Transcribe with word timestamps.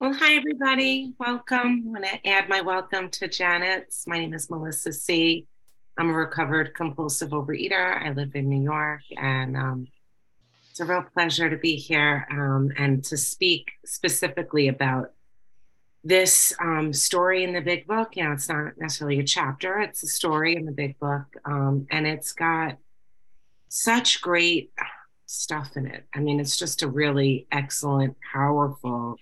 Well, 0.00 0.14
hi, 0.14 0.36
everybody. 0.36 1.12
Welcome. 1.18 1.84
I 1.86 1.90
want 1.90 2.04
to 2.06 2.26
add 2.26 2.48
my 2.48 2.62
welcome 2.62 3.10
to 3.10 3.28
Janet's. 3.28 4.06
My 4.06 4.18
name 4.18 4.32
is 4.32 4.48
Melissa 4.48 4.94
C. 4.94 5.46
I'm 5.98 6.08
a 6.08 6.14
recovered 6.14 6.72
compulsive 6.72 7.32
overeater. 7.32 8.02
I 8.02 8.10
live 8.12 8.34
in 8.34 8.48
New 8.48 8.62
York, 8.62 9.02
and 9.18 9.58
um, 9.58 9.88
it's 10.70 10.80
a 10.80 10.86
real 10.86 11.04
pleasure 11.12 11.50
to 11.50 11.58
be 11.58 11.76
here 11.76 12.26
um, 12.30 12.72
and 12.78 13.04
to 13.04 13.18
speak 13.18 13.72
specifically 13.84 14.68
about 14.68 15.12
this 16.02 16.54
um, 16.62 16.94
story 16.94 17.44
in 17.44 17.52
the 17.52 17.60
big 17.60 17.86
book. 17.86 18.16
You 18.16 18.24
know, 18.24 18.32
it's 18.32 18.48
not 18.48 18.78
necessarily 18.78 19.18
a 19.18 19.24
chapter, 19.24 19.80
it's 19.80 20.02
a 20.02 20.06
story 20.06 20.56
in 20.56 20.64
the 20.64 20.72
big 20.72 20.98
book, 20.98 21.26
um, 21.44 21.86
and 21.90 22.06
it's 22.06 22.32
got 22.32 22.78
such 23.68 24.22
great 24.22 24.72
stuff 25.26 25.76
in 25.76 25.86
it. 25.86 26.06
I 26.14 26.20
mean, 26.20 26.40
it's 26.40 26.56
just 26.56 26.82
a 26.82 26.88
really 26.88 27.46
excellent, 27.52 28.16
powerful 28.32 29.18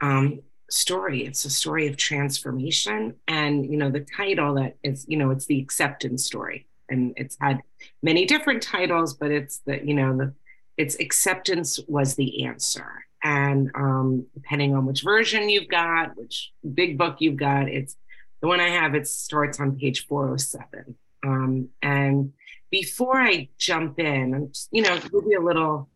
um, 0.00 0.40
story. 0.70 1.24
It's 1.24 1.44
a 1.44 1.50
story 1.50 1.86
of 1.86 1.96
transformation. 1.96 3.14
And, 3.28 3.66
you 3.66 3.76
know, 3.76 3.90
the 3.90 4.00
title 4.00 4.54
that 4.54 4.76
is, 4.82 5.04
you 5.08 5.16
know, 5.16 5.30
it's 5.30 5.46
the 5.46 5.60
acceptance 5.60 6.24
story. 6.24 6.66
And 6.88 7.12
it's 7.16 7.36
had 7.40 7.60
many 8.02 8.24
different 8.24 8.62
titles, 8.62 9.14
but 9.14 9.30
it's 9.30 9.58
the, 9.58 9.84
you 9.84 9.94
know, 9.94 10.16
the 10.16 10.34
it's 10.76 10.98
acceptance 10.98 11.78
was 11.88 12.14
the 12.14 12.46
answer. 12.46 13.04
And 13.22 13.70
um, 13.74 14.26
depending 14.32 14.74
on 14.74 14.86
which 14.86 15.02
version 15.02 15.50
you've 15.50 15.68
got, 15.68 16.16
which 16.16 16.52
big 16.74 16.96
book 16.96 17.16
you've 17.18 17.36
got, 17.36 17.68
it's 17.68 17.96
the 18.40 18.48
one 18.48 18.60
I 18.60 18.70
have, 18.70 18.94
it 18.94 19.06
starts 19.06 19.60
on 19.60 19.76
page 19.76 20.06
407. 20.06 20.96
Um, 21.22 21.68
and 21.82 22.32
before 22.70 23.20
I 23.20 23.48
jump 23.58 23.98
in, 24.00 24.52
you 24.72 24.82
know, 24.82 24.98
give 24.98 25.24
you 25.26 25.38
a 25.38 25.44
little 25.44 25.90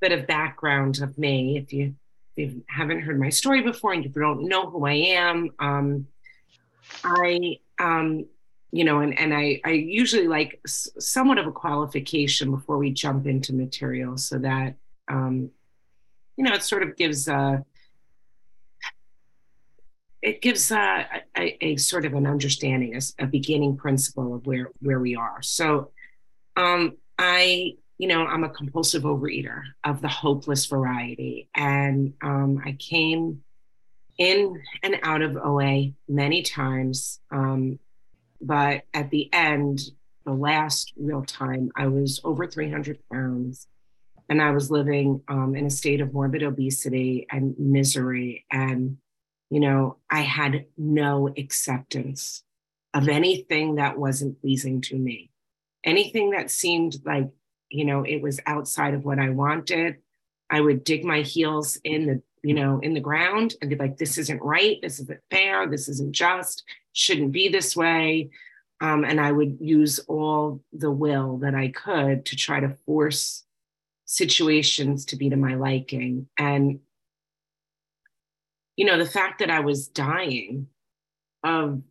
bit 0.00 0.12
of 0.12 0.26
background 0.26 1.02
of 1.02 1.18
me 1.18 1.58
if 1.58 1.72
you 1.72 1.94
you 2.36 2.64
haven't 2.68 3.00
heard 3.00 3.18
my 3.18 3.28
story 3.28 3.62
before 3.62 3.92
and 3.92 4.04
you 4.04 4.10
don't 4.10 4.48
know 4.48 4.70
who 4.70 4.86
I 4.86 4.94
am, 4.94 5.50
um, 5.58 6.06
I, 7.04 7.58
um, 7.78 8.26
you 8.70 8.84
know, 8.84 9.00
and, 9.00 9.18
and 9.18 9.34
I, 9.34 9.60
I 9.64 9.70
usually 9.72 10.28
like 10.28 10.60
s- 10.66 10.88
somewhat 10.98 11.38
of 11.38 11.46
a 11.46 11.52
qualification 11.52 12.50
before 12.50 12.78
we 12.78 12.90
jump 12.90 13.26
into 13.26 13.54
material 13.54 14.16
so 14.16 14.38
that, 14.38 14.74
um, 15.08 15.50
you 16.36 16.44
know, 16.44 16.54
it 16.54 16.62
sort 16.62 16.82
of 16.82 16.96
gives 16.96 17.28
a, 17.28 17.64
it 20.22 20.40
gives 20.40 20.70
a, 20.70 21.06
a, 21.36 21.64
a 21.64 21.76
sort 21.76 22.06
of 22.06 22.14
an 22.14 22.26
understanding, 22.26 22.96
a, 22.96 23.24
a, 23.24 23.26
beginning 23.26 23.76
principle 23.76 24.34
of 24.34 24.46
where, 24.46 24.70
where 24.80 25.00
we 25.00 25.16
are. 25.16 25.42
So 25.42 25.90
um, 26.56 26.96
I 27.18 27.74
you 28.02 28.08
know, 28.08 28.26
I'm 28.26 28.42
a 28.42 28.48
compulsive 28.48 29.04
overeater 29.04 29.62
of 29.84 30.02
the 30.02 30.08
hopeless 30.08 30.66
variety. 30.66 31.48
And 31.54 32.14
um, 32.20 32.60
I 32.66 32.72
came 32.72 33.44
in 34.18 34.60
and 34.82 34.96
out 35.04 35.22
of 35.22 35.36
OA 35.36 35.92
many 36.08 36.42
times. 36.42 37.20
Um, 37.30 37.78
but 38.40 38.82
at 38.92 39.10
the 39.10 39.32
end, 39.32 39.82
the 40.26 40.32
last 40.32 40.92
real 40.96 41.22
time, 41.22 41.70
I 41.76 41.86
was 41.86 42.20
over 42.24 42.44
300 42.44 42.98
pounds 43.08 43.68
and 44.28 44.42
I 44.42 44.50
was 44.50 44.68
living 44.68 45.22
um, 45.28 45.54
in 45.54 45.66
a 45.66 45.70
state 45.70 46.00
of 46.00 46.12
morbid 46.12 46.42
obesity 46.42 47.28
and 47.30 47.54
misery. 47.56 48.46
And, 48.50 48.96
you 49.48 49.60
know, 49.60 49.98
I 50.10 50.22
had 50.22 50.64
no 50.76 51.32
acceptance 51.38 52.42
of 52.94 53.08
anything 53.08 53.76
that 53.76 53.96
wasn't 53.96 54.40
pleasing 54.40 54.80
to 54.80 54.96
me. 54.96 55.30
Anything 55.84 56.30
that 56.30 56.50
seemed 56.50 56.96
like 57.04 57.30
you 57.72 57.84
know 57.84 58.04
it 58.04 58.22
was 58.22 58.40
outside 58.46 58.94
of 58.94 59.04
what 59.04 59.18
i 59.18 59.30
wanted. 59.30 59.96
I 60.50 60.60
would 60.60 60.84
dig 60.84 61.04
my 61.04 61.22
heels 61.22 61.78
in 61.82 62.06
the 62.06 62.22
you 62.42 62.54
know 62.54 62.78
in 62.80 62.94
the 62.94 63.00
ground 63.00 63.54
and 63.60 63.70
be 63.70 63.76
like 63.76 63.96
this 63.96 64.18
isn't 64.18 64.42
right. 64.42 64.78
This 64.82 65.00
isn't 65.00 65.20
fair. 65.30 65.68
This 65.68 65.88
isn't 65.88 66.12
just. 66.12 66.64
Shouldn't 66.92 67.32
be 67.32 67.48
this 67.48 67.74
way. 67.74 68.30
Um, 68.80 69.04
and 69.04 69.20
i 69.20 69.32
would 69.32 69.58
use 69.60 69.98
all 70.00 70.60
the 70.72 70.90
will 70.90 71.38
that 71.38 71.54
i 71.54 71.68
could 71.68 72.26
to 72.26 72.36
try 72.36 72.60
to 72.60 72.76
force 72.84 73.44
situations 74.04 75.04
to 75.06 75.16
be 75.16 75.30
to 75.30 75.36
my 75.36 75.54
liking. 75.54 76.28
And 76.36 76.80
you 78.76 78.84
know 78.84 78.98
the 78.98 79.10
fact 79.10 79.38
that 79.38 79.50
i 79.50 79.60
was 79.60 79.88
dying 79.88 80.68
of 81.44 81.82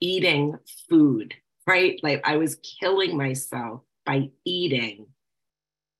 eating 0.00 0.58
food 0.88 1.34
right? 1.66 2.00
Like 2.02 2.20
i 2.24 2.36
was 2.36 2.56
killing 2.56 3.16
myself 3.16 3.82
by 4.04 4.30
eating 4.44 5.06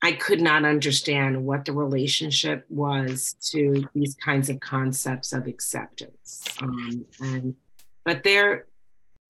I 0.03 0.13
could 0.13 0.41
not 0.41 0.65
understand 0.65 1.45
what 1.45 1.65
the 1.65 1.73
relationship 1.73 2.65
was 2.71 3.35
to 3.51 3.87
these 3.95 4.15
kinds 4.15 4.49
of 4.49 4.59
concepts 4.61 5.33
of 5.33 5.47
acceptance. 5.47 6.43
Um, 6.63 7.05
and 7.21 7.55
but 8.05 8.23
they're 8.23 8.67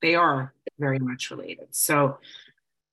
they 0.01 0.15
are 0.15 0.55
very 0.79 0.99
much 0.99 1.31
related. 1.31 1.69
So 1.73 2.19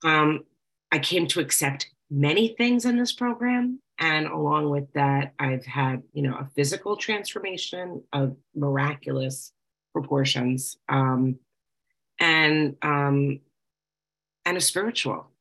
um, 0.03 0.43
I 0.91 0.99
came 0.99 1.27
to 1.27 1.39
accept 1.39 1.87
many 2.09 2.49
things 2.49 2.85
in 2.85 2.97
this 2.97 3.13
program. 3.13 3.79
And 3.99 4.27
along 4.27 4.69
with 4.69 4.91
that, 4.93 5.33
I've 5.39 5.65
had, 5.65 6.03
you 6.13 6.21
know, 6.21 6.35
a 6.35 6.49
physical 6.55 6.95
transformation 6.95 8.03
of 8.13 8.35
miraculous 8.55 9.51
proportions 9.93 10.77
um, 10.87 11.39
and 12.19 12.75
um, 12.81 13.39
and 14.45 14.55
a 14.57 14.61
spiritual 14.61 15.31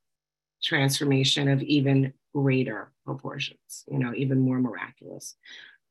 transformation 0.62 1.48
of 1.48 1.62
even 1.62 2.12
greater 2.36 2.92
proportions, 3.06 3.84
you 3.90 3.98
know, 3.98 4.12
even 4.14 4.38
more 4.38 4.58
miraculous. 4.58 5.36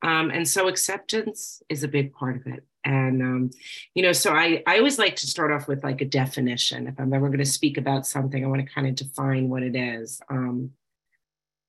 Um, 0.03 0.29
and 0.29 0.47
so 0.47 0.67
acceptance 0.67 1.63
is 1.69 1.83
a 1.83 1.87
big 1.87 2.13
part 2.13 2.35
of 2.35 2.45
it. 2.45 2.63
And, 2.83 3.21
um, 3.23 3.51
you 3.95 4.03
know, 4.03 4.11
so 4.11 4.31
I, 4.33 4.61
I 4.67 4.77
always 4.77 4.99
like 4.99 5.15
to 5.15 5.27
start 5.27 5.51
off 5.51 5.67
with 5.67 5.83
like 5.83 6.01
a 6.01 6.05
definition. 6.05 6.85
If 6.85 6.99
I'm 6.99 7.13
ever 7.13 7.29
going 7.29 7.39
to 7.39 7.45
speak 7.45 7.79
about 7.79 8.05
something, 8.05 8.43
I 8.43 8.47
want 8.47 8.61
to 8.61 8.71
kind 8.71 8.85
of 8.85 8.93
define 8.93 9.49
what 9.49 9.63
it 9.63 9.75
is. 9.75 10.21
Um, 10.29 10.71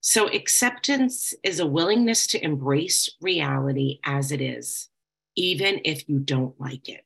so 0.02 0.28
acceptance 0.28 1.32
is 1.42 1.58
a 1.58 1.66
willingness 1.66 2.26
to 2.28 2.44
embrace 2.44 3.10
reality 3.22 4.00
as 4.04 4.30
it 4.30 4.42
is, 4.42 4.90
even 5.36 5.80
if 5.84 6.06
you 6.06 6.18
don't 6.18 6.60
like 6.60 6.90
it, 6.90 7.04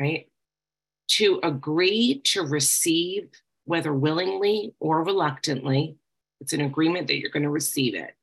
right? 0.00 0.26
To 1.08 1.38
agree 1.42 2.22
to 2.32 2.42
receive, 2.42 3.28
whether 3.66 3.92
willingly 3.92 4.72
or 4.80 5.04
reluctantly, 5.04 5.96
it's 6.44 6.52
an 6.52 6.60
agreement 6.60 7.06
that 7.06 7.16
you're 7.16 7.30
going 7.30 7.42
to 7.42 7.48
receive 7.48 7.94
it. 7.94 8.14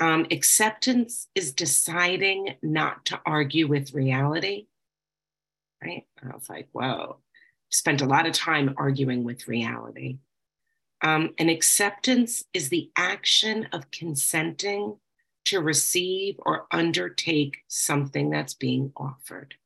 Um, 0.00 0.26
acceptance 0.30 1.28
is 1.34 1.52
deciding 1.52 2.54
not 2.62 3.04
to 3.06 3.20
argue 3.26 3.66
with 3.66 3.92
reality. 3.92 4.68
Right? 5.84 6.06
I 6.22 6.34
was 6.34 6.48
like, 6.48 6.68
whoa, 6.72 7.18
spent 7.68 8.00
a 8.00 8.06
lot 8.06 8.26
of 8.26 8.32
time 8.32 8.74
arguing 8.78 9.22
with 9.22 9.48
reality. 9.48 10.16
Um, 11.02 11.34
and 11.38 11.50
acceptance 11.50 12.44
is 12.54 12.70
the 12.70 12.90
action 12.96 13.68
of 13.72 13.90
consenting 13.90 14.96
to 15.44 15.60
receive 15.60 16.36
or 16.38 16.66
undertake 16.70 17.58
something 17.68 18.30
that's 18.30 18.54
being 18.54 18.92
offered. 18.96 19.56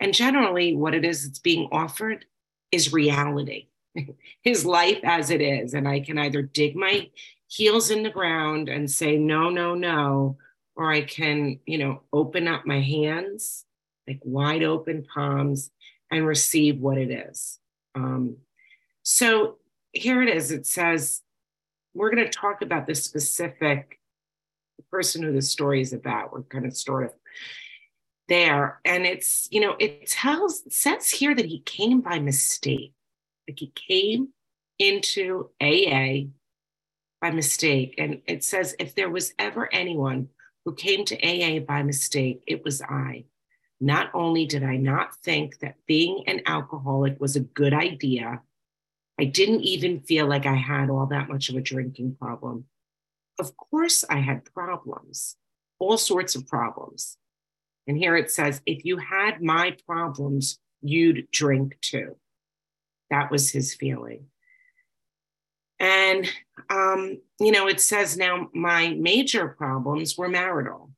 And 0.00 0.14
generally, 0.14 0.74
what 0.74 0.94
it 0.94 1.04
is 1.04 1.26
that's 1.26 1.38
being 1.38 1.68
offered 1.70 2.24
is 2.72 2.94
reality. 2.94 3.68
his 4.42 4.64
life 4.64 5.00
as 5.04 5.30
it 5.30 5.40
is. 5.40 5.74
And 5.74 5.88
I 5.88 6.00
can 6.00 6.18
either 6.18 6.42
dig 6.42 6.76
my 6.76 7.08
heels 7.48 7.90
in 7.90 8.02
the 8.02 8.10
ground 8.10 8.68
and 8.68 8.90
say, 8.90 9.16
no, 9.16 9.50
no, 9.50 9.74
no, 9.74 10.36
or 10.76 10.92
I 10.92 11.02
can, 11.02 11.58
you 11.66 11.78
know, 11.78 12.02
open 12.12 12.48
up 12.48 12.66
my 12.66 12.80
hands, 12.80 13.64
like 14.06 14.20
wide 14.22 14.62
open 14.62 15.04
palms, 15.12 15.70
and 16.10 16.26
receive 16.26 16.78
what 16.78 16.98
it 16.98 17.10
is. 17.10 17.58
Um, 17.94 18.36
so 19.02 19.58
here 19.92 20.22
it 20.22 20.28
is. 20.28 20.52
It 20.52 20.66
says, 20.66 21.22
we're 21.94 22.14
going 22.14 22.24
to 22.24 22.30
talk 22.30 22.62
about 22.62 22.86
the 22.86 22.94
specific 22.94 23.98
person 24.90 25.22
who 25.22 25.32
the 25.32 25.42
story 25.42 25.80
is 25.80 25.92
about. 25.92 26.32
We're 26.32 26.42
kind 26.42 26.66
of 26.66 26.76
sort 26.76 27.04
of 27.04 27.12
there. 28.28 28.80
And 28.84 29.04
it's, 29.04 29.48
you 29.50 29.60
know, 29.60 29.76
it 29.78 30.06
tells, 30.06 30.62
it 30.66 30.72
says 30.72 31.10
here 31.10 31.34
that 31.34 31.46
he 31.46 31.60
came 31.60 32.00
by 32.00 32.18
mistake. 32.18 32.92
Like 33.50 33.58
he 33.58 33.72
came 33.74 34.28
into 34.78 35.50
AA 35.60 36.30
by 37.20 37.32
mistake. 37.32 37.96
And 37.98 38.22
it 38.28 38.44
says, 38.44 38.76
if 38.78 38.94
there 38.94 39.10
was 39.10 39.34
ever 39.40 39.68
anyone 39.74 40.28
who 40.64 40.72
came 40.72 41.04
to 41.06 41.16
AA 41.20 41.58
by 41.58 41.82
mistake, 41.82 42.44
it 42.46 42.64
was 42.64 42.80
I. 42.80 43.24
Not 43.80 44.10
only 44.14 44.46
did 44.46 44.62
I 44.62 44.76
not 44.76 45.16
think 45.24 45.58
that 45.58 45.84
being 45.88 46.22
an 46.28 46.42
alcoholic 46.46 47.20
was 47.20 47.34
a 47.34 47.40
good 47.40 47.74
idea, 47.74 48.40
I 49.18 49.24
didn't 49.24 49.62
even 49.62 49.98
feel 49.98 50.28
like 50.28 50.46
I 50.46 50.54
had 50.54 50.88
all 50.88 51.06
that 51.06 51.28
much 51.28 51.48
of 51.48 51.56
a 51.56 51.60
drinking 51.60 52.14
problem. 52.20 52.66
Of 53.40 53.56
course, 53.56 54.04
I 54.08 54.20
had 54.20 54.44
problems, 54.44 55.34
all 55.80 55.98
sorts 55.98 56.36
of 56.36 56.46
problems. 56.46 57.16
And 57.88 57.98
here 57.98 58.16
it 58.16 58.30
says, 58.30 58.62
if 58.64 58.84
you 58.84 58.98
had 58.98 59.42
my 59.42 59.76
problems, 59.88 60.60
you'd 60.82 61.28
drink 61.32 61.78
too. 61.80 62.14
That 63.10 63.30
was 63.30 63.50
his 63.50 63.74
feeling. 63.74 64.26
And, 65.78 66.30
um, 66.68 67.20
you 67.40 67.52
know, 67.52 67.66
it 67.66 67.80
says 67.80 68.16
now 68.16 68.48
my 68.54 68.90
major 68.90 69.48
problems 69.48 70.16
were 70.18 70.28
marital. 70.28 70.90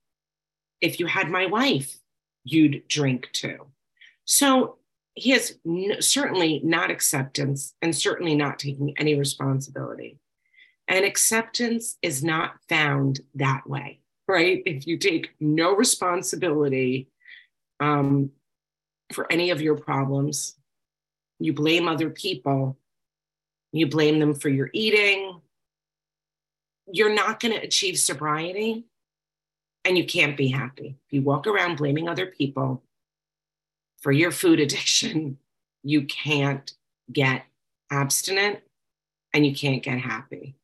if 0.83 0.99
you 0.99 1.07
had 1.07 1.31
my 1.31 1.47
wife, 1.47 1.97
you'd 2.45 2.87
drink 2.89 3.31
too. 3.33 3.67
So 4.25 4.77
he 5.15 5.31
has 5.31 5.55
certainly 6.01 6.61
not 6.65 6.91
acceptance 6.91 7.75
and 7.81 7.97
certainly 7.97 8.35
not 8.35 8.59
taking 8.59 8.95
any 8.99 9.15
responsibility. 9.15 10.19
And 10.89 11.05
acceptance 11.05 11.97
is 12.03 12.25
not 12.25 12.55
found 12.69 13.21
that 13.37 13.67
way, 13.67 14.01
right? 14.27 14.63
If 14.67 14.87
you 14.87 14.99
take 14.99 15.31
no 15.41 15.75
responsibility 15.75 17.09
um, 17.79 18.31
for 19.13 19.31
any 19.33 19.51
of 19.51 19.63
your 19.63 19.77
problems, 19.77 20.57
you 21.45 21.53
blame 21.53 21.89
other 21.89 22.11
people, 22.11 22.77
you 23.73 23.87
blame 23.87 24.19
them 24.19 24.35
for 24.35 24.49
your 24.49 24.71
eating, 24.73 25.41
you're 26.87 27.15
not 27.15 27.41
going 27.41 27.55
to 27.55 27.63
achieve 27.63 27.99
sobriety 27.99 28.85
and 29.85 29.97
you 29.97 30.05
can't 30.05 30.37
be 30.37 30.49
happy. 30.49 30.97
If 31.07 31.13
you 31.13 31.23
walk 31.23 31.47
around 31.47 31.77
blaming 31.77 32.09
other 32.09 32.27
people 32.27 32.83
for 34.01 34.13
your 34.13 34.31
food 34.31 34.61
addiction, 34.67 35.39
you 35.83 36.05
can't 36.05 36.73
get 37.13 37.45
abstinent 37.91 38.61
and 39.33 39.47
you 39.47 39.55
can't 39.55 39.83
get 39.83 39.99
happy. 39.99 40.55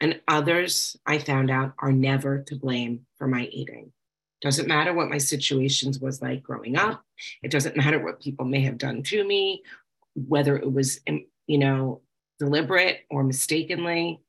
And 0.00 0.20
others, 0.28 0.96
I 1.06 1.18
found 1.18 1.50
out, 1.50 1.74
are 1.80 1.92
never 1.92 2.38
to 2.42 2.54
blame 2.54 3.06
for 3.16 3.26
my 3.26 3.44
eating. 3.46 3.92
Doesn't 4.40 4.68
matter 4.68 4.94
what 4.94 5.10
my 5.10 5.18
situations 5.18 5.98
was 5.98 6.22
like 6.22 6.44
growing 6.44 6.76
up. 6.76 7.02
It 7.42 7.50
doesn't 7.50 7.76
matter 7.76 7.98
what 7.98 8.20
people 8.20 8.44
may 8.44 8.60
have 8.60 8.78
done 8.78 9.02
to 9.04 9.24
me, 9.24 9.64
whether 10.26 10.56
it 10.56 10.72
was, 10.72 11.00
um, 11.08 11.24
you 11.46 11.58
know, 11.58 12.02
deliberate 12.38 13.00
or 13.10 13.22
mistakenly. 13.22 14.20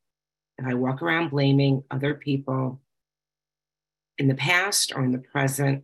If 0.58 0.66
I 0.66 0.74
walk 0.74 1.02
around 1.02 1.30
blaming 1.30 1.84
other 1.90 2.14
people 2.14 2.82
in 4.18 4.28
the 4.28 4.36
past 4.36 4.92
or 4.94 5.04
in 5.04 5.12
the 5.12 5.20
present, 5.20 5.84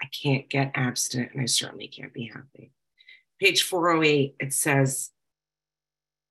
I 0.00 0.06
can't 0.22 0.48
get 0.48 0.72
abstinent 0.74 1.32
and 1.32 1.42
I 1.42 1.46
certainly 1.46 1.88
can't 1.88 2.12
be 2.12 2.26
happy. 2.32 2.72
Page 3.40 3.62
408, 3.62 4.36
it 4.38 4.52
says, 4.52 5.10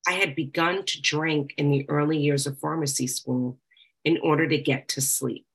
I 0.07 0.13
had 0.13 0.35
begun 0.35 0.85
to 0.85 1.01
drink 1.01 1.53
in 1.57 1.71
the 1.71 1.89
early 1.89 2.17
years 2.17 2.45
of 2.45 2.59
pharmacy 2.59 3.07
school 3.07 3.59
in 4.03 4.19
order 4.21 4.47
to 4.47 4.57
get 4.57 4.87
to 4.89 5.01
sleep. 5.01 5.45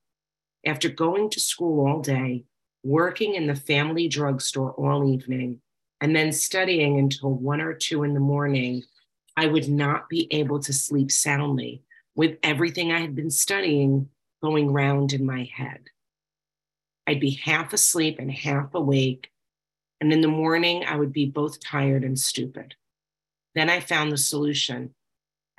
After 0.65 0.89
going 0.89 1.29
to 1.31 1.39
school 1.39 1.87
all 1.87 2.01
day, 2.01 2.45
working 2.83 3.35
in 3.35 3.47
the 3.47 3.55
family 3.55 4.07
drugstore 4.07 4.71
all 4.71 5.07
evening, 5.11 5.61
and 6.01 6.15
then 6.15 6.31
studying 6.31 6.99
until 6.99 7.33
one 7.33 7.61
or 7.61 7.73
two 7.73 8.03
in 8.03 8.13
the 8.13 8.19
morning, 8.19 8.83
I 9.35 9.47
would 9.47 9.69
not 9.69 10.09
be 10.09 10.27
able 10.31 10.59
to 10.59 10.73
sleep 10.73 11.11
soundly 11.11 11.83
with 12.15 12.37
everything 12.43 12.91
I 12.91 12.99
had 12.99 13.15
been 13.15 13.31
studying 13.31 14.09
going 14.41 14.71
round 14.71 15.13
in 15.13 15.25
my 15.25 15.49
head. 15.53 15.79
I'd 17.07 17.19
be 17.19 17.31
half 17.31 17.73
asleep 17.73 18.17
and 18.19 18.31
half 18.31 18.73
awake. 18.73 19.29
And 20.01 20.13
in 20.13 20.21
the 20.21 20.27
morning, 20.27 20.85
I 20.85 20.95
would 20.95 21.11
be 21.11 21.25
both 21.25 21.59
tired 21.59 22.03
and 22.03 22.17
stupid. 22.17 22.75
Then 23.55 23.69
I 23.69 23.79
found 23.79 24.11
the 24.11 24.17
solution. 24.17 24.93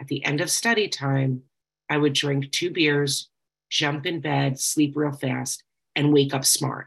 At 0.01 0.09
the 0.09 0.25
end 0.25 0.41
of 0.41 0.51
study 0.51 0.89
time, 0.89 1.43
I 1.91 1.99
would 1.99 2.13
drink 2.13 2.51
two 2.51 2.71
beers, 2.71 3.29
jump 3.69 4.07
in 4.07 4.21
bed, 4.21 4.59
sleep 4.59 4.93
real 4.97 5.13
fast, 5.13 5.63
and 5.97 6.13
wake 6.13 6.33
up 6.33 6.45
smart. 6.45 6.87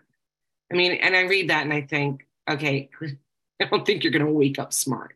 I 0.72 0.76
mean, 0.76 0.94
and 0.94 1.16
I 1.16 1.22
read 1.22 1.50
that 1.50 1.64
and 1.64 1.74
I 1.74 1.82
think, 1.82 2.26
okay, 2.50 2.90
I 3.68 3.70
don't 3.70 3.86
think 3.86 4.04
you're 4.04 4.12
going 4.12 4.26
to 4.26 4.32
wake 4.32 4.60
up 4.60 4.74
smart, 4.74 5.16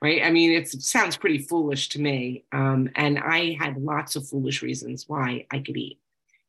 right? 0.00 0.22
I 0.22 0.30
mean, 0.30 0.52
it 0.52 0.68
sounds 0.68 1.16
pretty 1.16 1.38
foolish 1.38 1.88
to 1.90 2.00
me. 2.00 2.44
Um, 2.52 2.90
and 2.94 3.18
I 3.18 3.56
had 3.58 3.76
lots 3.76 4.16
of 4.16 4.28
foolish 4.28 4.62
reasons 4.62 5.08
why 5.08 5.46
I 5.50 5.58
could 5.58 5.76
eat 5.76 5.98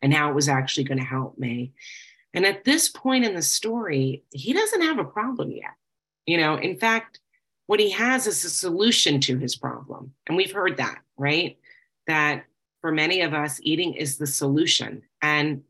and 0.01 0.13
how 0.13 0.29
it 0.29 0.35
was 0.35 0.49
actually 0.49 0.85
going 0.85 0.99
to 0.99 1.03
help 1.03 1.37
me. 1.37 1.73
And 2.33 2.45
at 2.45 2.63
this 2.63 2.89
point 2.89 3.25
in 3.25 3.35
the 3.35 3.41
story, 3.41 4.23
he 4.31 4.53
doesn't 4.53 4.83
have 4.83 4.99
a 4.99 5.03
problem 5.03 5.51
yet. 5.51 5.73
You 6.25 6.37
know, 6.37 6.55
in 6.55 6.77
fact, 6.77 7.19
what 7.65 7.79
he 7.79 7.89
has 7.91 8.27
is 8.27 8.43
a 8.45 8.49
solution 8.49 9.19
to 9.21 9.37
his 9.37 9.55
problem. 9.55 10.13
And 10.27 10.37
we've 10.37 10.51
heard 10.51 10.77
that, 10.77 10.99
right? 11.17 11.57
That 12.07 12.45
for 12.81 12.91
many 12.91 13.21
of 13.21 13.33
us, 13.33 13.59
eating 13.63 13.93
is 13.95 14.17
the 14.17 14.27
solution. 14.27 15.03
And 15.21 15.63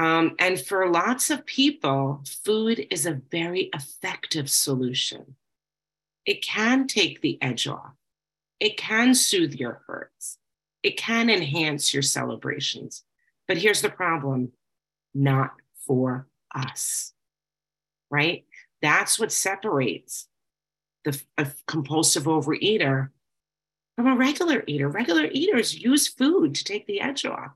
um, 0.00 0.34
and 0.38 0.58
for 0.58 0.90
lots 0.90 1.28
of 1.28 1.44
people, 1.44 2.22
food 2.42 2.86
is 2.90 3.04
a 3.04 3.20
very 3.30 3.68
effective 3.74 4.50
solution. 4.50 5.36
It 6.24 6.42
can 6.42 6.86
take 6.86 7.20
the 7.20 7.36
edge 7.42 7.68
off. 7.68 7.92
It 8.60 8.78
can 8.78 9.14
soothe 9.14 9.52
your 9.52 9.82
hurts. 9.86 10.38
It 10.82 10.96
can 10.96 11.28
enhance 11.28 11.92
your 11.92 12.02
celebrations. 12.02 13.04
But 13.46 13.58
here's 13.58 13.82
the 13.82 13.90
problem 13.90 14.52
not 15.12 15.52
for 15.86 16.26
us, 16.54 17.12
right? 18.10 18.46
That's 18.80 19.18
what 19.18 19.32
separates 19.32 20.28
the 21.04 21.20
compulsive 21.66 22.24
overeater 22.24 23.10
from 23.96 24.06
a 24.06 24.16
regular 24.16 24.64
eater. 24.66 24.88
Regular 24.88 25.26
eaters 25.30 25.78
use 25.78 26.08
food 26.08 26.54
to 26.54 26.64
take 26.64 26.86
the 26.86 27.02
edge 27.02 27.26
off. 27.26 27.52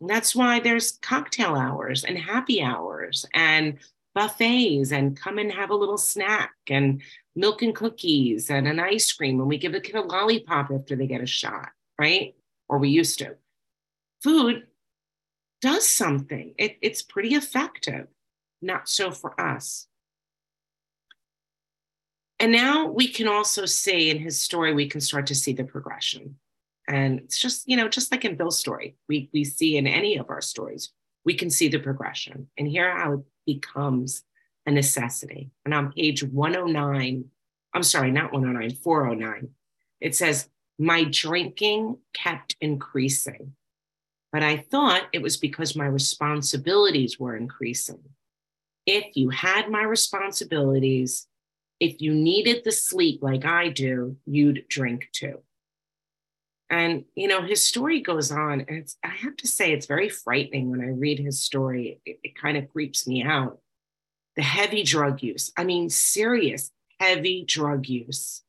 That's 0.00 0.34
why 0.34 0.60
there's 0.60 0.98
cocktail 1.02 1.54
hours 1.54 2.04
and 2.04 2.18
happy 2.18 2.62
hours 2.62 3.24
and 3.32 3.78
buffets 4.14 4.92
and 4.92 5.18
come 5.18 5.38
and 5.38 5.52
have 5.52 5.70
a 5.70 5.74
little 5.74 5.98
snack 5.98 6.52
and 6.68 7.02
milk 7.34 7.62
and 7.62 7.74
cookies 7.74 8.50
and 8.50 8.66
an 8.66 8.80
ice 8.80 9.12
cream. 9.12 9.40
And 9.40 9.48
we 9.48 9.58
give 9.58 9.74
a 9.74 9.80
kid 9.80 9.94
a 9.94 10.02
lollipop 10.02 10.70
after 10.70 10.96
they 10.96 11.06
get 11.06 11.22
a 11.22 11.26
shot, 11.26 11.68
right? 11.98 12.34
Or 12.68 12.78
we 12.78 12.88
used 12.90 13.18
to. 13.20 13.36
Food 14.22 14.66
does 15.60 15.88
something. 15.88 16.54
It, 16.58 16.76
it's 16.82 17.02
pretty 17.02 17.34
effective. 17.34 18.08
Not 18.60 18.88
so 18.88 19.10
for 19.10 19.38
us. 19.40 19.86
And 22.38 22.52
now 22.52 22.86
we 22.86 23.08
can 23.08 23.28
also 23.28 23.64
see 23.64 24.10
in 24.10 24.18
his 24.18 24.40
story, 24.40 24.74
we 24.74 24.88
can 24.88 25.00
start 25.00 25.26
to 25.28 25.34
see 25.34 25.52
the 25.52 25.64
progression. 25.64 26.36
And 26.88 27.20
it's 27.20 27.38
just, 27.38 27.68
you 27.68 27.76
know, 27.76 27.88
just 27.88 28.12
like 28.12 28.24
in 28.24 28.36
Bill's 28.36 28.58
story, 28.58 28.96
we, 29.08 29.28
we 29.32 29.44
see 29.44 29.76
in 29.76 29.86
any 29.86 30.16
of 30.16 30.30
our 30.30 30.40
stories, 30.40 30.92
we 31.24 31.34
can 31.34 31.50
see 31.50 31.68
the 31.68 31.78
progression 31.78 32.48
and 32.56 32.68
hear 32.68 32.96
how 32.96 33.14
it 33.14 33.20
becomes 33.44 34.22
a 34.66 34.70
necessity. 34.70 35.50
And 35.64 35.74
on 35.74 35.92
page 35.92 36.22
109, 36.22 37.24
I'm 37.74 37.82
sorry, 37.82 38.10
not 38.10 38.32
109, 38.32 38.76
409, 38.82 39.48
it 40.00 40.14
says, 40.14 40.48
My 40.78 41.04
drinking 41.04 41.98
kept 42.14 42.56
increasing. 42.60 43.54
But 44.32 44.42
I 44.42 44.58
thought 44.58 45.08
it 45.12 45.22
was 45.22 45.36
because 45.36 45.76
my 45.76 45.86
responsibilities 45.86 47.18
were 47.18 47.36
increasing. 47.36 48.00
If 48.84 49.16
you 49.16 49.30
had 49.30 49.70
my 49.70 49.82
responsibilities, 49.82 51.26
if 51.80 52.00
you 52.00 52.14
needed 52.14 52.62
the 52.64 52.72
sleep 52.72 53.22
like 53.22 53.44
I 53.44 53.68
do, 53.68 54.16
you'd 54.26 54.66
drink 54.68 55.08
too. 55.12 55.42
And, 56.68 57.04
you 57.14 57.28
know, 57.28 57.42
his 57.42 57.62
story 57.62 58.00
goes 58.00 58.32
on, 58.32 58.62
and 58.62 58.78
it's, 58.78 58.96
I 59.04 59.08
have 59.08 59.36
to 59.36 59.46
say, 59.46 59.72
it's 59.72 59.86
very 59.86 60.08
frightening 60.08 60.70
when 60.70 60.80
I 60.80 60.88
read 60.88 61.18
his 61.18 61.40
story. 61.40 62.00
It, 62.04 62.18
it 62.24 62.34
kind 62.34 62.56
of 62.56 62.68
creeps 62.68 63.06
me 63.06 63.22
out. 63.22 63.60
The 64.34 64.42
heavy 64.42 64.82
drug 64.82 65.22
use, 65.22 65.52
I 65.56 65.64
mean, 65.64 65.88
serious, 65.88 66.70
heavy 67.00 67.44
drug 67.46 67.86
use, 67.86 68.42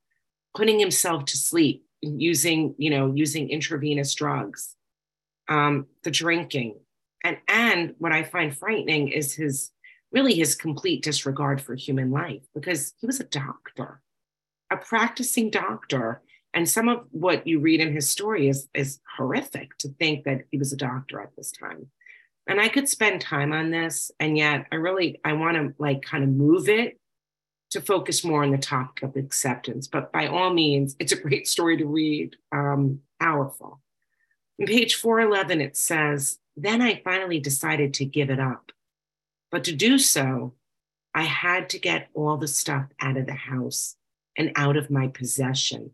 putting 0.56 0.80
himself 0.80 1.26
to 1.26 1.38
sleep 1.38 1.86
using, 2.02 2.76
you 2.78 2.90
know, 2.90 3.14
using 3.14 3.50
intravenous 3.50 4.14
drugs, 4.16 4.76
um, 5.48 5.86
the 6.04 6.12
drinking. 6.12 6.80
And, 7.24 7.38
and 7.48 7.96
what 8.00 8.12
I 8.12 8.24
find 8.24 8.56
frightening 8.56 9.10
is 9.10 9.34
his 9.34 9.72
really 10.12 10.34
his 10.34 10.56
complete 10.56 11.04
disregard 11.04 11.62
for 11.62 11.76
human 11.76 12.12
life 12.12 12.42
because 12.54 12.94
he 13.00 13.06
was 13.06 13.20
a 13.20 13.26
doctor, 13.26 14.02
a 14.72 14.78
practicing 14.78 15.50
doctor. 15.50 16.22
And 16.58 16.68
some 16.68 16.90
of 16.90 17.06
what 17.12 17.46
you 17.46 17.60
read 17.60 17.82
in 17.82 17.94
his 17.94 18.10
story 18.10 18.48
is, 18.48 18.68
is 18.74 19.00
horrific 19.16 19.78
to 19.78 19.90
think 19.90 20.24
that 20.24 20.42
he 20.50 20.58
was 20.58 20.74
a 20.74 20.76
doctor 20.76 21.22
at 21.22 21.36
this 21.36 21.52
time. 21.52 21.86
And 22.48 22.60
I 22.60 22.68
could 22.68 22.90
spend 22.90 23.22
time 23.22 23.54
on 23.54 23.70
this, 23.70 24.10
and 24.20 24.36
yet 24.36 24.66
I 24.72 24.78
really 24.78 25.22
I 25.24 25.34
want 25.34 25.56
to 25.56 25.76
like 25.78 26.02
kind 26.02 26.24
of 26.24 26.32
move 26.32 26.68
it 26.68 27.00
to 27.70 27.80
focus 27.80 28.24
more 28.24 28.44
on 28.44 28.50
the 28.50 28.58
topic 28.58 29.04
of 29.04 29.16
acceptance. 29.16 29.88
But 29.88 30.12
by 30.12 30.26
all 30.26 30.52
means, 30.52 30.96
it's 31.00 31.12
a 31.12 31.22
great 31.22 31.48
story 31.48 31.78
to 31.78 31.86
read, 31.86 32.36
um, 32.52 33.02
powerful. 33.20 33.80
On 34.60 34.66
page 34.66 34.96
411, 34.96 35.62
it 35.62 35.78
says, 35.78 36.40
Then 36.56 36.82
I 36.82 37.02
finally 37.04 37.40
decided 37.40 37.94
to 37.94 38.06
give 38.06 38.32
it 38.32 38.40
up. 38.40 38.72
But 39.52 39.64
to 39.66 39.76
do 39.76 40.00
so, 40.00 40.56
I 41.14 41.22
had 41.22 41.70
to 41.70 41.80
get 41.80 42.10
all 42.16 42.38
the 42.38 42.48
stuff 42.48 42.88
out 43.00 43.16
of 43.16 43.28
the 43.28 43.34
house 43.34 43.96
and 44.36 44.54
out 44.56 44.76
of 44.76 44.90
my 44.90 45.10
possession. 45.10 45.92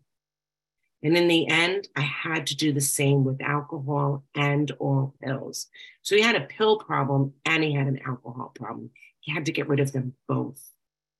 And 1.04 1.16
in 1.16 1.28
the 1.28 1.46
end, 1.48 1.88
I 1.94 2.00
had 2.00 2.46
to 2.48 2.56
do 2.56 2.72
the 2.72 2.80
same 2.80 3.24
with 3.24 3.42
alcohol 3.42 4.24
and 4.34 4.70
all 4.80 5.14
pills. 5.22 5.68
So 6.02 6.16
he 6.16 6.22
had 6.22 6.34
a 6.34 6.46
pill 6.46 6.78
problem 6.78 7.34
and 7.44 7.62
he 7.62 7.74
had 7.74 7.86
an 7.86 8.00
alcohol 8.06 8.52
problem. 8.54 8.90
He 9.20 9.32
had 9.32 9.44
to 9.46 9.52
get 9.52 9.68
rid 9.68 9.80
of 9.80 9.92
them 9.92 10.14
both. 10.26 10.72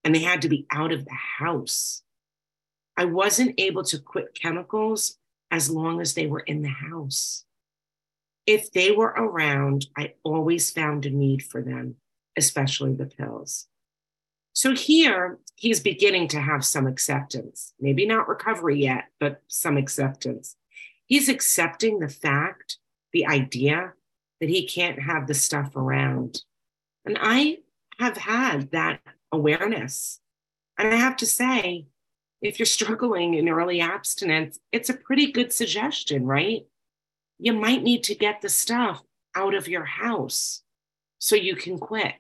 And 0.03 0.15
they 0.15 0.21
had 0.21 0.43
to 0.43 0.49
be 0.49 0.67
out 0.73 0.93
of 0.93 1.05
the 1.05 1.15
house. 1.39 2.03
I 2.97 3.05
wasn't 3.05 3.61
able 3.61 3.85
to 3.85 3.99
quit 3.99 4.35
chemicals 4.35 5.19
as 5.51 5.71
long 5.71 6.01
as 6.01 6.15
they 6.15 6.27
were 6.27 6.41
in 6.41 6.63
the 6.63 6.69
house. 6.69 7.45
if 8.47 8.71
they 8.73 8.91
were 8.91 9.15
around, 9.17 9.87
I 9.97 10.15
always 10.23 10.71
found 10.71 11.07
a 11.07 11.11
need 11.11 11.43
for 11.43 11.63
them, 11.63 11.97
especially 12.37 12.95
the 12.95 13.07
pills. 13.07 13.69
So 14.55 14.75
here 14.75 15.39
he's 15.57 15.81
beginning 15.81 16.29
to 16.29 16.41
have 16.41 16.65
some 16.65 16.87
acceptance, 16.87 17.75
maybe 17.81 18.07
not 18.07 18.29
recovery 18.29 18.81
yet, 18.81 19.07
but 19.19 19.43
some 19.49 19.77
acceptance. 19.77 20.57
He's 21.07 21.29
accepting 21.29 21.99
the 21.99 22.09
fact, 22.09 22.79
the 23.13 23.27
idea 23.27 23.93
that 24.41 24.49
he 24.49 24.67
can't 24.67 25.03
have 25.03 25.27
the 25.27 25.35
stuff 25.35 25.77
around. 25.77 26.43
And 27.05 27.19
I 27.21 27.59
have 27.99 28.17
had 28.17 28.71
that 28.71 29.01
awareness. 29.33 30.21
And 30.79 30.89
I 30.89 30.97
have 30.97 31.17
to 31.19 31.27
say, 31.27 31.87
if 32.41 32.59
you're 32.59 32.67
struggling 32.67 33.35
in 33.35 33.49
early 33.49 33.81
abstinence, 33.81 34.59
it's 34.71 34.89
a 34.89 34.95
pretty 34.95 35.33
good 35.33 35.53
suggestion, 35.53 36.25
right? 36.25 36.67
You 37.39 37.55
might 37.55 37.83
need 37.83 38.05
to 38.05 38.15
get 38.15 38.41
the 38.41 38.49
stuff 38.49 39.03
out 39.35 39.55
of 39.55 39.67
your 39.67 39.85
house 39.85 40.63
so 41.19 41.35
you 41.35 41.57
can 41.57 41.79
quit, 41.79 42.15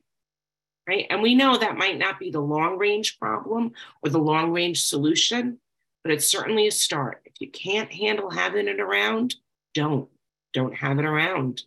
right? 0.88 1.06
And 1.10 1.22
we 1.22 1.34
know 1.34 1.56
that 1.56 1.76
might 1.76 1.98
not 1.98 2.18
be 2.18 2.30
the 2.30 2.40
long 2.40 2.78
range 2.78 3.18
problem 3.18 3.72
or 4.02 4.10
the 4.10 4.18
long 4.18 4.52
range 4.52 4.82
solution, 4.84 5.58
but 6.02 6.12
it's 6.12 6.26
certainly 6.26 6.66
a 6.66 6.72
start. 6.72 7.22
If 7.24 7.34
you 7.40 7.50
can't 7.50 7.92
handle 7.92 8.30
having 8.30 8.68
it 8.68 8.80
around, 8.80 9.36
don't, 9.72 10.08
don't 10.52 10.74
have 10.74 10.98
it 10.98 11.04
around. 11.04 11.62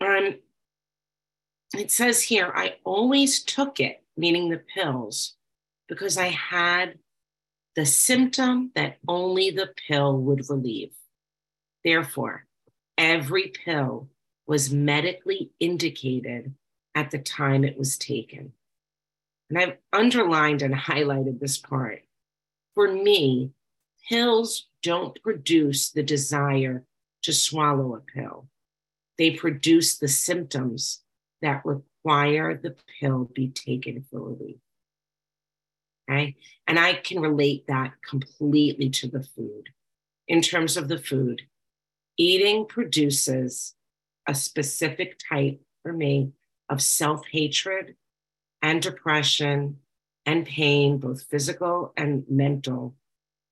Um, 0.00 0.36
it 1.76 1.90
says 1.90 2.22
here, 2.22 2.52
I 2.54 2.76
always 2.84 3.42
took 3.42 3.80
it, 3.80 4.02
meaning 4.16 4.48
the 4.48 4.62
pills, 4.74 5.36
because 5.88 6.18
I 6.18 6.28
had 6.28 6.98
the 7.76 7.86
symptom 7.86 8.72
that 8.74 8.98
only 9.08 9.50
the 9.50 9.72
pill 9.88 10.18
would 10.18 10.50
relieve. 10.50 10.92
Therefore, 11.84 12.46
every 12.98 13.52
pill 13.64 14.08
was 14.46 14.72
medically 14.72 15.50
indicated 15.60 16.54
at 16.94 17.10
the 17.10 17.18
time 17.18 17.64
it 17.64 17.78
was 17.78 17.96
taken. 17.96 18.52
And 19.48 19.58
I've 19.58 19.76
underlined 19.92 20.62
and 20.62 20.74
highlighted 20.74 21.40
this 21.40 21.58
part. 21.58 22.02
For 22.74 22.90
me, 22.90 23.52
pills 24.08 24.68
don't 24.82 25.20
produce 25.22 25.90
the 25.90 26.02
desire 26.02 26.84
to 27.22 27.32
swallow 27.32 27.94
a 27.94 28.00
pill, 28.00 28.48
they 29.16 29.30
produce 29.30 29.98
the 29.98 30.08
symptoms 30.08 31.02
that 31.40 31.64
require 31.64 32.56
the 32.56 32.74
pill 33.00 33.30
be 33.32 33.48
taken 33.48 34.04
for 34.10 34.20
relief. 34.20 34.56
Okay. 36.10 36.36
And 36.66 36.78
I 36.78 36.94
can 36.94 37.20
relate 37.20 37.66
that 37.68 37.92
completely 38.08 38.90
to 38.90 39.08
the 39.08 39.22
food. 39.22 39.68
In 40.28 40.40
terms 40.40 40.76
of 40.76 40.88
the 40.88 40.98
food, 40.98 41.42
eating 42.16 42.66
produces 42.66 43.74
a 44.26 44.34
specific 44.34 45.18
type 45.28 45.60
for 45.82 45.92
me 45.92 46.32
of 46.72 46.80
self 46.80 47.26
hatred 47.30 47.96
and 48.62 48.80
depression 48.80 49.76
and 50.24 50.46
pain, 50.46 50.96
both 50.96 51.24
physical 51.24 51.92
and 51.96 52.24
mental, 52.28 52.96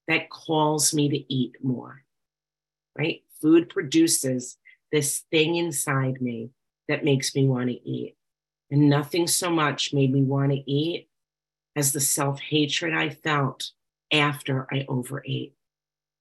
that 0.09 0.31
calls 0.31 0.95
me 0.95 1.09
to 1.11 1.33
eat 1.33 1.57
more. 1.63 2.03
Right? 2.97 3.23
Food 3.43 3.69
produces 3.69 4.57
this 4.91 5.25
thing 5.31 5.57
inside 5.57 6.23
me 6.23 6.51
that 6.89 7.05
makes 7.05 7.35
me 7.35 7.47
want 7.47 7.69
to 7.69 7.89
eat. 7.89 8.17
And 8.71 8.89
nothing 8.89 9.27
so 9.27 9.51
much 9.51 9.93
made 9.93 10.13
me 10.13 10.23
want 10.23 10.53
to 10.53 10.71
eat 10.71 11.09
as 11.77 11.93
the 11.93 12.01
self 12.01 12.41
hatred 12.41 12.95
I 12.95 13.11
felt 13.11 13.71
after 14.11 14.67
I 14.73 14.87
overate. 14.89 15.55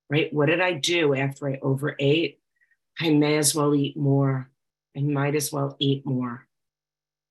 Right? 0.10 0.34
What 0.34 0.48
did 0.48 0.60
I 0.60 0.74
do 0.74 1.16
after 1.16 1.48
I 1.48 1.60
overate? 1.62 2.40
I 3.00 3.12
may 3.12 3.38
as 3.38 3.56
well 3.56 3.74
eat 3.74 3.96
more. 3.96 4.50
I 4.98 5.02
might 5.02 5.36
as 5.36 5.54
well 5.54 5.78
eat 5.80 6.06
more. 6.06 6.49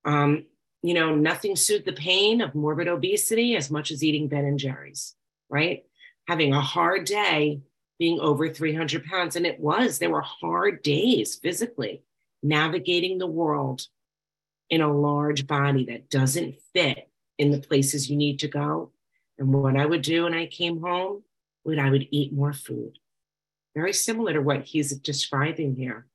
Um, 0.05 0.45
you 0.81 0.93
know, 0.93 1.13
nothing 1.13 1.55
soothed 1.55 1.85
the 1.85 1.93
pain 1.93 2.41
of 2.41 2.55
morbid 2.55 2.87
obesity 2.87 3.55
as 3.55 3.69
much 3.69 3.91
as 3.91 4.03
eating 4.03 4.27
Ben 4.27 4.45
and 4.45 4.59
Jerry's, 4.59 5.15
right? 5.49 5.83
Having 6.27 6.53
a 6.53 6.61
hard 6.61 7.05
day 7.05 7.61
being 7.97 8.19
over 8.19 8.49
300 8.49 9.03
pounds. 9.05 9.35
And 9.35 9.45
it 9.45 9.59
was, 9.59 9.99
there 9.99 10.09
were 10.09 10.21
hard 10.21 10.81
days 10.83 11.35
physically 11.35 12.03
navigating 12.41 13.17
the 13.17 13.27
world 13.27 13.87
in 14.69 14.81
a 14.81 14.93
large 14.93 15.47
body 15.47 15.85
that 15.85 16.09
doesn't 16.09 16.55
fit 16.73 17.09
in 17.37 17.51
the 17.51 17.59
places 17.59 18.09
you 18.09 18.15
need 18.15 18.39
to 18.39 18.47
go. 18.47 18.91
And 19.37 19.53
what 19.53 19.75
I 19.75 19.85
would 19.85 20.01
do 20.01 20.23
when 20.23 20.33
I 20.33 20.45
came 20.45 20.81
home, 20.81 21.23
would 21.65 21.79
I 21.79 21.89
would 21.89 22.07
eat 22.11 22.31
more 22.31 22.53
food 22.53 22.97
very 23.75 23.93
similar 23.93 24.33
to 24.33 24.41
what 24.41 24.63
he's 24.63 24.91
describing 24.97 25.75
here. 25.75 26.07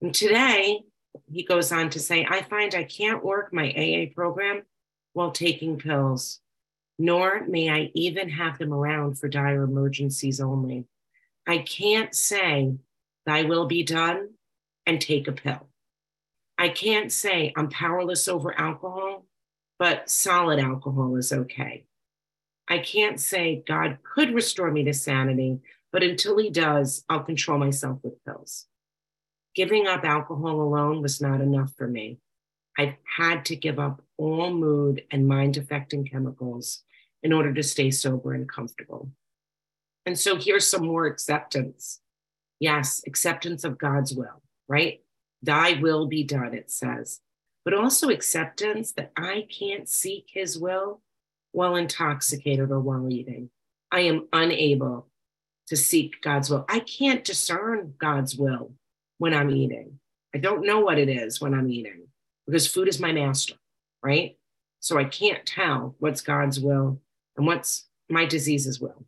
And 0.00 0.14
today, 0.14 0.84
he 1.30 1.42
goes 1.42 1.72
on 1.72 1.90
to 1.90 2.00
say, 2.00 2.26
I 2.28 2.42
find 2.42 2.74
I 2.74 2.84
can't 2.84 3.24
work 3.24 3.52
my 3.52 3.70
AA 3.70 4.12
program 4.14 4.62
while 5.12 5.30
taking 5.30 5.78
pills, 5.78 6.40
nor 6.98 7.44
may 7.46 7.70
I 7.70 7.90
even 7.94 8.28
have 8.28 8.58
them 8.58 8.72
around 8.72 9.18
for 9.18 9.28
dire 9.28 9.62
emergencies 9.62 10.40
only. 10.40 10.86
I 11.46 11.58
can't 11.58 12.14
say, 12.14 12.76
Thy 13.26 13.42
will 13.42 13.66
be 13.66 13.82
done, 13.82 14.30
and 14.86 15.00
take 15.00 15.28
a 15.28 15.32
pill. 15.32 15.68
I 16.56 16.70
can't 16.70 17.12
say 17.12 17.52
I'm 17.56 17.68
powerless 17.68 18.26
over 18.26 18.58
alcohol, 18.58 19.26
but 19.78 20.08
solid 20.08 20.58
alcohol 20.58 21.16
is 21.16 21.32
okay. 21.32 21.84
I 22.68 22.78
can't 22.78 23.20
say 23.20 23.62
God 23.66 23.98
could 24.02 24.34
restore 24.34 24.70
me 24.70 24.84
to 24.84 24.94
sanity, 24.94 25.60
but 25.92 26.02
until 26.02 26.38
he 26.38 26.50
does, 26.50 27.04
I'll 27.08 27.24
control 27.24 27.58
myself 27.58 27.98
with 28.02 28.24
pills. 28.24 28.67
Giving 29.58 29.88
up 29.88 30.04
alcohol 30.04 30.60
alone 30.60 31.02
was 31.02 31.20
not 31.20 31.40
enough 31.40 31.72
for 31.76 31.88
me. 31.88 32.20
I 32.78 32.96
had 33.16 33.44
to 33.46 33.56
give 33.56 33.80
up 33.80 34.00
all 34.16 34.54
mood 34.54 35.02
and 35.10 35.26
mind 35.26 35.56
affecting 35.56 36.06
chemicals 36.06 36.84
in 37.24 37.32
order 37.32 37.52
to 37.52 37.64
stay 37.64 37.90
sober 37.90 38.34
and 38.34 38.48
comfortable. 38.48 39.10
And 40.06 40.16
so 40.16 40.36
here's 40.36 40.70
some 40.70 40.86
more 40.86 41.06
acceptance. 41.06 41.98
Yes, 42.60 43.02
acceptance 43.04 43.64
of 43.64 43.78
God's 43.78 44.14
will, 44.14 44.44
right? 44.68 45.00
Thy 45.42 45.72
will 45.80 46.06
be 46.06 46.22
done, 46.22 46.54
it 46.54 46.70
says, 46.70 47.18
but 47.64 47.74
also 47.74 48.10
acceptance 48.10 48.92
that 48.92 49.10
I 49.16 49.48
can't 49.50 49.88
seek 49.88 50.26
his 50.32 50.56
will 50.56 51.02
while 51.50 51.74
intoxicated 51.74 52.70
or 52.70 52.78
while 52.78 53.10
eating. 53.10 53.50
I 53.90 54.02
am 54.02 54.28
unable 54.32 55.08
to 55.66 55.76
seek 55.76 56.22
God's 56.22 56.48
will. 56.48 56.64
I 56.68 56.78
can't 56.78 57.24
discern 57.24 57.94
God's 57.98 58.36
will 58.36 58.74
when 59.18 59.34
I'm 59.34 59.50
eating. 59.50 59.98
I 60.34 60.38
don't 60.38 60.66
know 60.66 60.80
what 60.80 60.98
it 60.98 61.08
is 61.08 61.40
when 61.40 61.54
I'm 61.54 61.70
eating 61.70 62.06
because 62.46 62.66
food 62.66 62.88
is 62.88 63.00
my 63.00 63.12
master, 63.12 63.54
right? 64.02 64.36
So 64.80 64.98
I 64.98 65.04
can't 65.04 65.44
tell 65.44 65.96
what's 65.98 66.20
God's 66.20 66.60
will 66.60 67.00
and 67.36 67.46
what's 67.46 67.86
my 68.08 68.24
disease's 68.24 68.80
will. 68.80 69.04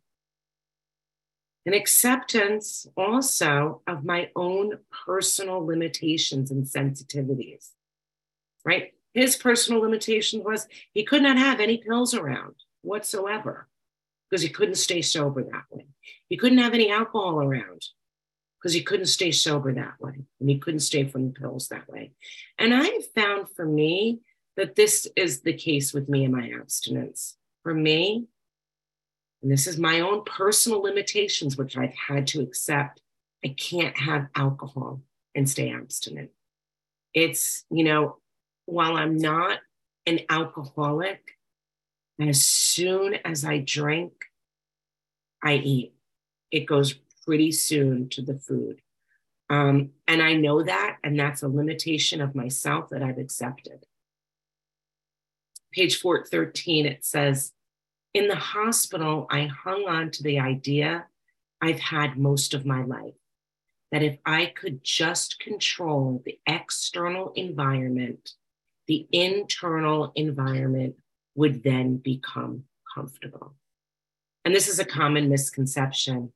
An 1.65 1.73
acceptance 1.73 2.87
also 2.97 3.81
of 3.87 4.03
my 4.03 4.29
own 4.35 4.79
personal 5.05 5.65
limitations 5.65 6.49
and 6.49 6.65
sensitivities, 6.65 7.69
right? 8.65 8.93
His 9.13 9.35
personal 9.35 9.81
limitation 9.81 10.43
was 10.43 10.67
he 10.93 11.03
could 11.03 11.21
not 11.21 11.37
have 11.37 11.59
any 11.59 11.77
pills 11.77 12.13
around 12.13 12.55
whatsoever 12.81 13.67
because 14.29 14.41
he 14.41 14.49
couldn't 14.49 14.75
stay 14.75 15.01
sober 15.01 15.43
that 15.43 15.65
way. 15.69 15.85
He 16.29 16.37
couldn't 16.37 16.57
have 16.57 16.73
any 16.73 16.89
alcohol 16.89 17.41
around 17.41 17.83
because 18.61 18.73
he 18.73 18.83
couldn't 18.83 19.07
stay 19.07 19.31
sober 19.31 19.73
that 19.73 19.99
way 19.99 20.13
and 20.39 20.49
he 20.49 20.59
couldn't 20.59 20.81
stay 20.81 21.05
from 21.05 21.25
the 21.25 21.39
pills 21.39 21.69
that 21.69 21.89
way. 21.89 22.11
And 22.59 22.73
I 22.73 22.83
have 22.83 23.11
found 23.15 23.47
for 23.49 23.65
me 23.65 24.19
that 24.55 24.75
this 24.75 25.07
is 25.15 25.41
the 25.41 25.53
case 25.53 25.93
with 25.93 26.07
me 26.07 26.25
and 26.25 26.33
my 26.33 26.51
abstinence. 26.59 27.37
For 27.63 27.73
me, 27.73 28.27
and 29.41 29.51
this 29.51 29.65
is 29.65 29.79
my 29.79 30.01
own 30.01 30.23
personal 30.25 30.81
limitations, 30.81 31.57
which 31.57 31.75
I've 31.75 31.95
had 31.95 32.27
to 32.27 32.41
accept, 32.41 33.01
I 33.43 33.49
can't 33.49 33.97
have 33.97 34.27
alcohol 34.35 35.01
and 35.33 35.49
stay 35.49 35.71
abstinent. 35.71 36.29
It's, 37.13 37.65
you 37.71 37.83
know, 37.83 38.17
while 38.65 38.95
I'm 38.95 39.17
not 39.17 39.59
an 40.05 40.19
alcoholic, 40.29 41.37
as 42.19 42.43
soon 42.43 43.15
as 43.25 43.43
I 43.43 43.57
drink, 43.57 44.13
I 45.43 45.55
eat. 45.55 45.93
It 46.51 46.65
goes 46.67 46.95
pretty 47.25 47.51
soon 47.51 48.09
to 48.09 48.21
the 48.21 48.37
food. 48.37 48.81
Um, 49.49 49.91
and 50.07 50.21
I 50.21 50.33
know 50.33 50.63
that, 50.63 50.97
and 51.03 51.19
that's 51.19 51.43
a 51.43 51.47
limitation 51.47 52.21
of 52.21 52.35
myself 52.35 52.89
that 52.89 53.03
I've 53.03 53.17
accepted. 53.17 53.85
Page 55.73 55.99
413, 55.99 56.85
it 56.85 57.03
says, 57.05 57.51
In 58.13 58.27
the 58.27 58.35
hospital, 58.35 59.27
I 59.29 59.45
hung 59.45 59.87
on 59.87 60.11
to 60.11 60.23
the 60.23 60.39
idea 60.39 61.05
I've 61.61 61.79
had 61.79 62.17
most 62.17 62.53
of 62.53 62.65
my 62.65 62.83
life 62.83 63.13
that 63.91 64.03
if 64.03 64.17
I 64.25 64.45
could 64.45 64.83
just 64.83 65.39
control 65.39 66.21
the 66.25 66.39
external 66.47 67.33
environment, 67.35 68.31
the 68.87 69.05
internal 69.11 70.11
environment 70.15 70.95
would 71.35 71.63
then 71.63 71.97
become 71.97 72.63
comfortable. 72.93 73.53
And 74.43 74.55
this 74.55 74.67
is 74.67 74.79
a 74.79 74.85
common 74.85 75.29
misconception. 75.29 76.31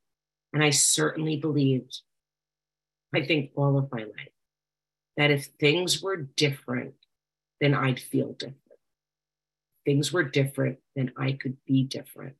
And 0.55 0.63
I 0.63 0.71
certainly 0.71 1.37
believed 1.37 1.99
I 3.15 3.25
think, 3.25 3.51
all 3.55 3.77
of 3.77 3.91
my 3.91 3.99
life. 3.99 4.29
That 5.17 5.31
if 5.31 5.45
things 5.59 6.01
were 6.01 6.17
different, 6.17 6.95
then 7.61 7.73
I'd 7.73 7.99
feel 7.99 8.33
different. 8.33 8.57
Things 9.85 10.11
were 10.11 10.23
different, 10.23 10.79
then 10.95 11.11
I 11.15 11.33
could 11.33 11.57
be 11.65 11.83
different. 11.83 12.35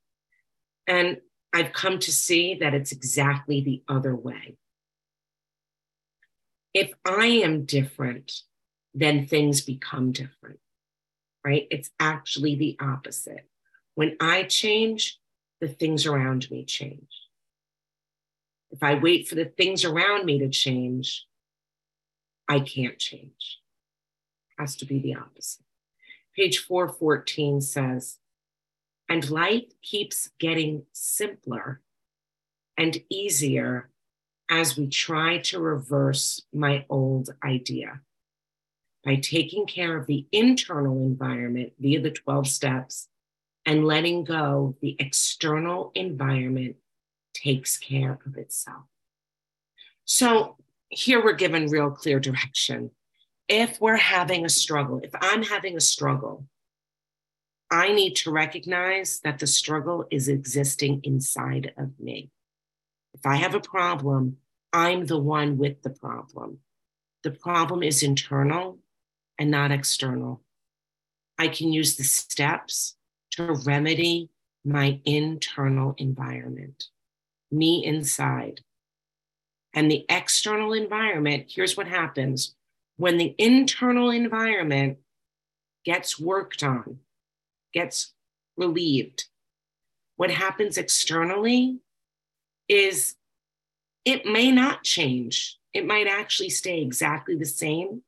And 0.88 1.22
I've 1.54 1.72
come 1.72 2.00
to 2.00 2.12
see 2.12 2.56
that 2.56 2.74
it's 2.74 2.92
exactly 2.92 3.62
the 3.62 3.82
other 3.88 4.16
way. 4.16 4.58
If 6.74 6.92
I 7.06 7.28
am 7.28 7.66
different, 7.66 8.42
then 8.94 9.28
things 9.28 9.62
become 9.62 10.12
different, 10.12 10.60
right? 11.46 11.68
It's 11.72 11.92
actually 12.00 12.56
the 12.56 12.76
opposite. 12.82 13.48
When 13.94 14.18
I 14.20 14.44
change, 14.44 15.20
the 15.62 15.70
things 15.70 16.06
around 16.06 16.52
me 16.52 16.66
change. 16.66 17.25
If 18.76 18.84
I 18.84 18.96
wait 18.96 19.30
for 19.30 19.36
the 19.36 19.46
things 19.46 19.86
around 19.86 20.26
me 20.26 20.38
to 20.40 20.50
change, 20.50 21.26
I 22.50 22.60
can't 22.60 23.00
change. 23.00 23.62
It 24.50 24.62
has 24.62 24.76
to 24.76 24.86
be 24.86 25.00
the 25.00 25.16
opposite. 25.16 25.64
Page 26.36 26.58
414 26.58 27.62
says, 27.62 28.18
and 29.08 29.30
life 29.30 29.64
keeps 29.82 30.30
getting 30.40 30.84
simpler 30.92 31.80
and 32.76 33.02
easier 33.10 33.92
as 34.50 34.76
we 34.76 34.88
try 34.88 35.38
to 35.38 35.60
reverse 35.60 36.42
my 36.54 36.86
old 36.90 37.30
idea. 37.46 38.02
By 39.06 39.16
taking 39.16 39.68
care 39.68 39.96
of 39.96 40.06
the 40.06 40.28
internal 40.34 40.98
environment 40.98 41.72
via 41.80 42.02
the 42.02 42.12
12 42.12 42.46
steps 42.48 43.08
and 43.66 43.86
letting 43.86 44.26
go, 44.26 44.76
the 44.82 44.98
external 45.00 45.94
environment 45.96 46.76
takes 47.36 47.78
care 47.78 48.20
of 48.26 48.38
itself. 48.38 48.86
So 50.06 50.58
here 50.90 51.24
we're 51.24 51.34
given 51.34 51.68
real 51.68 51.92
clear 51.92 52.20
direction. 52.20 52.92
If 53.48 53.80
we're 53.80 53.98
having 53.98 54.46
a 54.46 54.50
struggle, 54.50 55.02
if 55.04 55.12
I'm 55.22 55.44
having 55.44 55.78
a 55.78 55.82
struggle, 55.82 56.48
I 57.70 57.92
need 57.92 58.16
to 58.18 58.32
recognize 58.32 59.20
that 59.24 59.40
the 59.40 59.48
struggle 59.48 60.06
is 60.10 60.28
existing 60.28 61.02
inside 61.04 61.74
of 61.78 62.00
me. 62.00 62.32
If 63.14 63.26
I 63.26 63.36
have 63.36 63.56
a 63.56 63.60
problem, 63.60 64.38
I'm 64.72 65.06
the 65.06 65.20
one 65.20 65.58
with 65.58 65.82
the 65.82 65.90
problem. 65.90 66.60
The 67.24 67.32
problem 67.32 67.82
is 67.82 68.04
internal 68.04 68.80
and 69.40 69.50
not 69.50 69.72
external. 69.72 70.44
I 71.38 71.48
can 71.48 71.74
use 71.74 71.96
the 71.96 72.04
steps 72.04 72.96
to 73.32 73.54
remedy 73.66 74.30
my 74.64 75.00
internal 75.06 75.96
environment, 75.98 76.86
me 77.52 77.84
inside. 77.86 78.62
And 79.74 79.92
the 79.92 80.06
external 80.10 80.74
environment, 80.74 81.46
here's 81.50 81.76
what 81.76 81.88
happens 81.88 82.56
when 82.98 83.18
the 83.18 83.36
internal 83.38 84.10
environment 84.10 85.00
gets 85.84 86.20
worked 86.20 86.64
on, 86.64 87.00
gets 87.74 88.14
relieved. 88.56 89.26
What 90.16 90.32
happens 90.32 90.78
externally 90.78 91.80
is 92.70 93.16
it 94.06 94.26
may 94.26 94.52
not 94.52 94.84
change. 94.84 95.58
It 95.74 95.86
might 95.86 96.08
actually 96.08 96.52
stay 96.52 96.82
exactly 96.82 97.36
the 97.36 97.46
same. 97.46 98.02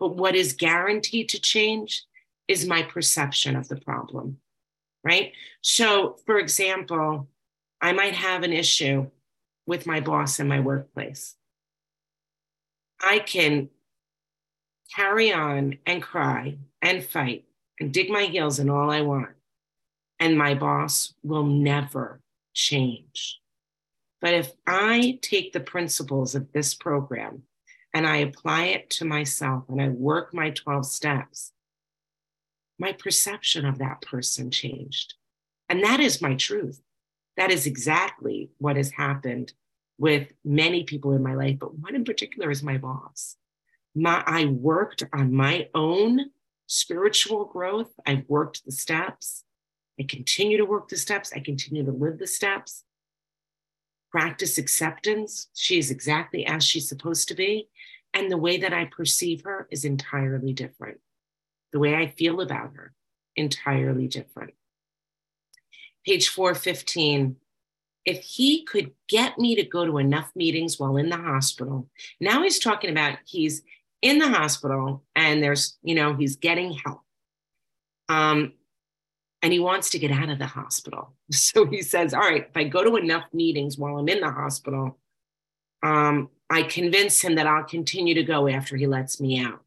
But 0.00 0.16
what 0.16 0.34
is 0.34 0.52
guaranteed 0.52 1.28
to 1.30 1.40
change 1.40 2.02
is 2.48 2.66
my 2.66 2.82
perception 2.82 3.56
of 3.56 3.68
the 3.68 3.76
problem, 3.76 4.38
right? 5.04 5.32
So, 5.60 6.16
for 6.24 6.38
example, 6.38 7.28
I 7.80 7.92
might 7.92 8.14
have 8.14 8.42
an 8.42 8.52
issue 8.52 9.10
with 9.66 9.86
my 9.86 10.00
boss 10.00 10.40
in 10.40 10.48
my 10.48 10.60
workplace. 10.60 11.36
I 13.00 13.20
can 13.20 13.68
carry 14.94 15.32
on 15.32 15.78
and 15.86 16.02
cry 16.02 16.58
and 16.82 17.04
fight 17.04 17.44
and 17.78 17.92
dig 17.92 18.10
my 18.10 18.24
heels 18.24 18.58
in 18.58 18.70
all 18.70 18.90
I 18.90 19.02
want. 19.02 19.30
And 20.18 20.36
my 20.36 20.54
boss 20.54 21.14
will 21.22 21.44
never 21.44 22.20
change. 22.54 23.38
But 24.20 24.34
if 24.34 24.52
I 24.66 25.18
take 25.22 25.52
the 25.52 25.60
principles 25.60 26.34
of 26.34 26.50
this 26.52 26.74
program 26.74 27.42
and 27.94 28.06
I 28.06 28.16
apply 28.16 28.64
it 28.66 28.90
to 28.90 29.04
myself 29.04 29.64
and 29.68 29.80
I 29.80 29.88
work 29.90 30.34
my 30.34 30.50
12 30.50 30.86
steps, 30.86 31.52
my 32.78 32.92
perception 32.92 33.64
of 33.64 33.78
that 33.78 34.02
person 34.02 34.50
changed. 34.50 35.14
And 35.68 35.84
that 35.84 36.00
is 36.00 36.22
my 36.22 36.34
truth. 36.34 36.80
That 37.38 37.52
is 37.52 37.66
exactly 37.66 38.50
what 38.58 38.76
has 38.76 38.90
happened 38.90 39.52
with 39.96 40.32
many 40.44 40.82
people 40.82 41.12
in 41.12 41.22
my 41.22 41.34
life, 41.34 41.58
but 41.60 41.78
one 41.78 41.94
in 41.94 42.04
particular 42.04 42.50
is 42.50 42.64
my 42.64 42.78
boss. 42.78 43.36
My, 43.94 44.24
I 44.26 44.46
worked 44.46 45.04
on 45.12 45.32
my 45.32 45.68
own 45.72 46.30
spiritual 46.66 47.44
growth. 47.44 47.92
I've 48.04 48.24
worked 48.28 48.64
the 48.64 48.72
steps. 48.72 49.44
I 50.00 50.02
continue 50.02 50.56
to 50.56 50.64
work 50.64 50.88
the 50.88 50.96
steps. 50.96 51.32
I 51.32 51.38
continue 51.38 51.84
to 51.84 51.92
live 51.92 52.18
the 52.18 52.26
steps. 52.26 52.82
Practice 54.10 54.58
acceptance. 54.58 55.48
She 55.54 55.78
is 55.78 55.92
exactly 55.92 56.44
as 56.44 56.64
she's 56.64 56.88
supposed 56.88 57.28
to 57.28 57.34
be. 57.34 57.68
And 58.14 58.32
the 58.32 58.36
way 58.36 58.58
that 58.58 58.72
I 58.72 58.86
perceive 58.86 59.42
her 59.44 59.68
is 59.70 59.84
entirely 59.84 60.52
different. 60.52 60.98
The 61.72 61.78
way 61.78 61.94
I 61.94 62.08
feel 62.08 62.40
about 62.40 62.72
her, 62.74 62.94
entirely 63.36 64.08
different. 64.08 64.54
Page 66.08 66.30
415. 66.30 67.36
If 68.06 68.22
he 68.22 68.64
could 68.64 68.92
get 69.08 69.38
me 69.38 69.54
to 69.56 69.62
go 69.62 69.84
to 69.84 69.98
enough 69.98 70.30
meetings 70.34 70.78
while 70.78 70.96
in 70.96 71.10
the 71.10 71.18
hospital, 71.18 71.90
now 72.18 72.42
he's 72.42 72.58
talking 72.58 72.90
about 72.90 73.18
he's 73.26 73.62
in 74.00 74.18
the 74.18 74.28
hospital 74.28 75.04
and 75.14 75.42
there's, 75.42 75.76
you 75.82 75.94
know, 75.94 76.14
he's 76.14 76.36
getting 76.36 76.72
help. 76.72 77.02
Um, 78.08 78.54
and 79.42 79.52
he 79.52 79.58
wants 79.58 79.90
to 79.90 79.98
get 79.98 80.10
out 80.10 80.30
of 80.30 80.38
the 80.38 80.46
hospital. 80.46 81.12
So 81.30 81.66
he 81.66 81.82
says, 81.82 82.14
All 82.14 82.20
right, 82.20 82.46
if 82.48 82.56
I 82.56 82.64
go 82.64 82.82
to 82.82 82.96
enough 82.96 83.26
meetings 83.34 83.76
while 83.76 83.98
I'm 83.98 84.08
in 84.08 84.20
the 84.20 84.30
hospital, 84.30 84.98
um, 85.82 86.30
I 86.48 86.62
convince 86.62 87.20
him 87.20 87.34
that 87.34 87.46
I'll 87.46 87.64
continue 87.64 88.14
to 88.14 88.22
go 88.22 88.48
after 88.48 88.76
he 88.76 88.86
lets 88.86 89.20
me 89.20 89.38
out. 89.38 89.60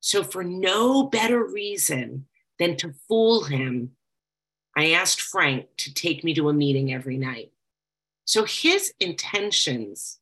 So, 0.00 0.22
for 0.22 0.44
no 0.44 1.04
better 1.04 1.42
reason 1.42 2.26
than 2.58 2.76
to 2.76 2.92
fool 3.08 3.44
him, 3.44 3.92
I 4.80 4.92
asked 4.92 5.20
Frank 5.20 5.66
to 5.78 5.92
take 5.92 6.24
me 6.24 6.32
to 6.34 6.48
a 6.48 6.54
meeting 6.54 6.92
every 6.92 7.18
night. 7.18 7.52
So, 8.24 8.44
his 8.44 8.94
intentions 8.98 10.18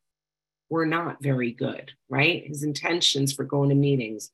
were 0.69 0.87
not 0.87 1.23
very 1.23 1.53
good, 1.53 1.93
right? 2.09 2.45
His 2.47 2.65
intentions 2.65 3.33
for 3.33 3.45
going 3.45 3.69
to 3.69 3.75
meetings 3.77 4.33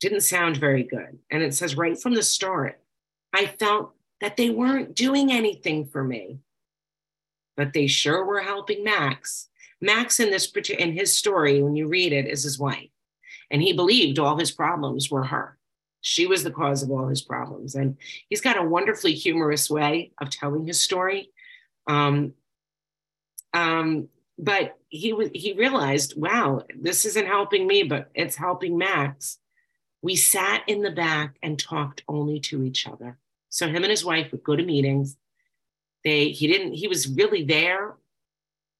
didn't 0.00 0.22
sound 0.22 0.56
very 0.56 0.82
good. 0.82 1.18
And 1.30 1.44
it 1.44 1.54
says 1.54 1.76
right 1.76 1.96
from 1.96 2.14
the 2.14 2.24
start, 2.24 2.80
I 3.32 3.46
felt 3.46 3.92
that 4.20 4.36
they 4.36 4.50
weren't 4.50 4.96
doing 4.96 5.30
anything 5.30 5.86
for 5.86 6.02
me, 6.02 6.40
but 7.56 7.72
they 7.72 7.86
sure 7.86 8.24
were 8.24 8.40
helping 8.40 8.82
Max. 8.82 9.48
Max 9.80 10.18
in 10.18 10.30
this 10.30 10.50
in 10.70 10.92
his 10.92 11.16
story, 11.16 11.62
when 11.62 11.76
you 11.76 11.86
read 11.86 12.12
it, 12.12 12.26
is 12.26 12.42
his 12.42 12.58
wife, 12.58 12.90
and 13.48 13.62
he 13.62 13.72
believed 13.72 14.18
all 14.18 14.38
his 14.38 14.50
problems 14.50 15.08
were 15.08 15.24
her. 15.24 15.56
She 16.02 16.26
was 16.26 16.42
the 16.42 16.50
cause 16.50 16.82
of 16.82 16.90
all 16.90 17.06
his 17.06 17.22
problems, 17.22 17.76
and 17.76 17.96
he's 18.28 18.40
got 18.40 18.58
a 18.58 18.62
wonderfully 18.62 19.14
humorous 19.14 19.70
way 19.70 20.10
of 20.20 20.30
telling 20.30 20.66
his 20.66 20.80
story. 20.80 21.30
Um, 21.86 22.34
um, 23.54 24.08
but 24.36 24.76
he 24.88 25.14
he 25.32 25.52
realized, 25.52 26.14
wow, 26.16 26.64
this 26.78 27.04
isn't 27.06 27.26
helping 27.26 27.68
me, 27.68 27.84
but 27.84 28.10
it's 28.14 28.34
helping 28.34 28.76
Max. 28.76 29.38
We 30.02 30.16
sat 30.16 30.64
in 30.66 30.82
the 30.82 30.90
back 30.90 31.36
and 31.40 31.56
talked 31.56 32.02
only 32.08 32.40
to 32.40 32.64
each 32.64 32.88
other. 32.88 33.16
So 33.48 33.68
him 33.68 33.84
and 33.84 33.90
his 33.90 34.04
wife 34.04 34.32
would 34.32 34.42
go 34.42 34.56
to 34.56 34.64
meetings. 34.64 35.16
They 36.04 36.30
he 36.30 36.48
didn't 36.48 36.72
he 36.72 36.88
was 36.88 37.08
really 37.08 37.44
there 37.44 37.94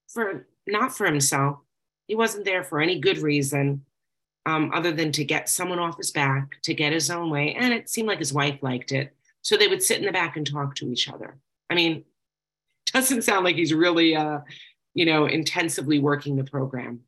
for 0.09 0.45
not 0.67 0.93
for 0.95 1.05
himself. 1.05 1.59
He 2.07 2.15
wasn't 2.15 2.43
there 2.43 2.65
for 2.65 2.81
any 2.81 2.99
good 2.99 3.19
reason 3.19 3.85
um, 4.45 4.71
other 4.73 4.91
than 4.91 5.11
to 5.13 5.23
get 5.23 5.49
someone 5.49 5.79
off 5.79 5.97
his 5.97 6.11
back, 6.11 6.61
to 6.63 6.73
get 6.73 6.93
his 6.93 7.09
own 7.09 7.29
way. 7.29 7.55
And 7.55 7.73
it 7.73 7.89
seemed 7.89 8.07
like 8.07 8.19
his 8.19 8.33
wife 8.33 8.59
liked 8.61 8.91
it. 8.91 9.15
So 9.41 9.55
they 9.55 9.67
would 9.67 9.83
sit 9.83 9.99
in 9.99 10.05
the 10.05 10.11
back 10.11 10.37
and 10.37 10.45
talk 10.45 10.75
to 10.75 10.89
each 10.91 11.09
other. 11.09 11.37
I 11.69 11.75
mean, 11.75 12.03
doesn't 12.93 13.23
sound 13.23 13.45
like 13.45 13.55
he's 13.55 13.73
really 13.73 14.15
uh, 14.15 14.39
you 14.93 15.05
know, 15.05 15.25
intensively 15.25 15.99
working 15.99 16.35
the 16.35 16.43
program. 16.43 17.01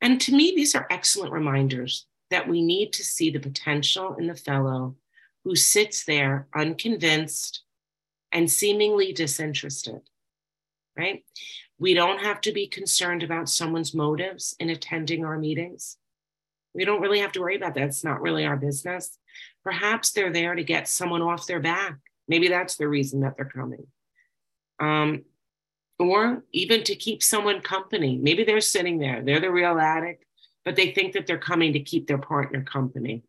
And 0.00 0.20
to 0.22 0.34
me, 0.34 0.52
these 0.54 0.74
are 0.74 0.86
excellent 0.90 1.32
reminders 1.32 2.06
that 2.30 2.48
we 2.48 2.62
need 2.62 2.92
to 2.94 3.04
see 3.04 3.30
the 3.30 3.38
potential 3.38 4.16
in 4.18 4.26
the 4.26 4.34
fellow 4.34 4.96
who 5.44 5.56
sits 5.56 6.04
there 6.04 6.48
unconvinced 6.54 7.62
and 8.32 8.50
seemingly 8.50 9.12
disinterested, 9.12 10.00
right? 10.96 11.24
We 11.78 11.94
don't 11.94 12.20
have 12.20 12.40
to 12.42 12.52
be 12.52 12.66
concerned 12.66 13.22
about 13.22 13.48
someone's 13.48 13.94
motives 13.94 14.54
in 14.60 14.70
attending 14.70 15.24
our 15.24 15.38
meetings. 15.38 15.96
We 16.74 16.84
don't 16.84 17.00
really 17.00 17.20
have 17.20 17.32
to 17.32 17.40
worry 17.40 17.56
about 17.56 17.74
that. 17.74 17.88
It's 17.88 18.04
not 18.04 18.20
really 18.20 18.44
our 18.46 18.56
business. 18.56 19.18
Perhaps 19.64 20.12
they're 20.12 20.32
there 20.32 20.54
to 20.54 20.64
get 20.64 20.88
someone 20.88 21.22
off 21.22 21.46
their 21.46 21.60
back. 21.60 21.98
Maybe 22.28 22.48
that's 22.48 22.76
the 22.76 22.88
reason 22.88 23.20
that 23.20 23.36
they're 23.36 23.44
coming. 23.44 23.86
Um, 24.78 25.24
or 25.98 26.44
even 26.52 26.82
to 26.84 26.96
keep 26.96 27.22
someone 27.22 27.60
company. 27.60 28.16
Maybe 28.16 28.44
they're 28.44 28.62
sitting 28.62 28.98
there, 28.98 29.22
they're 29.22 29.40
the 29.40 29.50
real 29.50 29.78
addict, 29.78 30.24
but 30.64 30.74
they 30.74 30.92
think 30.92 31.12
that 31.12 31.26
they're 31.26 31.38
coming 31.38 31.74
to 31.74 31.80
keep 31.80 32.06
their 32.06 32.18
partner 32.18 32.62
company. 32.62 33.22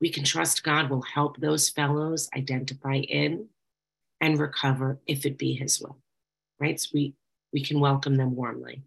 We 0.00 0.10
can 0.10 0.24
trust 0.24 0.62
God 0.62 0.90
will 0.90 1.02
help 1.02 1.38
those 1.38 1.70
fellows 1.70 2.28
identify 2.36 2.96
in 2.96 3.48
and 4.20 4.38
recover 4.38 5.00
if 5.06 5.24
it 5.24 5.38
be 5.38 5.54
his 5.54 5.80
will, 5.80 5.98
right? 6.60 6.78
So 6.78 6.90
we, 6.92 7.14
we 7.52 7.64
can 7.64 7.80
welcome 7.80 8.16
them 8.16 8.36
warmly. 8.36 8.82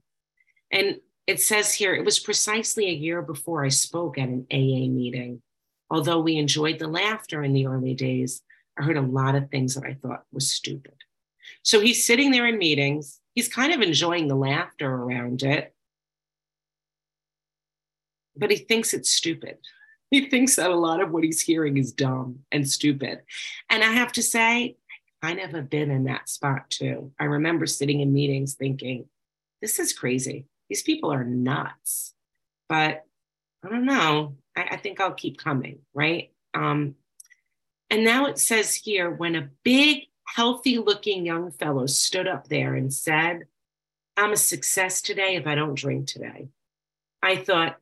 And 0.71 0.97
it 1.31 1.41
says 1.41 1.73
here, 1.73 1.95
it 1.95 2.03
was 2.03 2.19
precisely 2.19 2.87
a 2.87 2.93
year 2.93 3.21
before 3.21 3.63
I 3.63 3.69
spoke 3.69 4.17
at 4.17 4.27
an 4.27 4.45
AA 4.51 4.91
meeting. 4.91 5.41
Although 5.89 6.19
we 6.19 6.35
enjoyed 6.35 6.77
the 6.77 6.89
laughter 6.89 7.41
in 7.41 7.53
the 7.53 7.67
early 7.67 7.93
days, 7.93 8.41
I 8.77 8.83
heard 8.83 8.97
a 8.97 9.01
lot 9.01 9.35
of 9.35 9.49
things 9.49 9.75
that 9.75 9.85
I 9.85 9.93
thought 9.93 10.25
was 10.33 10.49
stupid. 10.49 10.93
So 11.63 11.79
he's 11.79 12.05
sitting 12.05 12.31
there 12.31 12.47
in 12.47 12.57
meetings. 12.57 13.21
He's 13.33 13.47
kind 13.47 13.71
of 13.73 13.81
enjoying 13.81 14.27
the 14.27 14.35
laughter 14.35 14.93
around 14.93 15.43
it, 15.43 15.73
but 18.35 18.51
he 18.51 18.57
thinks 18.57 18.93
it's 18.93 19.09
stupid. 19.09 19.57
He 20.09 20.29
thinks 20.29 20.57
that 20.57 20.69
a 20.69 20.75
lot 20.75 21.01
of 21.01 21.11
what 21.11 21.23
he's 21.23 21.39
hearing 21.39 21.77
is 21.77 21.93
dumb 21.93 22.39
and 22.51 22.69
stupid. 22.69 23.21
And 23.69 23.81
I 23.83 23.93
have 23.93 24.11
to 24.13 24.21
say, 24.21 24.75
I 25.21 25.33
have 25.35 25.69
been 25.69 25.91
in 25.91 26.03
that 26.05 26.27
spot 26.27 26.69
too. 26.69 27.13
I 27.17 27.23
remember 27.25 27.65
sitting 27.65 28.01
in 28.01 28.11
meetings 28.11 28.55
thinking, 28.55 29.05
this 29.61 29.79
is 29.79 29.93
crazy. 29.93 30.47
These 30.71 30.83
people 30.83 31.11
are 31.11 31.25
nuts. 31.25 32.13
But 32.69 33.03
I 33.61 33.67
don't 33.67 33.83
know. 33.83 34.37
I, 34.55 34.69
I 34.71 34.77
think 34.77 35.01
I'll 35.01 35.11
keep 35.11 35.37
coming, 35.37 35.79
right? 35.93 36.31
Um, 36.53 36.95
and 37.89 38.05
now 38.05 38.27
it 38.27 38.39
says 38.39 38.73
here 38.73 39.11
when 39.11 39.35
a 39.35 39.49
big 39.65 40.03
healthy 40.23 40.77
looking 40.77 41.25
young 41.25 41.51
fellow 41.51 41.87
stood 41.87 42.25
up 42.25 42.47
there 42.47 42.75
and 42.75 42.93
said, 42.93 43.47
I'm 44.15 44.31
a 44.31 44.37
success 44.37 45.01
today 45.01 45.35
if 45.35 45.45
I 45.45 45.55
don't 45.55 45.75
drink 45.75 46.07
today. 46.07 46.47
I 47.21 47.35
thought, 47.35 47.77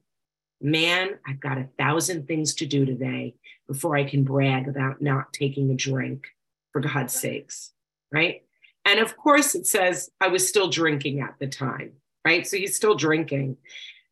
man, 0.59 1.19
I've 1.27 1.39
got 1.39 1.59
a 1.59 1.69
thousand 1.77 2.27
things 2.27 2.55
to 2.55 2.65
do 2.65 2.87
today 2.87 3.35
before 3.67 3.97
I 3.97 4.03
can 4.03 4.23
brag 4.23 4.67
about 4.67 4.99
not 4.99 5.31
taking 5.31 5.69
a 5.69 5.75
drink, 5.75 6.25
for 6.71 6.81
God's 6.81 7.13
sakes, 7.13 7.71
right? 8.11 8.41
And 8.83 8.99
of 8.99 9.15
course, 9.15 9.53
it 9.53 9.67
says 9.67 10.09
I 10.19 10.29
was 10.29 10.49
still 10.49 10.69
drinking 10.69 11.19
at 11.19 11.35
the 11.37 11.45
time, 11.45 11.91
right? 12.25 12.45
So 12.45 12.57
he's 12.57 12.75
still 12.75 12.95
drinking. 12.95 13.57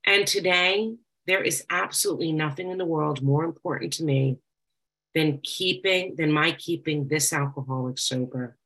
And 0.05 0.25
today, 0.25 0.95
there 1.25 1.43
is 1.43 1.65
absolutely 1.69 2.31
nothing 2.31 2.71
in 2.71 2.77
the 2.77 2.85
world 2.85 3.21
more 3.21 3.43
important 3.43 3.93
to 3.93 4.03
me 4.03 4.37
than 5.13 5.39
keeping, 5.43 6.15
than 6.15 6.31
my 6.31 6.51
keeping 6.51 7.07
this 7.07 7.33
alcoholic 7.33 7.99
sober. 7.99 8.57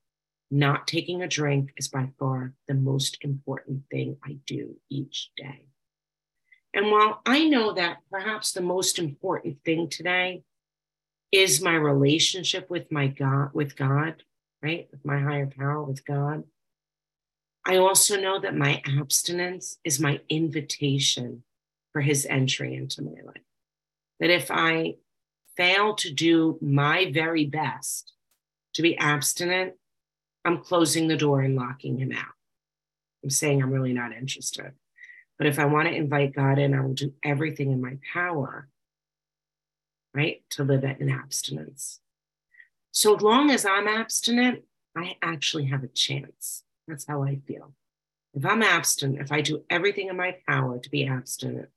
Not 0.51 0.86
taking 0.86 1.21
a 1.21 1.27
drink 1.27 1.71
is 1.77 1.88
by 1.88 2.10
far 2.19 2.54
the 2.67 2.73
most 2.73 3.17
important 3.21 3.84
thing 3.89 4.17
I 4.23 4.38
do 4.45 4.75
each 4.89 5.32
day. 5.38 5.65
And 6.73 6.91
while 6.91 7.21
I 7.25 7.47
know 7.47 7.73
that 7.73 7.97
perhaps 8.12 8.51
the 8.51 8.62
most 8.62 8.99
important 8.99 9.58
thing 9.63 9.89
today 9.89 10.43
is 11.32 11.62
my 11.62 11.75
relationship 11.75 12.69
with 12.69 12.91
my 12.91 13.08
God, 13.08 13.51
with 13.54 13.75
God, 13.75 14.23
right? 14.62 14.88
With 14.91 15.06
my 15.06 15.19
higher 15.19 15.47
power, 15.47 15.84
with 15.84 16.06
God. 16.06 16.43
I 17.65 17.78
also 17.78 18.19
know 18.19 18.39
that 18.39 18.56
my 18.56 18.82
abstinence 19.00 19.78
is 19.84 20.00
my 20.00 20.19
invitation 20.30 21.43
for 21.93 22.02
his 22.02 22.26
entry 22.26 22.76
into 22.76 23.02
my 23.02 23.21
life. 23.24 23.43
That 24.19 24.30
if 24.30 24.50
I 24.50 24.95
fail 25.58 25.95
to 25.95 26.12
do 26.12 26.58
my 26.62 27.12
very 27.12 27.45
best 27.45 28.13
to 28.74 28.82
be 28.82 28.97
abstinent, 28.97 29.74
I'm 30.43 30.60
closing 30.60 31.08
the 31.08 31.17
door 31.17 31.41
and 31.41 31.56
locking 31.56 32.00
him 32.00 32.12
out. 32.12 32.34
I'm 33.24 33.30
saying 33.30 33.62
I'm 33.62 33.71
really 33.71 33.93
not 33.93 34.13
interested. 34.13 34.71
But 35.38 35.47
if 35.47 35.60
I 35.60 35.65
want 35.65 35.88
to 35.88 35.95
invite 35.95 36.36
God 36.36 36.58
in, 36.58 36.74
I 36.74 36.82
will 36.82 36.93
do 36.93 37.13
everything 37.24 37.71
in 37.71 37.82
my 37.82 37.97
power, 38.13 38.69
right, 40.13 40.41
to 40.52 40.63
live 40.63 40.84
in 40.84 41.10
abstinence. 41.10 42.00
So 42.91 43.13
long 43.13 43.52
as 43.52 43.65
I'm 43.65 43.88
abstinent, 43.88 44.63
I 44.95 45.17
actually 45.21 45.65
have 45.65 45.84
a 45.84 45.88
chance. 45.88 46.63
That's 46.91 47.08
how 47.08 47.23
I 47.23 47.39
feel. 47.47 47.71
If 48.34 48.45
I'm 48.45 48.62
abstinent, 48.62 49.21
if 49.21 49.32
I 49.32 49.39
do 49.39 49.63
everything 49.69 50.10
in 50.10 50.17
my 50.17 50.36
power 50.45 50.77
to 50.77 50.89
be 50.89 51.08
abstinent, 51.08 51.69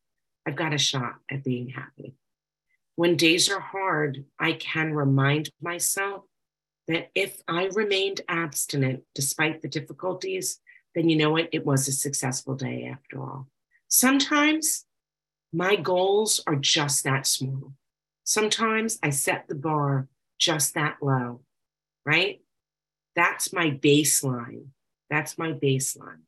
I've 0.44 0.56
got 0.56 0.74
a 0.74 0.78
shot 0.78 1.14
at 1.30 1.44
being 1.44 1.68
happy. 1.68 2.16
When 2.96 3.16
days 3.16 3.48
are 3.48 3.60
hard, 3.60 4.24
I 4.40 4.54
can 4.54 4.92
remind 4.92 5.50
myself 5.62 6.24
that 6.88 7.10
if 7.14 7.40
I 7.46 7.66
remained 7.66 8.22
abstinent 8.28 9.04
despite 9.14 9.62
the 9.62 9.68
difficulties, 9.68 10.58
then 10.96 11.08
you 11.08 11.14
know 11.14 11.30
what? 11.30 11.48
It 11.52 11.64
was 11.64 11.86
a 11.86 11.92
successful 11.92 12.56
day 12.56 12.90
after 12.92 13.22
all. 13.22 13.46
Sometimes 13.86 14.84
my 15.52 15.76
goals 15.76 16.42
are 16.48 16.56
just 16.56 17.04
that 17.04 17.28
small. 17.28 17.74
Sometimes 18.24 18.98
I 19.00 19.10
set 19.10 19.46
the 19.46 19.54
bar 19.54 20.08
just 20.40 20.74
that 20.74 20.96
low, 21.00 21.42
right? 22.04 22.40
That's 23.14 23.52
my 23.52 23.70
baseline. 23.70 24.70
That's 25.10 25.38
my 25.38 25.52
baseline. 25.52 26.22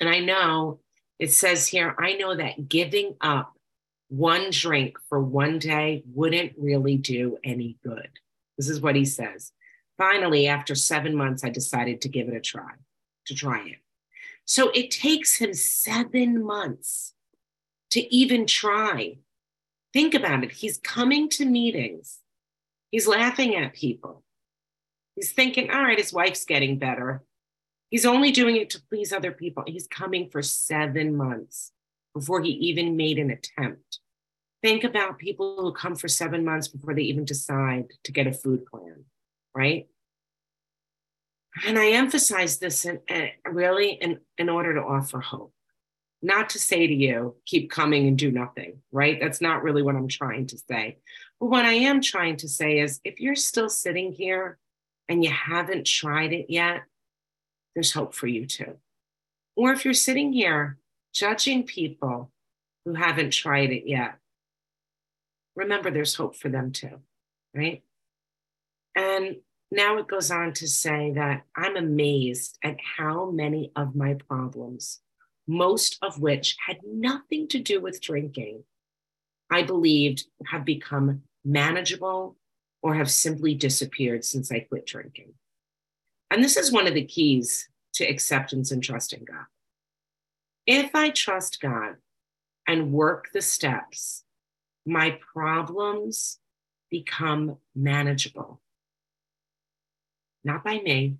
And 0.00 0.08
I 0.08 0.20
know 0.20 0.80
it 1.18 1.32
says 1.32 1.66
here, 1.66 1.94
I 1.98 2.14
know 2.14 2.36
that 2.36 2.68
giving 2.68 3.16
up 3.20 3.54
one 4.08 4.50
drink 4.50 4.98
for 5.08 5.20
one 5.20 5.58
day 5.58 6.02
wouldn't 6.14 6.52
really 6.56 6.96
do 6.96 7.38
any 7.44 7.76
good. 7.84 8.08
This 8.56 8.68
is 8.68 8.80
what 8.80 8.96
he 8.96 9.04
says. 9.04 9.52
Finally, 9.96 10.46
after 10.46 10.74
seven 10.74 11.14
months, 11.16 11.44
I 11.44 11.50
decided 11.50 12.00
to 12.02 12.08
give 12.08 12.28
it 12.28 12.36
a 12.36 12.40
try, 12.40 12.70
to 13.26 13.34
try 13.34 13.66
it. 13.66 13.78
So 14.44 14.70
it 14.70 14.90
takes 14.90 15.36
him 15.36 15.52
seven 15.52 16.42
months 16.42 17.14
to 17.90 18.14
even 18.14 18.46
try. 18.46 19.18
Think 19.92 20.14
about 20.14 20.44
it. 20.44 20.52
He's 20.52 20.78
coming 20.78 21.28
to 21.30 21.44
meetings, 21.44 22.20
he's 22.90 23.08
laughing 23.08 23.56
at 23.56 23.74
people. 23.74 24.22
He's 25.18 25.32
thinking, 25.32 25.68
all 25.72 25.82
right, 25.82 25.98
his 25.98 26.12
wife's 26.12 26.44
getting 26.44 26.78
better. 26.78 27.24
He's 27.90 28.06
only 28.06 28.30
doing 28.30 28.54
it 28.54 28.70
to 28.70 28.82
please 28.88 29.12
other 29.12 29.32
people. 29.32 29.64
He's 29.66 29.88
coming 29.88 30.30
for 30.30 30.42
seven 30.42 31.16
months 31.16 31.72
before 32.14 32.40
he 32.40 32.50
even 32.50 32.96
made 32.96 33.18
an 33.18 33.32
attempt. 33.32 33.98
Think 34.62 34.84
about 34.84 35.18
people 35.18 35.56
who 35.58 35.72
come 35.72 35.96
for 35.96 36.06
seven 36.06 36.44
months 36.44 36.68
before 36.68 36.94
they 36.94 37.02
even 37.02 37.24
decide 37.24 37.86
to 38.04 38.12
get 38.12 38.28
a 38.28 38.32
food 38.32 38.64
plan, 38.66 39.06
right? 39.56 39.88
And 41.66 41.76
I 41.80 41.88
emphasize 41.90 42.58
this 42.58 42.84
in, 42.84 43.00
uh, 43.10 43.26
really 43.44 43.94
in, 43.94 44.20
in 44.36 44.48
order 44.48 44.74
to 44.74 44.82
offer 44.82 45.18
hope, 45.18 45.52
not 46.22 46.50
to 46.50 46.60
say 46.60 46.86
to 46.86 46.94
you, 46.94 47.34
keep 47.44 47.72
coming 47.72 48.06
and 48.06 48.16
do 48.16 48.30
nothing, 48.30 48.82
right? 48.92 49.18
That's 49.20 49.40
not 49.40 49.64
really 49.64 49.82
what 49.82 49.96
I'm 49.96 50.06
trying 50.06 50.46
to 50.46 50.58
say. 50.58 50.98
But 51.40 51.46
what 51.46 51.64
I 51.64 51.72
am 51.72 52.02
trying 52.02 52.36
to 52.36 52.48
say 52.48 52.78
is 52.78 53.00
if 53.02 53.18
you're 53.18 53.34
still 53.34 53.68
sitting 53.68 54.12
here 54.12 54.58
and 55.08 55.24
you 55.24 55.30
haven't 55.30 55.86
tried 55.86 56.32
it 56.32 56.46
yet, 56.48 56.82
there's 57.74 57.92
hope 57.92 58.14
for 58.14 58.26
you 58.26 58.46
too. 58.46 58.76
Or 59.56 59.72
if 59.72 59.84
you're 59.84 59.94
sitting 59.94 60.32
here 60.32 60.78
judging 61.12 61.64
people 61.64 62.30
who 62.84 62.94
haven't 62.94 63.32
tried 63.32 63.70
it 63.70 63.88
yet, 63.88 64.18
remember 65.56 65.90
there's 65.90 66.14
hope 66.14 66.36
for 66.36 66.48
them 66.48 66.72
too, 66.72 67.00
right? 67.54 67.82
And 68.94 69.36
now 69.70 69.98
it 69.98 70.08
goes 70.08 70.30
on 70.30 70.52
to 70.54 70.68
say 70.68 71.12
that 71.14 71.42
I'm 71.56 71.76
amazed 71.76 72.58
at 72.62 72.76
how 72.96 73.30
many 73.30 73.72
of 73.76 73.94
my 73.94 74.14
problems, 74.14 75.00
most 75.46 75.98
of 76.02 76.20
which 76.20 76.56
had 76.66 76.78
nothing 76.84 77.48
to 77.48 77.58
do 77.58 77.80
with 77.80 78.00
drinking, 78.00 78.64
I 79.50 79.62
believed 79.62 80.24
have 80.46 80.64
become 80.64 81.22
manageable 81.44 82.36
or 82.82 82.94
have 82.94 83.10
simply 83.10 83.54
disappeared 83.54 84.24
since 84.24 84.52
I 84.52 84.60
quit 84.60 84.86
drinking. 84.86 85.34
And 86.30 86.42
this 86.44 86.56
is 86.56 86.72
one 86.72 86.86
of 86.86 86.94
the 86.94 87.04
keys 87.04 87.68
to 87.94 88.04
acceptance 88.04 88.70
and 88.70 88.82
trust 88.82 89.12
in 89.12 89.24
God. 89.24 89.46
If 90.66 90.94
I 90.94 91.10
trust 91.10 91.60
God 91.60 91.96
and 92.66 92.92
work 92.92 93.28
the 93.32 93.40
steps, 93.40 94.24
my 94.86 95.18
problems 95.32 96.38
become 96.90 97.56
manageable. 97.74 98.60
Not 100.44 100.64
by 100.64 100.78
me, 100.78 101.16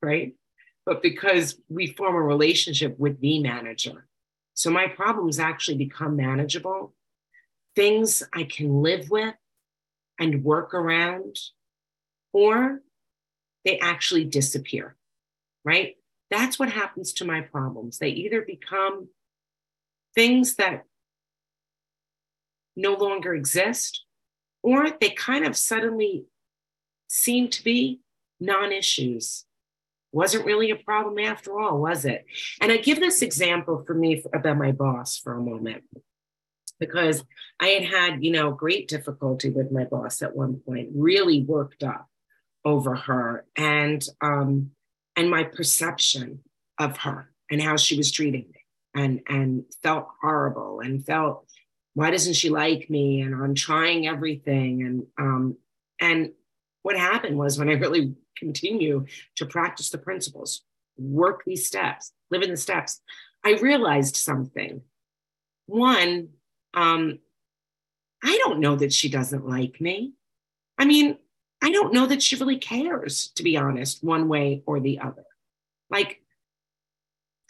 right? 0.00 0.34
But 0.86 1.02
because 1.02 1.60
we 1.68 1.88
form 1.88 2.14
a 2.14 2.22
relationship 2.22 2.98
with 2.98 3.20
the 3.20 3.40
manager. 3.40 4.06
So 4.54 4.70
my 4.70 4.86
problems 4.88 5.38
actually 5.38 5.76
become 5.76 6.16
manageable, 6.16 6.94
things 7.74 8.22
I 8.32 8.44
can 8.44 8.82
live 8.82 9.10
with 9.10 9.34
and 10.22 10.44
work 10.44 10.72
around, 10.72 11.36
or 12.32 12.80
they 13.64 13.78
actually 13.80 14.24
disappear, 14.24 14.96
right? 15.64 15.96
That's 16.30 16.58
what 16.58 16.70
happens 16.70 17.12
to 17.14 17.24
my 17.24 17.40
problems. 17.40 17.98
They 17.98 18.10
either 18.10 18.42
become 18.42 19.08
things 20.14 20.54
that 20.56 20.84
no 22.76 22.94
longer 22.94 23.34
exist, 23.34 24.04
or 24.62 24.90
they 25.00 25.10
kind 25.10 25.44
of 25.44 25.56
suddenly 25.56 26.26
seem 27.08 27.48
to 27.48 27.64
be 27.64 28.00
non 28.40 28.72
issues. 28.72 29.44
Wasn't 30.12 30.46
really 30.46 30.70
a 30.70 30.76
problem 30.76 31.18
after 31.18 31.58
all, 31.58 31.80
was 31.80 32.04
it? 32.04 32.26
And 32.60 32.70
I 32.70 32.76
give 32.76 33.00
this 33.00 33.22
example 33.22 33.82
for 33.86 33.94
me 33.94 34.22
about 34.32 34.58
my 34.58 34.70
boss 34.70 35.18
for 35.18 35.34
a 35.34 35.40
moment 35.40 35.84
because 36.82 37.24
I 37.60 37.68
had 37.68 37.84
had, 37.84 38.24
you 38.24 38.32
know, 38.32 38.50
great 38.50 38.88
difficulty 38.88 39.50
with 39.50 39.70
my 39.70 39.84
boss 39.84 40.20
at 40.20 40.34
one 40.34 40.56
point, 40.66 40.88
really 40.92 41.44
worked 41.44 41.84
up 41.84 42.08
over 42.64 42.96
her 42.96 43.44
and 43.56 44.04
um 44.20 44.70
and 45.16 45.30
my 45.30 45.44
perception 45.44 46.40
of 46.78 46.96
her 46.98 47.30
and 47.50 47.62
how 47.62 47.76
she 47.76 47.96
was 47.96 48.10
treating 48.10 48.46
me 48.52 48.60
and 48.94 49.20
and 49.28 49.64
felt 49.82 50.08
horrible 50.20 50.80
and 50.80 51.06
felt 51.06 51.46
why 51.94 52.10
doesn't 52.10 52.34
she 52.34 52.50
like 52.50 52.90
me? 52.90 53.20
And 53.20 53.34
i'm 53.34 53.54
trying 53.54 54.08
everything. 54.08 54.82
And 54.82 55.06
um 55.18 55.56
and 56.00 56.32
what 56.82 56.96
happened 56.96 57.38
was 57.38 57.58
when 57.58 57.68
i 57.68 57.74
really 57.74 58.14
continue 58.36 59.06
to 59.36 59.46
practice 59.46 59.90
the 59.90 59.98
principles 59.98 60.62
work 60.96 61.42
these 61.46 61.66
steps 61.66 62.12
live 62.30 62.42
in 62.42 62.50
the 62.50 62.56
steps 62.56 63.00
i 63.44 63.52
realized 63.52 64.16
something. 64.16 64.82
One 65.66 66.28
um 66.74 67.18
i 68.22 68.38
don't 68.44 68.60
know 68.60 68.76
that 68.76 68.92
she 68.92 69.08
doesn't 69.08 69.48
like 69.48 69.80
me 69.80 70.12
i 70.78 70.84
mean 70.84 71.16
i 71.62 71.70
don't 71.70 71.92
know 71.92 72.06
that 72.06 72.22
she 72.22 72.36
really 72.36 72.58
cares 72.58 73.28
to 73.34 73.42
be 73.42 73.56
honest 73.56 74.02
one 74.02 74.28
way 74.28 74.62
or 74.66 74.80
the 74.80 74.98
other 75.00 75.24
like 75.90 76.22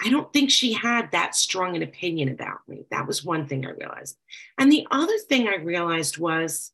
I 0.05 0.09
don't 0.09 0.33
think 0.33 0.51
she 0.51 0.73
had 0.73 1.13
that 1.13 1.37
strong 1.37 1.77
an 1.77 1.83
opinion 1.83 2.29
about 2.29 2.67
me. 2.67 2.87
That 2.91 3.07
was 3.07 3.25
one 3.25 3.47
thing 3.47 3.65
I 3.65 3.71
realized. 3.71 4.17
And 4.59 4.71
the 4.71 4.87
other 4.91 5.17
thing 5.29 5.47
I 5.47 5.57
realized 5.57 6.19
was 6.19 6.73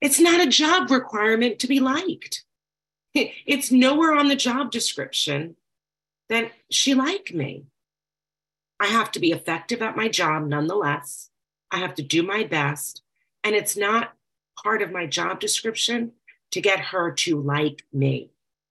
it's 0.00 0.18
not 0.18 0.40
a 0.40 0.48
job 0.48 0.90
requirement 0.90 1.58
to 1.60 1.68
be 1.68 1.80
liked. 1.80 2.44
It's 3.12 3.72
nowhere 3.72 4.14
on 4.14 4.28
the 4.28 4.36
job 4.36 4.70
description 4.70 5.56
that 6.28 6.52
she 6.70 6.94
liked 6.94 7.34
me. 7.34 7.64
I 8.78 8.86
have 8.86 9.10
to 9.12 9.20
be 9.20 9.32
effective 9.32 9.82
at 9.82 9.96
my 9.96 10.06
job 10.08 10.46
nonetheless. 10.46 11.29
I 11.70 11.78
have 11.78 11.94
to 11.96 12.02
do 12.02 12.22
my 12.22 12.44
best. 12.44 13.02
And 13.44 13.54
it's 13.54 13.76
not 13.76 14.12
part 14.62 14.82
of 14.82 14.92
my 14.92 15.06
job 15.06 15.40
description 15.40 16.12
to 16.50 16.60
get 16.60 16.80
her 16.80 17.12
to 17.12 17.40
like 17.40 17.84
me 17.92 18.30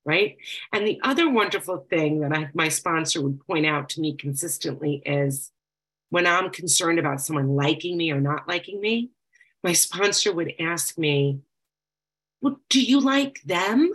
right? 0.10 0.38
And 0.74 0.88
the 0.88 1.00
other 1.04 1.30
wonderful 1.30 1.86
thing 1.90 2.22
that 2.22 2.34
I, 2.34 2.50
my 2.56 2.70
sponsor 2.70 3.22
would 3.22 3.46
point 3.46 3.68
out 3.68 3.90
to 3.90 4.02
me 4.02 4.16
consistently 4.16 5.04
is 5.06 5.52
when 6.10 6.26
I'm 6.26 6.50
concerned 6.50 6.98
about 6.98 7.22
someone 7.22 7.56
liking 7.56 7.96
me 7.96 8.12
or 8.12 8.20
not 8.20 8.48
liking 8.48 8.82
me, 8.82 9.12
my 9.64 9.74
sponsor 9.74 10.34
would 10.34 10.54
ask 10.60 10.98
me, 10.98 11.42
Well, 12.42 12.60
do 12.70 12.82
you 12.82 13.00
like 13.00 13.42
them? 13.44 13.92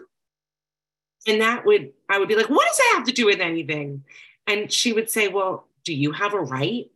And 1.26 1.40
that 1.40 1.64
would, 1.64 1.92
I 2.08 2.18
would 2.18 2.28
be 2.28 2.36
like, 2.36 2.50
What 2.50 2.66
does 2.68 2.76
that 2.76 2.92
have 2.96 3.06
to 3.06 3.12
do 3.12 3.26
with 3.26 3.40
anything? 3.40 4.04
And 4.46 4.70
she 4.70 4.92
would 4.92 5.10
say, 5.10 5.26
Well, 5.26 5.66
do 5.84 5.92
you 5.92 6.12
have 6.12 6.34
a 6.34 6.40
right 6.40 6.86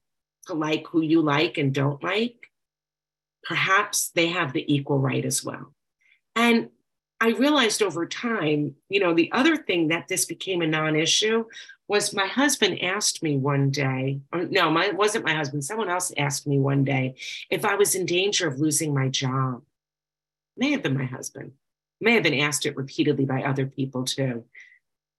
to 0.48 0.54
like 0.54 0.87
who 0.88 1.00
you 1.00 1.22
like 1.22 1.58
and 1.58 1.72
don't 1.72 2.02
like? 2.02 2.50
Perhaps 3.44 4.11
they 4.14 4.28
have 4.28 4.52
the 4.52 4.72
equal 4.72 4.98
right 4.98 5.24
as 5.24 5.44
well. 5.44 5.72
And 6.34 6.70
I 7.20 7.30
realized 7.30 7.82
over 7.82 8.06
time, 8.06 8.74
you 8.88 9.00
know, 9.00 9.14
the 9.14 9.30
other 9.32 9.56
thing 9.56 9.88
that 9.88 10.08
this 10.08 10.24
became 10.24 10.62
a 10.62 10.66
non 10.66 10.96
issue 10.96 11.44
was 11.88 12.14
my 12.14 12.26
husband 12.26 12.82
asked 12.82 13.22
me 13.22 13.37
one 13.37 13.70
day, 13.70 14.20
no, 14.32 14.70
my, 14.70 14.87
it 14.87 14.96
wasn't 14.96 15.24
my 15.24 15.34
husband, 15.34 15.64
someone 15.64 15.88
else 15.88 16.12
asked 16.18 16.46
me 16.46 16.58
one 16.58 16.84
day 16.84 17.16
if 17.50 17.64
I 17.64 17.76
was 17.76 17.94
in 17.94 18.04
danger 18.04 18.46
of 18.46 18.61
losing 18.61 18.94
my 18.94 19.08
job. 19.08 19.62
May 20.56 20.72
have 20.72 20.82
been 20.82 20.98
my 20.98 21.06
husband, 21.06 21.52
may 22.00 22.12
have 22.12 22.22
been 22.22 22.40
asked 22.40 22.66
it 22.66 22.76
repeatedly 22.76 23.24
by 23.24 23.42
other 23.42 23.66
people 23.66 24.04
too. 24.04 24.44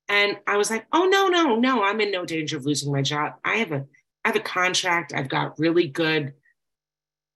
And 0.07 0.37
I 0.47 0.57
was 0.57 0.69
like, 0.69 0.85
oh, 0.91 1.05
no, 1.05 1.27
no, 1.27 1.55
no, 1.55 1.83
I'm 1.83 2.01
in 2.01 2.11
no 2.11 2.25
danger 2.25 2.57
of 2.57 2.65
losing 2.65 2.91
my 2.91 3.01
job. 3.01 3.33
I 3.43 3.57
have 3.57 3.71
a, 3.71 3.85
I 4.25 4.29
have 4.29 4.35
a 4.35 4.41
contract. 4.41 5.13
I've 5.13 5.29
got 5.29 5.59
really 5.59 5.87
good 5.87 6.33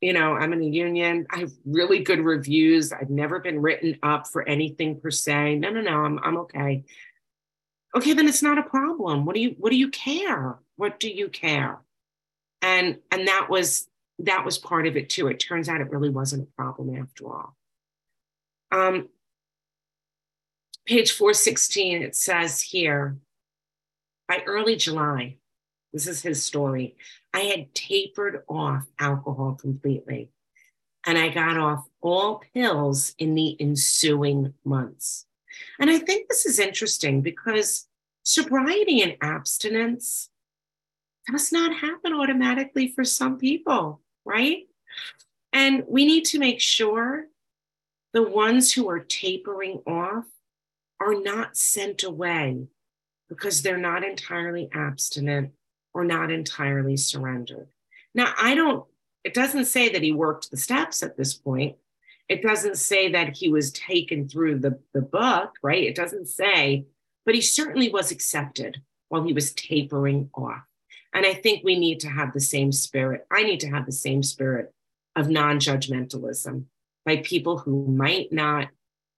you 0.03 0.11
know, 0.11 0.33
I'm 0.33 0.51
in 0.51 0.61
a 0.61 0.65
union. 0.65 1.25
I 1.29 1.39
have 1.39 1.53
really 1.65 1.99
good 2.03 2.19
reviews. 2.19 2.91
I've 2.91 3.09
never 3.09 3.39
been 3.39 3.61
written 3.61 3.97
up 4.03 4.27
for 4.27 4.45
anything 4.45 4.99
per 4.99 5.09
se. 5.09 5.55
No, 5.55 5.69
no, 5.69 5.79
no, 5.79 6.03
I'm 6.03 6.19
I'm 6.19 6.37
okay. 6.39 6.83
Okay, 7.95 8.11
then 8.11 8.27
it's 8.27 8.43
not 8.43 8.57
a 8.57 8.63
problem. 8.63 9.23
What 9.23 9.33
do 9.33 9.41
you 9.41 9.55
what 9.57 9.69
do 9.69 9.77
you 9.77 9.89
care? 9.89 10.59
What 10.75 10.99
do 10.99 11.09
you 11.09 11.29
care? 11.29 11.79
And 12.61 12.99
and 13.11 13.29
that 13.29 13.47
was 13.49 13.87
that 14.19 14.43
was 14.43 14.57
part 14.57 14.87
of 14.87 14.97
it 14.97 15.09
too. 15.09 15.27
It 15.27 15.39
turns 15.39 15.69
out 15.69 15.79
it 15.79 15.89
really 15.89 16.09
wasn't 16.09 16.49
a 16.49 16.61
problem 16.61 16.95
after 17.01 17.27
all. 17.27 17.55
Um, 18.73 19.07
page 20.85 21.13
416, 21.13 22.01
it 22.01 22.15
says 22.15 22.59
here, 22.59 23.17
by 24.27 24.43
early 24.45 24.75
July, 24.75 25.37
this 25.93 26.07
is 26.07 26.23
his 26.23 26.43
story. 26.43 26.95
I 27.33 27.41
had 27.41 27.73
tapered 27.75 28.43
off 28.49 28.85
alcohol 28.99 29.53
completely. 29.53 30.31
And 31.05 31.17
I 31.17 31.29
got 31.29 31.57
off 31.57 31.85
all 32.01 32.41
pills 32.53 33.13
in 33.19 33.35
the 33.35 33.55
ensuing 33.59 34.53
months. 34.65 35.25
And 35.79 35.89
I 35.89 35.99
think 35.99 36.27
this 36.27 36.45
is 36.45 36.59
interesting 36.59 37.21
because 37.21 37.87
sobriety 38.23 39.01
and 39.01 39.17
abstinence 39.21 40.29
does 41.31 41.51
not 41.51 41.75
happen 41.75 42.13
automatically 42.13 42.87
for 42.87 43.03
some 43.03 43.37
people, 43.37 44.01
right? 44.25 44.63
And 45.51 45.83
we 45.87 46.05
need 46.05 46.25
to 46.25 46.39
make 46.39 46.59
sure 46.59 47.27
the 48.13 48.23
ones 48.23 48.73
who 48.73 48.89
are 48.89 48.99
tapering 48.99 49.81
off 49.85 50.25
are 50.99 51.15
not 51.15 51.57
sent 51.57 52.03
away 52.03 52.67
because 53.29 53.61
they're 53.61 53.77
not 53.77 54.03
entirely 54.03 54.69
abstinent 54.73 55.51
or 55.93 56.03
not 56.03 56.31
entirely 56.31 56.97
surrendered. 56.97 57.67
Now, 58.15 58.33
I 58.37 58.55
don't, 58.55 58.85
it 59.23 59.33
doesn't 59.33 59.65
say 59.65 59.89
that 59.89 60.01
he 60.01 60.11
worked 60.11 60.51
the 60.51 60.57
steps 60.57 61.03
at 61.03 61.17
this 61.17 61.33
point. 61.33 61.77
It 62.29 62.41
doesn't 62.41 62.77
say 62.77 63.11
that 63.11 63.37
he 63.37 63.49
was 63.49 63.71
taken 63.71 64.27
through 64.27 64.59
the, 64.59 64.79
the 64.93 65.01
book, 65.01 65.55
right? 65.61 65.83
It 65.83 65.95
doesn't 65.95 66.27
say, 66.27 66.85
but 67.25 67.35
he 67.35 67.41
certainly 67.41 67.89
was 67.89 68.11
accepted 68.11 68.81
while 69.09 69.23
he 69.23 69.33
was 69.33 69.53
tapering 69.53 70.29
off. 70.33 70.63
And 71.13 71.25
I 71.25 71.33
think 71.33 71.63
we 71.63 71.77
need 71.77 71.99
to 72.01 72.09
have 72.09 72.33
the 72.33 72.39
same 72.39 72.71
spirit. 72.71 73.27
I 73.31 73.43
need 73.43 73.59
to 73.61 73.69
have 73.69 73.85
the 73.85 73.91
same 73.91 74.23
spirit 74.23 74.73
of 75.15 75.29
non 75.29 75.59
judgmentalism 75.59 76.65
by 77.05 77.17
people 77.17 77.59
who 77.59 77.85
might 77.85 78.31
not 78.31 78.69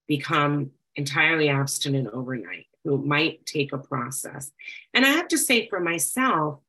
become 0.06 0.72
entirely 0.96 1.48
abstinent 1.48 2.08
overnight, 2.12 2.66
who 2.84 2.98
might 2.98 3.46
take 3.46 3.72
a 3.72 3.78
process. 3.78 4.50
And 4.92 5.04
I 5.04 5.10
have 5.10 5.28
to 5.28 5.38
say 5.38 5.68
for 5.68 5.80
myself, 5.80 6.60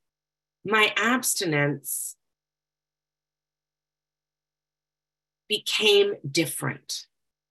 my 0.68 0.92
abstinence 0.96 2.14
became 5.48 6.16
different. 6.30 7.06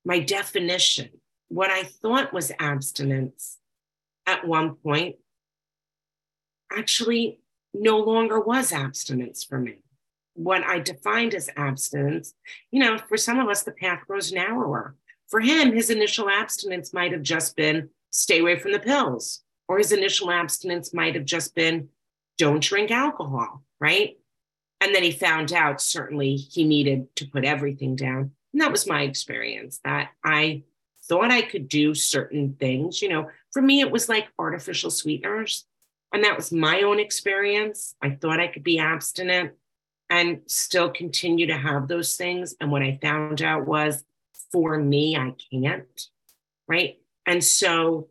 My 0.05 0.19
definition, 0.19 1.09
what 1.47 1.71
I 1.71 1.83
thought 1.83 2.31
was 2.31 2.51
abstinence 2.59 3.57
at 4.27 4.47
one 4.47 4.75
point, 4.75 5.15
actually 6.71 7.39
no 7.73 7.97
longer 7.97 8.39
was 8.39 8.71
abstinence 8.71 9.43
for 9.43 9.57
me. 9.57 9.77
What 10.35 10.63
I 10.63 10.77
defined 10.77 11.33
as 11.33 11.49
abstinence, 11.57 12.35
you 12.69 12.79
know, 12.79 12.99
for 13.09 13.17
some 13.17 13.39
of 13.39 13.49
us, 13.49 13.63
the 13.63 13.71
path 13.71 14.01
grows 14.05 14.31
narrower. 14.31 14.95
For 15.27 15.39
him, 15.39 15.73
his 15.73 15.89
initial 15.89 16.29
abstinence 16.29 16.93
might 16.93 17.13
have 17.13 17.23
just 17.23 17.55
been 17.55 17.89
stay 18.11 18.39
away 18.41 18.59
from 18.59 18.73
the 18.73 18.79
pills, 18.79 19.41
or 19.67 19.79
his 19.79 19.91
initial 19.91 20.29
abstinence 20.29 20.93
might 20.93 21.15
have 21.15 21.25
just 21.25 21.55
been 21.55 21.89
don't 22.37 22.63
drink 22.63 22.91
alcohol, 22.91 23.63
right? 23.79 24.17
And 24.79 24.93
then 24.93 25.03
he 25.03 25.11
found 25.11 25.53
out 25.53 25.81
certainly 25.81 26.35
he 26.35 26.63
needed 26.63 27.15
to 27.15 27.25
put 27.25 27.45
everything 27.45 27.95
down. 27.95 28.31
And 28.53 28.61
that 28.61 28.71
was 28.71 28.87
my 28.87 29.03
experience 29.03 29.79
that 29.83 30.11
I 30.23 30.63
thought 31.07 31.31
I 31.31 31.41
could 31.41 31.67
do 31.67 31.93
certain 31.93 32.55
things. 32.59 33.01
You 33.01 33.09
know, 33.09 33.29
for 33.51 33.61
me, 33.61 33.81
it 33.81 33.91
was 33.91 34.07
like 34.07 34.27
artificial 34.37 34.91
sweeteners. 34.91 35.65
And 36.13 36.23
that 36.23 36.35
was 36.35 36.51
my 36.51 36.81
own 36.81 36.99
experience. 36.99 37.95
I 38.01 38.11
thought 38.11 38.39
I 38.39 38.47
could 38.47 38.63
be 38.63 38.79
abstinent 38.79 39.53
and 40.09 40.41
still 40.47 40.89
continue 40.89 41.47
to 41.47 41.57
have 41.57 41.87
those 41.87 42.15
things. 42.15 42.55
And 42.61 42.71
what 42.71 42.81
I 42.81 42.99
found 43.01 43.41
out 43.41 43.65
was 43.65 44.03
for 44.51 44.77
me, 44.77 45.17
I 45.17 45.33
can't. 45.51 46.01
Right. 46.67 46.97
And 47.25 47.43
so 47.43 48.09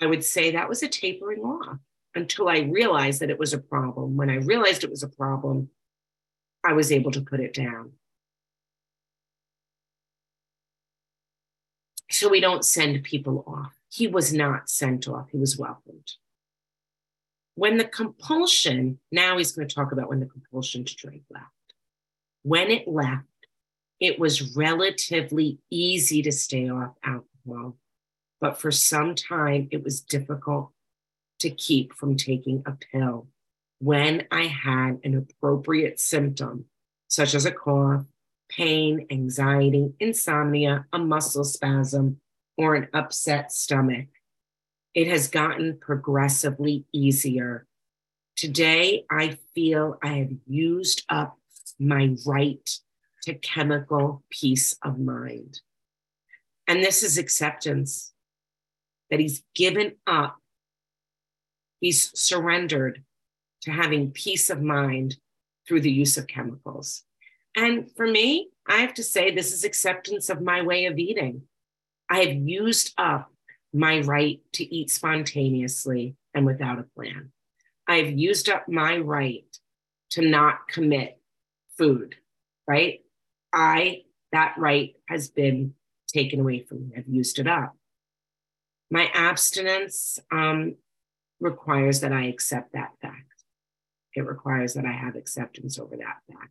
I 0.00 0.06
would 0.06 0.24
say 0.24 0.52
that 0.52 0.68
was 0.68 0.82
a 0.82 0.88
tapering 0.88 1.40
off 1.40 1.78
until 2.16 2.48
I 2.48 2.60
realized 2.60 3.20
that 3.20 3.30
it 3.30 3.38
was 3.38 3.52
a 3.52 3.58
problem. 3.58 4.16
When 4.16 4.30
I 4.30 4.36
realized 4.36 4.82
it 4.82 4.90
was 4.90 5.02
a 5.02 5.08
problem, 5.08 5.70
I 6.64 6.72
was 6.72 6.90
able 6.90 7.12
to 7.12 7.20
put 7.20 7.40
it 7.40 7.54
down. 7.54 7.92
So 12.10 12.28
we 12.28 12.40
don't 12.40 12.64
send 12.64 13.04
people 13.04 13.44
off. 13.46 13.74
He 13.90 14.06
was 14.06 14.32
not 14.32 14.68
sent 14.68 15.06
off, 15.06 15.28
he 15.30 15.38
was 15.38 15.58
welcomed. 15.58 16.12
When 17.54 17.78
the 17.78 17.84
compulsion, 17.84 18.98
now 19.12 19.38
he's 19.38 19.52
going 19.52 19.66
to 19.68 19.74
talk 19.74 19.92
about 19.92 20.08
when 20.08 20.20
the 20.20 20.26
compulsion 20.26 20.84
to 20.84 20.96
drink 20.96 21.22
left. 21.30 21.46
When 22.42 22.70
it 22.70 22.86
left, 22.86 23.24
it 24.00 24.18
was 24.18 24.56
relatively 24.56 25.58
easy 25.70 26.22
to 26.22 26.32
stay 26.32 26.68
off 26.68 26.94
alcohol 27.02 27.76
but 28.40 28.60
for 28.60 28.70
some 28.70 29.14
time 29.14 29.68
it 29.70 29.82
was 29.82 30.00
difficult 30.00 30.70
to 31.40 31.50
keep 31.50 31.92
from 31.92 32.16
taking 32.16 32.62
a 32.66 32.72
pill 32.72 33.26
when 33.78 34.26
I 34.30 34.44
had 34.44 35.00
an 35.04 35.16
appropriate 35.16 36.00
symptom, 36.00 36.66
such 37.08 37.34
as 37.34 37.44
a 37.44 37.52
cough, 37.52 38.04
pain, 38.48 39.06
anxiety, 39.10 39.92
insomnia, 40.00 40.86
a 40.92 40.98
muscle 40.98 41.44
spasm, 41.44 42.20
or 42.56 42.74
an 42.74 42.88
upset 42.94 43.52
stomach. 43.52 44.06
It 44.94 45.08
has 45.08 45.28
gotten 45.28 45.78
progressively 45.78 46.86
easier. 46.92 47.66
Today, 48.34 49.04
I 49.10 49.38
feel 49.54 49.98
I 50.02 50.14
have 50.18 50.32
used 50.46 51.04
up 51.08 51.38
my 51.78 52.16
right 52.24 52.68
to 53.22 53.34
chemical 53.34 54.22
peace 54.30 54.76
of 54.82 54.98
mind. 54.98 55.60
And 56.66 56.82
this 56.82 57.02
is 57.02 57.18
acceptance 57.18 58.12
that 59.10 59.20
he's 59.20 59.42
given 59.54 59.96
up, 60.06 60.38
he's 61.86 62.10
surrendered 62.18 63.04
to 63.62 63.70
having 63.70 64.10
peace 64.10 64.50
of 64.50 64.60
mind 64.60 65.16
through 65.68 65.80
the 65.80 65.90
use 65.90 66.16
of 66.16 66.26
chemicals. 66.26 67.04
And 67.56 67.88
for 67.96 68.08
me, 68.08 68.48
I 68.68 68.78
have 68.78 68.94
to 68.94 69.04
say, 69.04 69.30
this 69.30 69.52
is 69.52 69.62
acceptance 69.62 70.28
of 70.28 70.42
my 70.42 70.62
way 70.62 70.86
of 70.86 70.98
eating. 70.98 71.42
I 72.10 72.18
have 72.24 72.34
used 72.34 72.92
up 72.98 73.30
my 73.72 74.00
right 74.00 74.40
to 74.54 74.64
eat 74.74 74.90
spontaneously 74.90 76.16
and 76.34 76.44
without 76.44 76.80
a 76.80 76.88
plan. 76.96 77.30
I've 77.86 78.10
used 78.10 78.48
up 78.48 78.68
my 78.68 78.98
right 78.98 79.46
to 80.10 80.22
not 80.22 80.66
commit 80.66 81.20
food, 81.78 82.16
right? 82.66 82.98
I, 83.52 84.02
that 84.32 84.56
right 84.58 84.96
has 85.08 85.28
been 85.28 85.74
taken 86.08 86.40
away 86.40 86.64
from 86.64 86.88
me. 86.88 86.94
I've 86.96 87.06
used 87.06 87.38
it 87.38 87.46
up. 87.46 87.76
My 88.90 89.08
abstinence 89.14 90.18
um, 90.32 90.74
requires 91.40 92.00
that 92.00 92.12
I 92.12 92.26
accept 92.26 92.72
that 92.72 92.92
fact. 93.00 93.44
It 94.14 94.26
requires 94.26 94.74
that 94.74 94.86
I 94.86 94.92
have 94.92 95.16
acceptance 95.16 95.78
over 95.78 95.96
that 95.96 96.18
fact. 96.32 96.50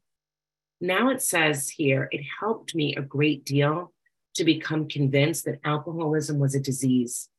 Now 0.82 1.10
it 1.10 1.22
says 1.22 1.70
here, 1.70 2.08
it 2.12 2.24
helped 2.40 2.76
me 2.76 2.96
a 2.96 3.02
great 3.02 3.46
deal 3.46 3.92
to 4.36 4.44
become 4.44 4.88
convinced 4.88 5.46
that 5.46 5.60
alcoholism 5.64 6.38
was 6.38 6.54
a 6.54 6.60
disease, 6.60 7.30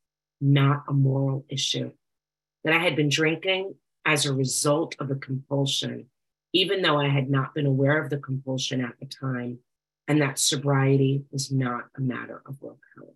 not 0.41 0.83
a 0.89 0.93
moral 0.93 1.45
issue. 1.47 1.91
That 2.63 2.73
I 2.73 2.79
had 2.79 2.95
been 2.95 3.09
drinking 3.09 3.75
as 4.05 4.25
a 4.25 4.33
result 4.33 4.95
of 4.99 5.11
a 5.11 5.15
compulsion, 5.15 6.07
even 6.53 6.81
though 6.81 6.99
I 6.99 7.07
had 7.07 7.29
not 7.29 7.53
been 7.53 7.65
aware 7.65 8.01
of 8.01 8.09
the 8.09 8.17
compulsion 8.17 8.83
at 8.83 8.99
the 8.99 9.05
time, 9.05 9.59
and 10.07 10.21
that 10.21 10.39
sobriety 10.39 11.23
was 11.31 11.51
not 11.51 11.85
a 11.95 12.01
matter 12.01 12.41
of 12.45 12.61
willpower. 12.61 13.13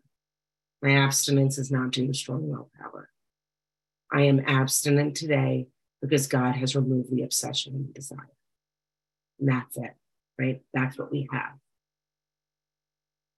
My 0.82 0.98
abstinence 0.98 1.58
is 1.58 1.72
not 1.72 1.92
due 1.92 2.08
to 2.08 2.14
strong 2.14 2.50
willpower. 2.50 3.10
I 4.12 4.24
am 4.24 4.44
abstinent 4.46 5.16
today 5.16 5.68
because 6.02 6.28
God 6.28 6.56
has 6.56 6.76
removed 6.76 7.12
the 7.12 7.24
obsession 7.24 7.76
and 7.76 7.94
desire. 7.94 8.30
And 9.40 9.50
that's 9.50 9.78
it 9.78 9.96
right? 10.42 10.62
That's 10.74 10.98
what 10.98 11.12
we 11.12 11.28
have. 11.32 11.54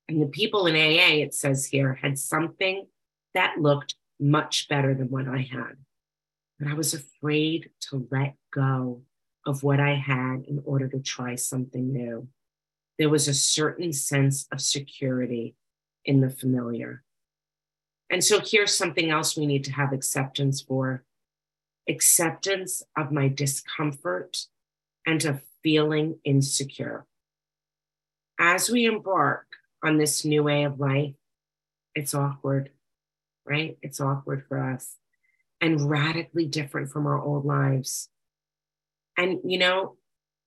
And 0.07 0.21
the 0.21 0.27
people 0.27 0.67
in 0.67 0.75
AA, 0.75 1.23
it 1.23 1.33
says 1.33 1.65
here, 1.65 1.93
had 2.01 2.17
something 2.17 2.87
that 3.33 3.59
looked 3.59 3.95
much 4.19 4.67
better 4.69 4.93
than 4.93 5.09
what 5.09 5.27
I 5.27 5.39
had. 5.39 5.75
But 6.59 6.69
I 6.69 6.73
was 6.73 6.93
afraid 6.93 7.69
to 7.89 8.07
let 8.11 8.35
go 8.53 9.01
of 9.45 9.63
what 9.63 9.79
I 9.79 9.95
had 9.95 10.45
in 10.47 10.61
order 10.65 10.87
to 10.87 10.99
try 10.99 11.35
something 11.35 11.91
new. 11.91 12.27
There 12.99 13.09
was 13.09 13.27
a 13.27 13.33
certain 13.33 13.91
sense 13.91 14.47
of 14.51 14.61
security 14.61 15.55
in 16.05 16.21
the 16.21 16.29
familiar. 16.29 17.02
And 18.09 18.23
so 18.23 18.39
here's 18.39 18.75
something 18.75 19.09
else 19.09 19.37
we 19.37 19.45
need 19.45 19.63
to 19.65 19.71
have 19.73 19.93
acceptance 19.93 20.61
for 20.61 21.03
acceptance 21.89 22.83
of 22.97 23.11
my 23.11 23.27
discomfort 23.27 24.45
and 25.05 25.23
of 25.25 25.41
feeling 25.61 26.19
insecure. 26.23 27.05
As 28.39 28.69
we 28.69 28.85
embark 28.85 29.47
on 29.83 29.97
this 29.97 30.23
new 30.25 30.43
way 30.43 30.63
of 30.63 30.79
life, 30.79 31.15
it's 31.95 32.13
awkward, 32.13 32.71
right? 33.45 33.77
It's 33.81 33.99
awkward 33.99 34.45
for 34.47 34.59
us 34.59 34.97
and 35.61 35.89
radically 35.89 36.45
different 36.45 36.89
from 36.89 37.05
our 37.07 37.21
old 37.21 37.45
lives. 37.45 38.09
And 39.17 39.39
you 39.43 39.57
know, 39.57 39.97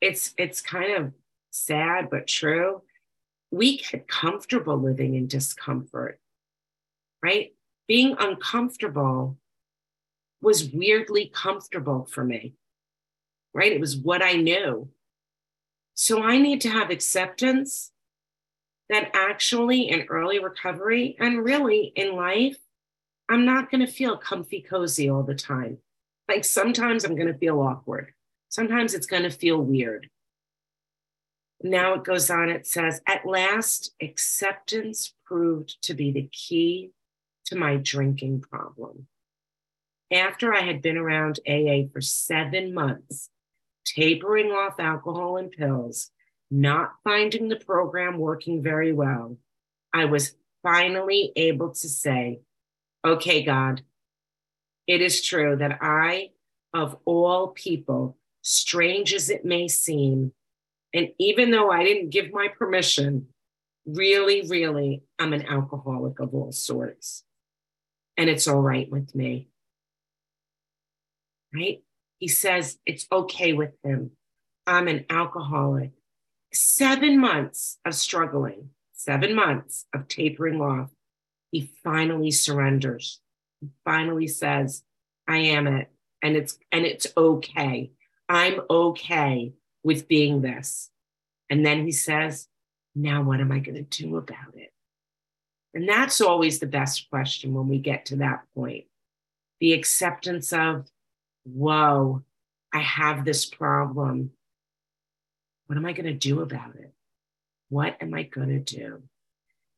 it's 0.00 0.34
it's 0.36 0.60
kind 0.60 0.92
of 0.92 1.12
sad 1.50 2.10
but 2.10 2.26
true. 2.26 2.82
We 3.50 3.78
get 3.78 4.08
comfortable 4.08 4.76
living 4.76 5.14
in 5.14 5.28
discomfort, 5.28 6.20
right? 7.22 7.52
Being 7.88 8.16
uncomfortable 8.18 9.38
was 10.40 10.70
weirdly 10.70 11.30
comfortable 11.34 12.04
for 12.04 12.24
me, 12.24 12.54
right? 13.54 13.72
It 13.72 13.80
was 13.80 13.96
what 13.96 14.22
I 14.22 14.32
knew. 14.34 14.88
So 15.94 16.22
I 16.22 16.38
need 16.38 16.60
to 16.62 16.70
have 16.70 16.90
acceptance 16.90 17.90
that 18.88 19.10
actually 19.14 19.88
in 19.88 20.02
early 20.08 20.38
recovery 20.38 21.16
and 21.18 21.44
really 21.44 21.92
in 21.96 22.14
life, 22.14 22.58
I'm 23.28 23.44
not 23.44 23.70
going 23.70 23.84
to 23.84 23.90
feel 23.90 24.16
comfy 24.16 24.60
cozy 24.60 25.08
all 25.08 25.22
the 25.22 25.34
time. 25.34 25.78
Like 26.28 26.44
sometimes 26.44 27.04
I'm 27.04 27.16
going 27.16 27.32
to 27.32 27.38
feel 27.38 27.60
awkward. 27.60 28.12
Sometimes 28.48 28.94
it's 28.94 29.06
going 29.06 29.24
to 29.24 29.30
feel 29.30 29.60
weird. 29.60 30.08
Now 31.62 31.94
it 31.94 32.04
goes 32.04 32.30
on, 32.30 32.50
it 32.50 32.66
says, 32.66 33.00
at 33.06 33.26
last, 33.26 33.92
acceptance 34.00 35.14
proved 35.24 35.82
to 35.82 35.94
be 35.94 36.12
the 36.12 36.28
key 36.30 36.90
to 37.46 37.56
my 37.56 37.76
drinking 37.76 38.40
problem. 38.40 39.06
After 40.12 40.54
I 40.54 40.60
had 40.62 40.82
been 40.82 40.96
around 40.96 41.40
AA 41.48 41.88
for 41.92 42.00
seven 42.00 42.72
months, 42.72 43.28
tapering 43.84 44.50
off 44.52 44.78
alcohol 44.78 45.36
and 45.36 45.50
pills, 45.50 46.10
not 46.50 46.92
finding 47.02 47.48
the 47.48 47.56
program 47.56 48.18
working 48.18 48.62
very 48.62 48.92
well, 48.92 49.36
I 49.92 50.04
was 50.04 50.34
finally 50.62 51.32
able 51.36 51.70
to 51.70 51.88
say, 51.88 52.40
okay, 53.04 53.42
God, 53.42 53.82
it 54.86 55.00
is 55.00 55.22
true 55.22 55.56
that 55.56 55.78
I, 55.80 56.30
of 56.72 56.96
all 57.04 57.48
people, 57.48 58.16
strange 58.42 59.12
as 59.12 59.30
it 59.30 59.44
may 59.44 59.66
seem, 59.66 60.32
and 60.94 61.08
even 61.18 61.50
though 61.50 61.70
I 61.70 61.84
didn't 61.84 62.10
give 62.10 62.32
my 62.32 62.48
permission, 62.48 63.26
really, 63.86 64.46
really, 64.48 65.02
I'm 65.18 65.32
an 65.32 65.46
alcoholic 65.46 66.20
of 66.20 66.34
all 66.34 66.52
sorts. 66.52 67.24
And 68.16 68.30
it's 68.30 68.48
all 68.48 68.60
right 68.60 68.90
with 68.90 69.14
me. 69.14 69.48
Right? 71.54 71.82
He 72.18 72.28
says 72.28 72.78
it's 72.86 73.06
okay 73.12 73.52
with 73.52 73.72
him. 73.82 74.12
I'm 74.66 74.88
an 74.88 75.04
alcoholic. 75.10 75.92
Seven 76.52 77.18
months 77.18 77.78
of 77.84 77.94
struggling, 77.94 78.70
seven 78.92 79.34
months 79.34 79.86
of 79.94 80.08
tapering 80.08 80.60
off. 80.60 80.90
He 81.50 81.70
finally 81.84 82.30
surrenders. 82.30 83.20
He 83.60 83.68
finally 83.84 84.26
says, 84.26 84.82
I 85.28 85.38
am 85.38 85.66
it. 85.66 85.90
And 86.22 86.36
it's 86.36 86.58
and 86.72 86.84
it's 86.84 87.06
okay. 87.16 87.92
I'm 88.28 88.60
okay 88.68 89.52
with 89.84 90.08
being 90.08 90.42
this. 90.42 90.90
And 91.48 91.64
then 91.64 91.84
he 91.84 91.92
says, 91.92 92.48
Now 92.94 93.22
what 93.22 93.40
am 93.40 93.52
I 93.52 93.60
going 93.60 93.76
to 93.76 93.82
do 94.02 94.16
about 94.16 94.54
it? 94.54 94.72
And 95.76 95.86
that's 95.86 96.22
always 96.22 96.58
the 96.58 96.66
best 96.66 97.10
question 97.10 97.52
when 97.52 97.68
we 97.68 97.78
get 97.78 98.06
to 98.06 98.16
that 98.16 98.44
point. 98.54 98.86
The 99.60 99.74
acceptance 99.74 100.50
of 100.54 100.86
whoa, 101.44 102.22
I 102.72 102.78
have 102.78 103.26
this 103.26 103.44
problem. 103.44 104.30
What 105.66 105.76
am 105.76 105.84
I 105.84 105.92
going 105.92 106.06
to 106.06 106.14
do 106.14 106.40
about 106.40 106.76
it? 106.76 106.94
What 107.68 107.98
am 108.00 108.14
I 108.14 108.22
going 108.22 108.48
to 108.48 108.58
do? 108.58 109.02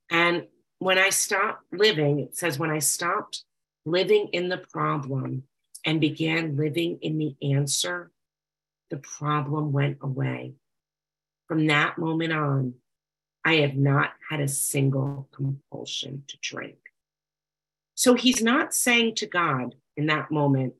And 0.08 0.46
when 0.78 0.98
I 0.98 1.10
stopped 1.10 1.64
living, 1.72 2.20
it 2.20 2.36
says, 2.36 2.60
when 2.60 2.70
I 2.70 2.78
stopped 2.78 3.42
living 3.84 4.28
in 4.32 4.48
the 4.48 4.58
problem 4.58 5.42
and 5.84 6.00
began 6.00 6.56
living 6.56 7.00
in 7.02 7.18
the 7.18 7.34
answer, 7.42 8.12
the 8.90 8.98
problem 8.98 9.72
went 9.72 9.98
away. 10.00 10.52
From 11.48 11.66
that 11.66 11.98
moment 11.98 12.32
on, 12.32 12.74
I 13.44 13.56
have 13.56 13.74
not 13.74 14.10
had 14.28 14.40
a 14.40 14.48
single 14.48 15.28
compulsion 15.32 16.24
to 16.28 16.38
drink. 16.40 16.76
So 17.94 18.14
he's 18.14 18.42
not 18.42 18.74
saying 18.74 19.16
to 19.16 19.26
God 19.26 19.74
in 19.96 20.06
that 20.06 20.30
moment, 20.30 20.74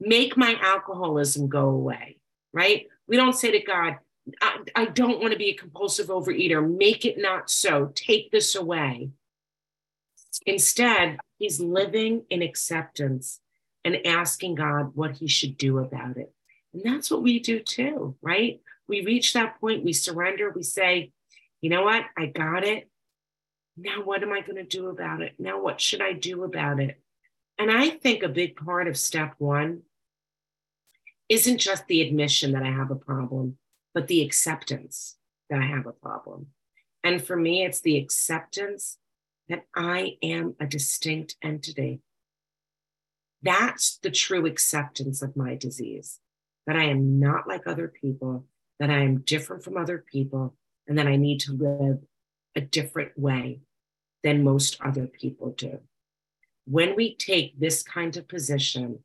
make 0.00 0.36
my 0.36 0.56
alcoholism 0.60 1.48
go 1.48 1.68
away, 1.68 2.18
right? 2.52 2.86
We 3.06 3.16
don't 3.16 3.32
say 3.34 3.50
to 3.50 3.60
God, 3.60 3.96
I, 4.40 4.58
I 4.76 4.84
don't 4.86 5.20
want 5.20 5.32
to 5.32 5.38
be 5.38 5.50
a 5.50 5.54
compulsive 5.54 6.08
overeater. 6.08 6.64
Make 6.76 7.04
it 7.04 7.18
not 7.18 7.50
so. 7.50 7.90
Take 7.94 8.30
this 8.30 8.54
away. 8.54 9.10
Instead, 10.46 11.18
he's 11.38 11.60
living 11.60 12.24
in 12.30 12.42
acceptance 12.42 13.40
and 13.84 14.06
asking 14.06 14.56
God 14.56 14.92
what 14.94 15.16
he 15.16 15.26
should 15.28 15.56
do 15.56 15.78
about 15.78 16.16
it. 16.16 16.32
And 16.72 16.82
that's 16.84 17.10
what 17.10 17.22
we 17.22 17.40
do 17.40 17.60
too, 17.60 18.16
right? 18.20 18.60
We 18.86 19.04
reach 19.04 19.32
that 19.32 19.60
point, 19.60 19.84
we 19.84 19.92
surrender, 19.92 20.52
we 20.54 20.62
say, 20.62 21.12
you 21.60 21.70
know 21.70 21.82
what? 21.82 22.04
I 22.16 22.26
got 22.26 22.64
it. 22.64 22.88
now 23.76 24.02
what 24.02 24.22
am 24.22 24.32
I 24.32 24.40
going 24.40 24.56
to 24.56 24.64
do 24.64 24.88
about 24.88 25.22
it? 25.22 25.34
Now 25.38 25.60
what 25.60 25.80
should 25.80 26.02
I 26.02 26.12
do 26.12 26.44
about 26.44 26.80
it? 26.80 27.00
And 27.58 27.70
I 27.70 27.90
think 27.90 28.22
a 28.22 28.28
big 28.28 28.56
part 28.56 28.88
of 28.88 28.96
step 28.96 29.34
one 29.38 29.82
isn't 31.28 31.58
just 31.58 31.86
the 31.86 32.02
admission 32.02 32.52
that 32.52 32.62
I 32.62 32.70
have 32.70 32.90
a 32.90 32.96
problem, 32.96 33.58
but 33.94 34.08
the 34.08 34.22
acceptance 34.22 35.16
that 35.50 35.60
I 35.60 35.66
have 35.66 35.86
a 35.86 35.92
problem. 35.92 36.48
And 37.04 37.24
for 37.24 37.36
me, 37.36 37.64
it's 37.64 37.80
the 37.80 37.96
acceptance 37.96 38.98
that 39.48 39.64
I 39.74 40.16
am 40.22 40.56
a 40.60 40.66
distinct 40.66 41.36
entity. 41.42 42.00
That's 43.42 43.98
the 44.02 44.10
true 44.10 44.46
acceptance 44.46 45.22
of 45.22 45.36
my 45.36 45.54
disease, 45.54 46.18
that 46.66 46.76
I 46.76 46.84
am 46.84 47.18
not 47.20 47.46
like 47.46 47.66
other 47.66 47.88
people, 47.88 48.46
that 48.78 48.90
I 48.90 49.00
am 49.00 49.20
different 49.20 49.64
from 49.64 49.76
other 49.76 50.04
people, 50.10 50.54
and 50.88 50.98
that 50.98 51.06
I 51.06 51.16
need 51.16 51.40
to 51.40 51.52
live 51.52 51.98
a 52.56 52.60
different 52.60 53.16
way 53.16 53.60
than 54.24 54.42
most 54.42 54.80
other 54.80 55.06
people 55.06 55.50
do. 55.50 55.78
When 56.66 56.96
we 56.96 57.14
take 57.14 57.58
this 57.58 57.82
kind 57.82 58.16
of 58.16 58.26
position 58.26 58.98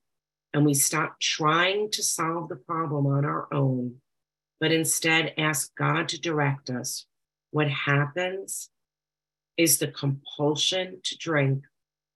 and 0.54 0.66
we 0.66 0.74
stop 0.74 1.20
trying 1.20 1.92
to 1.92 2.02
solve 2.02 2.50
the 2.50 2.56
problem 2.56 3.06
on 3.06 3.26
our 3.26 3.54
own, 3.54 3.96
but 4.60 4.72
instead 4.72 5.34
ask 5.38 5.76
God 5.76 6.08
to 6.10 6.20
direct 6.20 6.70
us, 6.70 7.06
what 7.52 7.70
happens 7.70 8.70
is 9.58 9.78
the 9.78 9.88
compulsion 9.88 11.00
to 11.04 11.18
drink 11.18 11.64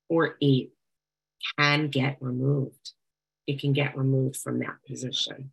or 0.09 0.37
eat 0.39 0.71
can 1.59 1.89
get 1.89 2.17
removed. 2.19 2.93
It 3.45 3.59
can 3.59 3.73
get 3.73 3.97
removed 3.97 4.37
from 4.37 4.59
that 4.59 4.77
position. 4.87 5.51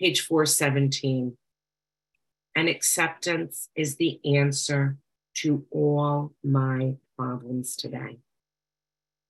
Page 0.00 0.22
417. 0.22 1.36
And 2.56 2.68
acceptance 2.68 3.68
is 3.74 3.96
the 3.96 4.20
answer 4.24 4.96
to 5.38 5.66
all 5.70 6.32
my 6.44 6.94
problems 7.16 7.74
today. 7.74 8.18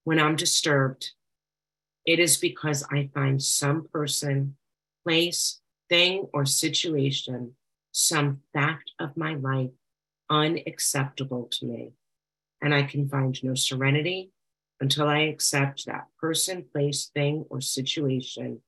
When 0.04 0.18
I'm 0.18 0.36
disturbed, 0.36 1.12
it 2.04 2.18
is 2.18 2.36
because 2.36 2.86
I 2.92 3.08
find 3.14 3.42
some 3.42 3.88
person, 3.90 4.56
place, 5.02 5.60
thing, 5.88 6.28
or 6.34 6.44
situation, 6.44 7.54
some 7.92 8.40
fact 8.52 8.90
of 8.98 9.16
my 9.16 9.34
life 9.34 9.70
unacceptable 10.28 11.48
to 11.52 11.66
me. 11.66 11.92
And 12.60 12.74
I 12.74 12.82
can 12.82 13.08
find 13.08 13.42
no 13.42 13.54
serenity 13.54 14.32
until 14.80 15.08
I 15.08 15.20
accept 15.20 15.86
that 15.86 16.08
person, 16.20 16.66
place, 16.72 17.10
thing, 17.14 17.46
or 17.48 17.62
situation 17.62 18.60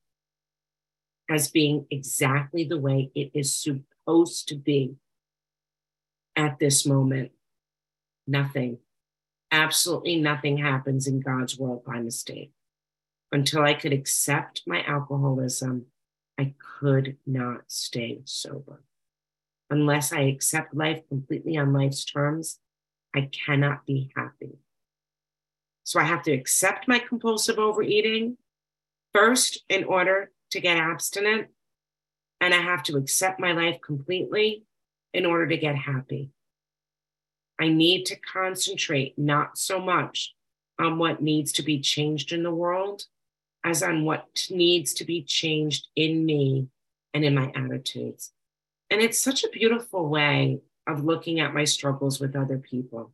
as 1.29 1.51
being 1.51 1.87
exactly 1.91 2.65
the 2.65 2.79
way 2.79 3.11
it 3.15 3.33
is 3.35 3.55
supposed 3.55 3.85
to 4.07 4.55
be 4.55 4.97
at 6.37 6.59
this 6.59 6.87
moment. 6.87 7.33
Nothing, 8.27 8.79
absolutely 9.51 10.21
nothing 10.21 10.59
happens 10.59 11.07
in 11.07 11.21
God's 11.21 11.59
world 11.59 11.85
by 11.85 12.01
mistake. 12.01 12.53
Until 13.33 13.63
I 13.63 13.75
could 13.75 13.93
accept 13.93 14.63
my 14.67 14.83
alcoholism, 14.85 15.87
I 16.39 16.55
could 16.59 17.17
not 17.27 17.63
stay 17.67 18.21
sober. 18.25 18.83
Unless 19.71 20.13
I 20.13 20.21
accept 20.23 20.75
life 20.75 21.03
completely 21.09 21.57
on 21.57 21.73
life's 21.73 22.05
terms, 22.05 22.61
I 23.15 23.31
cannot 23.33 23.87
be 23.87 24.13
happy. 24.15 24.59
So 25.85 25.99
I 25.99 26.05
have 26.05 26.23
to 26.25 26.33
accept 26.33 26.87
my 26.87 26.99
compulsive 26.99 27.59
overeating 27.59 28.37
first 29.13 29.65
in 29.69 29.85
order 29.85 30.31
to 30.51 30.61
get 30.61 30.77
abstinent. 30.77 31.49
And 32.41 32.53
I 32.53 32.59
have 32.59 32.83
to 32.85 32.97
accept 32.97 33.41
my 33.41 33.53
life 33.53 33.81
completely 33.81 34.65
in 35.13 35.25
order 35.25 35.47
to 35.49 35.57
get 35.57 35.77
happy. 35.77 36.31
I 37.59 37.69
need 37.69 38.05
to 38.07 38.17
concentrate 38.17 39.19
not 39.19 39.57
so 39.57 39.81
much 39.81 40.35
on 40.79 40.99
what 40.99 41.23
needs 41.23 41.53
to 41.53 41.63
be 41.63 41.81
changed 41.81 42.33
in 42.33 42.43
the 42.43 42.55
world 42.55 43.05
as 43.65 43.83
on 43.83 44.05
what 44.05 44.47
needs 44.51 44.93
to 44.95 45.05
be 45.05 45.23
changed 45.23 45.89
in 45.97 46.25
me 46.25 46.69
and 47.15 47.25
in 47.25 47.35
my 47.35 47.51
attitudes. 47.55 48.33
And 48.91 49.01
it's 49.01 49.19
such 49.19 49.43
a 49.43 49.49
beautiful 49.49 50.09
way 50.09 50.61
of 50.87 51.05
looking 51.05 51.41
at 51.41 51.55
my 51.55 51.65
struggles 51.65 52.21
with 52.21 52.37
other 52.37 52.59
people 52.59 53.13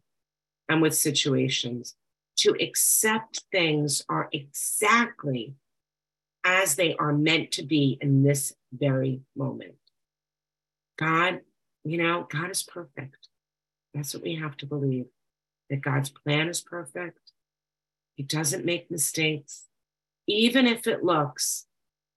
and 0.69 0.83
with 0.83 0.95
situations 0.95 1.95
to 2.37 2.57
accept 2.61 3.45
things 3.53 4.05
are 4.09 4.29
exactly 4.33 5.55
as 6.45 6.75
they 6.75 6.95
are 6.97 7.13
meant 7.13 7.53
to 7.53 7.63
be 7.63 7.97
in 8.01 8.23
this 8.23 8.53
very 8.73 9.21
moment. 9.37 9.75
God, 10.99 11.41
you 11.85 11.99
know, 11.99 12.27
God 12.31 12.51
is 12.51 12.63
perfect. 12.63 13.29
That's 13.95 14.15
what 14.15 14.23
we 14.23 14.37
have 14.37 14.57
to 14.59 14.67
believe 14.67 15.07
that 15.71 15.81
God's 15.81 16.11
plan 16.11 16.49
is 16.49 16.61
perfect. 16.61 17.19
He 18.15 18.23
doesn't 18.23 18.65
make 18.65 18.91
mistakes. 18.91 19.65
Even 20.27 20.67
if 20.67 20.87
it 20.87 21.03
looks 21.03 21.67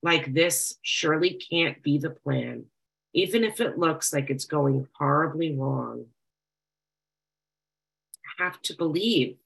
like 0.03 0.34
this 0.34 0.78
surely 0.82 1.34
can't 1.34 1.82
be 1.82 1.97
the 1.97 2.10
plan, 2.10 2.66
even 3.14 3.43
if 3.43 3.62
it 3.62 3.78
looks 3.80 4.14
like 4.14 4.30
it's 4.30 4.45
going 4.45 4.88
horribly 4.97 5.56
wrong, 5.56 6.06
I 8.39 8.43
have 8.43 8.62
to 8.64 8.76
believe 8.76 9.38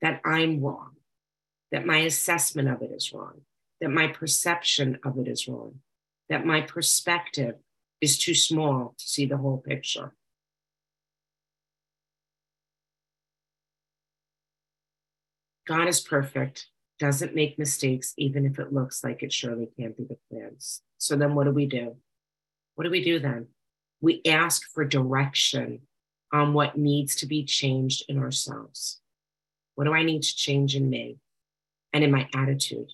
that 0.00 0.20
I'm 0.24 0.60
wrong, 0.60 0.92
that 1.70 1.84
my 1.84 1.98
assessment 1.98 2.68
of 2.68 2.82
it 2.82 2.92
is 2.92 3.12
wrong, 3.12 3.42
that 3.80 3.90
my 3.90 4.08
perception 4.08 4.98
of 5.04 5.18
it 5.18 5.28
is 5.28 5.48
wrong, 5.48 5.80
that 6.32 6.46
my 6.46 6.62
perspective 6.62 7.56
is 8.00 8.16
too 8.16 8.34
small 8.34 8.94
to 8.96 9.06
see 9.06 9.26
the 9.26 9.36
whole 9.36 9.58
picture. 9.58 10.14
God 15.66 15.88
is 15.88 16.00
perfect, 16.00 16.68
doesn't 16.98 17.34
make 17.34 17.58
mistakes, 17.58 18.14
even 18.16 18.46
if 18.46 18.58
it 18.58 18.72
looks 18.72 19.04
like 19.04 19.22
it 19.22 19.30
surely 19.30 19.68
can't 19.78 19.94
be 19.94 20.04
the 20.04 20.16
plans. 20.30 20.80
So 20.96 21.16
then 21.16 21.34
what 21.34 21.44
do 21.44 21.50
we 21.50 21.66
do? 21.66 21.96
What 22.76 22.84
do 22.84 22.90
we 22.90 23.04
do 23.04 23.18
then? 23.18 23.48
We 24.00 24.22
ask 24.26 24.62
for 24.72 24.86
direction 24.86 25.80
on 26.32 26.54
what 26.54 26.78
needs 26.78 27.14
to 27.16 27.26
be 27.26 27.44
changed 27.44 28.06
in 28.08 28.18
ourselves. 28.18 29.02
What 29.74 29.84
do 29.84 29.92
I 29.92 30.02
need 30.02 30.22
to 30.22 30.34
change 30.34 30.76
in 30.76 30.88
me 30.88 31.18
and 31.92 32.02
in 32.02 32.10
my 32.10 32.26
attitude, 32.34 32.90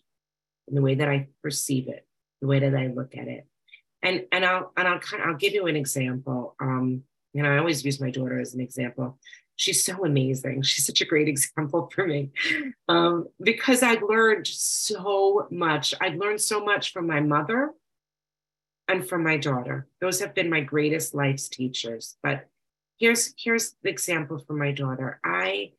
in 0.66 0.74
the 0.74 0.82
way 0.82 0.96
that 0.96 1.08
I 1.08 1.28
perceive 1.40 1.86
it, 1.86 2.04
the 2.40 2.46
way 2.46 2.60
that 2.60 2.74
I 2.74 2.88
look 2.88 3.16
at 3.16 3.28
it? 3.28 3.46
And 4.02 4.26
and 4.30 4.44
I'll 4.44 4.72
and 4.76 4.86
I'll 4.86 5.00
kind 5.00 5.22
of 5.22 5.28
I'll 5.28 5.36
give 5.36 5.54
you 5.54 5.66
an 5.66 5.76
example. 5.76 6.54
Um, 6.60 7.02
you 7.32 7.42
know, 7.42 7.50
I 7.50 7.58
always 7.58 7.84
use 7.84 8.00
my 8.00 8.10
daughter 8.10 8.38
as 8.40 8.54
an 8.54 8.60
example. 8.60 9.18
She's 9.56 9.84
so 9.84 10.04
amazing. 10.04 10.62
She's 10.62 10.86
such 10.86 11.00
a 11.00 11.06
great 11.06 11.28
example 11.28 11.90
for 11.94 12.06
me 12.06 12.30
um, 12.88 13.26
because 13.42 13.82
I've 13.82 14.02
learned 14.02 14.46
so 14.46 15.46
much. 15.50 15.94
I've 16.00 16.16
learned 16.16 16.40
so 16.40 16.64
much 16.64 16.92
from 16.92 17.06
my 17.06 17.20
mother 17.20 17.72
and 18.86 19.06
from 19.06 19.22
my 19.22 19.36
daughter. 19.36 19.86
Those 20.00 20.20
have 20.20 20.34
been 20.34 20.48
my 20.48 20.60
greatest 20.60 21.14
life's 21.14 21.48
teachers. 21.48 22.16
But 22.22 22.46
here's 22.98 23.34
here's 23.36 23.74
the 23.82 23.90
example 23.90 24.42
for 24.46 24.54
my 24.54 24.72
daughter. 24.72 25.20
I 25.24 25.72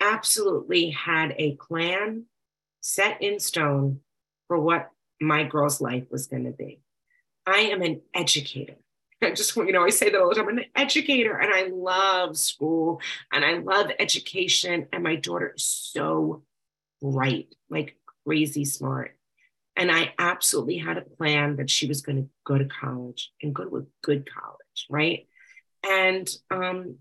absolutely 0.00 0.90
had 0.90 1.34
a 1.38 1.56
plan 1.56 2.24
set 2.80 3.22
in 3.22 3.40
stone 3.40 4.00
for 4.46 4.60
what 4.60 4.90
my 5.20 5.44
girl's 5.44 5.80
life 5.80 6.04
was 6.10 6.26
going 6.26 6.44
to 6.44 6.52
be. 6.52 6.80
I 7.46 7.58
am 7.58 7.82
an 7.82 8.02
educator. 8.14 8.76
I 9.22 9.30
just, 9.30 9.56
you 9.56 9.72
know, 9.72 9.84
I 9.84 9.90
say 9.90 10.10
that 10.10 10.20
all 10.20 10.28
the 10.28 10.34
time. 10.34 10.48
I'm 10.48 10.58
an 10.58 10.64
educator 10.74 11.36
and 11.36 11.52
I 11.52 11.68
love 11.72 12.36
school 12.36 13.00
and 13.32 13.44
I 13.44 13.58
love 13.58 13.90
education. 13.98 14.88
And 14.92 15.02
my 15.02 15.16
daughter 15.16 15.54
is 15.56 15.62
so 15.62 16.42
bright, 17.00 17.54
like 17.70 17.96
crazy 18.26 18.64
smart. 18.64 19.16
And 19.74 19.90
I 19.90 20.14
absolutely 20.18 20.78
had 20.78 20.96
a 20.96 21.02
plan 21.02 21.56
that 21.56 21.70
she 21.70 21.86
was 21.86 22.02
going 22.02 22.16
to 22.16 22.28
go 22.44 22.58
to 22.58 22.64
college 22.64 23.32
and 23.42 23.54
go 23.54 23.64
to 23.64 23.76
a 23.76 23.82
good 24.02 24.28
college, 24.30 24.86
right? 24.90 25.26
And, 25.88 26.28
um, 26.50 26.96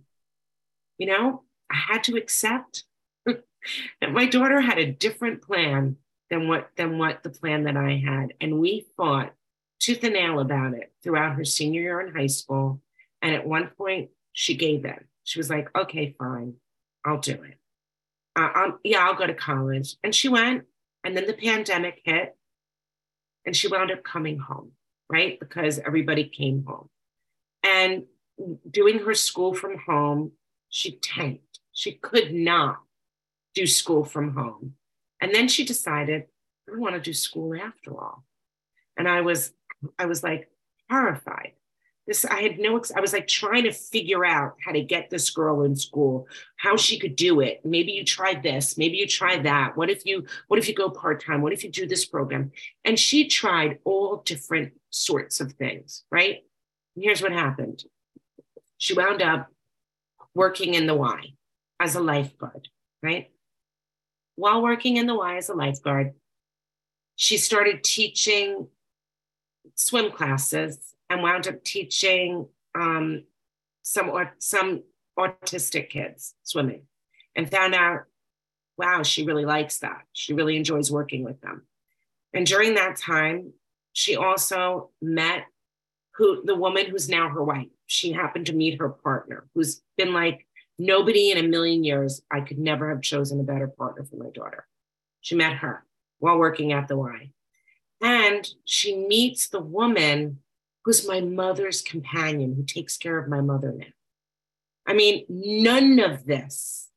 you 0.98 1.08
know, 1.08 1.44
I 1.72 1.76
had 1.76 2.04
to 2.06 2.18
accept 2.18 2.84
that 3.26 4.12
my 4.12 4.26
daughter 4.26 4.62
had 4.62 4.78
a 4.78 4.92
different 4.92 5.42
plan 5.42 5.98
than 6.30 6.48
what 6.48 6.70
than 6.78 6.98
what 6.98 7.24
the 7.24 7.30
plan 7.30 7.64
that 7.64 7.78
I 7.78 8.02
had, 8.06 8.34
and 8.42 8.60
we 8.60 8.88
fought 8.98 9.34
tooth 9.80 10.04
and 10.04 10.14
nail 10.14 10.40
about 10.40 10.74
it 10.74 10.92
throughout 11.04 11.36
her 11.36 11.46
senior 11.46 11.82
year 11.82 12.02
in 12.02 12.16
high 12.16 12.28
school. 12.28 12.82
And 13.22 13.36
at 13.36 13.48
one 13.48 13.70
point, 13.78 14.10
she 14.34 14.56
gave 14.56 14.86
in. 14.86 15.06
She 15.24 15.40
was 15.40 15.50
like, 15.50 15.70
"Okay, 15.78 16.16
fine, 16.18 16.56
I'll 17.04 17.20
do 17.20 17.34
it. 17.34 17.58
Uh, 18.36 18.50
I'll, 18.54 18.80
yeah, 18.84 19.06
I'll 19.06 19.16
go 19.16 19.28
to 19.28 19.34
college." 19.34 19.96
And 20.04 20.14
she 20.14 20.30
went. 20.30 20.66
And 21.04 21.16
then 21.16 21.28
the 21.28 21.34
pandemic 21.34 22.02
hit, 22.04 22.36
and 23.46 23.56
she 23.56 23.68
wound 23.68 23.92
up 23.92 24.04
coming 24.04 24.40
home, 24.40 24.72
right? 25.08 25.40
Because 25.40 25.78
everybody 25.78 26.24
came 26.24 26.66
home. 26.66 26.90
And 27.64 28.06
doing 28.70 29.00
her 29.00 29.14
school 29.14 29.54
from 29.54 29.78
home, 29.78 30.32
she 30.70 30.98
tanked. 30.98 31.60
She 31.72 31.92
could 31.92 32.34
not 32.34 32.80
do 33.54 33.68
school 33.68 34.04
from 34.04 34.34
home. 34.34 34.74
And 35.22 35.34
then 35.34 35.48
she 35.48 35.66
decided, 35.66 36.26
I 36.68 36.78
want 36.78 36.96
to 36.96 37.02
do 37.02 37.14
school 37.14 37.56
after 37.56 37.92
all. 37.92 38.24
And 38.98 39.08
I 39.08 39.22
was, 39.22 39.54
I 39.98 40.06
was 40.06 40.24
like 40.24 40.50
horrified. 40.90 41.54
This 42.08 42.24
i 42.24 42.42
had 42.42 42.60
no 42.60 42.80
i 42.96 43.02
was 43.02 43.14
like 43.14 43.28
trying 43.28 43.64
to 43.64 43.72
figure 43.72 44.24
out 44.24 44.58
how 44.64 44.72
to 44.72 44.82
get 44.82 45.10
this 45.10 45.32
girl 45.32 45.64
in 45.64 45.76
school 45.76 46.28
how 46.58 46.78
she 46.78 47.00
could 47.00 47.16
do 47.16 47.40
it. 47.42 47.66
Maybe 47.66 47.94
you 47.94 48.04
try 48.04 48.40
this 48.40 48.78
maybe 48.78 48.98
you 48.98 49.08
try 49.08 49.40
that. 49.40 49.76
What 49.76 49.90
if 49.90 50.06
you 50.06 50.26
what 50.48 50.60
if 50.60 50.68
you 50.68 50.76
go 50.76 50.90
part-time? 50.90 51.42
What 51.42 51.54
if 51.54 51.64
you 51.64 51.72
do 51.72 51.88
this 51.88 52.06
program? 52.06 52.52
And 52.84 53.00
she 53.00 53.28
tried 53.28 53.80
all 53.86 54.18
different 54.18 54.74
sorts 54.92 55.42
of 55.42 55.54
things 55.54 56.04
right? 56.12 56.44
And 56.96 57.04
here's 57.04 57.22
what 57.22 57.32
happened. 57.32 57.84
She 58.78 58.94
wound 58.94 59.22
up 59.22 59.50
working 60.36 60.76
in 60.76 60.86
the 60.86 60.96
y 60.96 61.34
as 61.80 61.96
a 61.96 62.02
lifeguard 62.02 62.70
right 63.02 63.32
while 64.36 64.62
working 64.62 64.98
in 64.98 65.08
the 65.08 65.16
y 65.16 65.38
as 65.38 65.50
a 65.50 65.54
lifeguard 65.54 66.14
she 67.16 67.38
started 67.38 67.84
teaching 67.84 68.68
swim 69.76 70.12
classes 70.12 70.94
and 71.10 71.22
wound 71.22 71.48
up 71.48 71.64
teaching 71.64 72.48
um, 72.76 73.24
some 73.84 74.10
or 74.10 74.34
some 74.40 74.84
autistic 75.18 75.90
kids 75.90 76.36
swimming 76.44 76.84
and 77.36 77.50
found 77.50 77.74
out 77.74 78.02
wow 78.78 79.04
she 79.04 79.26
really 79.26 79.46
likes 79.46 79.80
that. 79.80 80.02
She 80.12 80.34
really 80.34 80.58
enjoys 80.58 80.92
working 80.92 81.24
with 81.24 81.40
them. 81.42 81.66
And 82.34 82.46
during 82.46 82.76
that 82.76 82.98
time 82.98 83.54
she 83.94 84.18
also 84.18 84.90
met 85.02 85.46
who 86.16 86.44
the 86.44 86.56
woman 86.56 86.88
who's 86.88 87.10
now 87.10 87.30
her 87.30 87.44
wife. 87.44 87.68
She 87.88 88.12
happened 88.12 88.48
to 88.48 88.54
meet 88.54 88.80
her 88.80 88.90
partner 88.90 89.48
who's 89.54 89.82
been 89.98 90.14
like 90.14 90.46
nobody 90.78 91.32
in 91.32 91.38
a 91.38 91.48
million 91.48 91.84
years 91.84 92.22
i 92.32 92.40
could 92.42 92.60
never 92.60 92.90
have 92.90 93.02
chosen 93.02 93.40
a 93.40 93.44
better 93.44 93.68
partner 93.68 94.04
for 94.04 94.18
my 94.18 94.30
daughter 94.30 94.68
she 95.22 95.36
met 95.36 95.54
her 95.54 95.86
while 96.20 96.38
working 96.38 96.74
at 96.74 96.88
the 96.88 96.98
y 96.98 97.30
and 98.02 98.50
she 98.66 98.96
meets 98.96 99.48
the 99.48 99.62
woman 99.62 100.40
who's 100.86 101.08
my 101.08 101.20
mother's 101.20 101.82
companion, 101.82 102.54
who 102.56 102.64
takes 102.64 102.98
care 102.98 103.18
of 103.18 103.28
my 103.28 103.42
mother 103.42 103.74
now. 103.76 103.86
I 104.88 104.94
mean, 104.94 105.26
none 105.28 106.00
of 106.00 106.26
this 106.26 106.90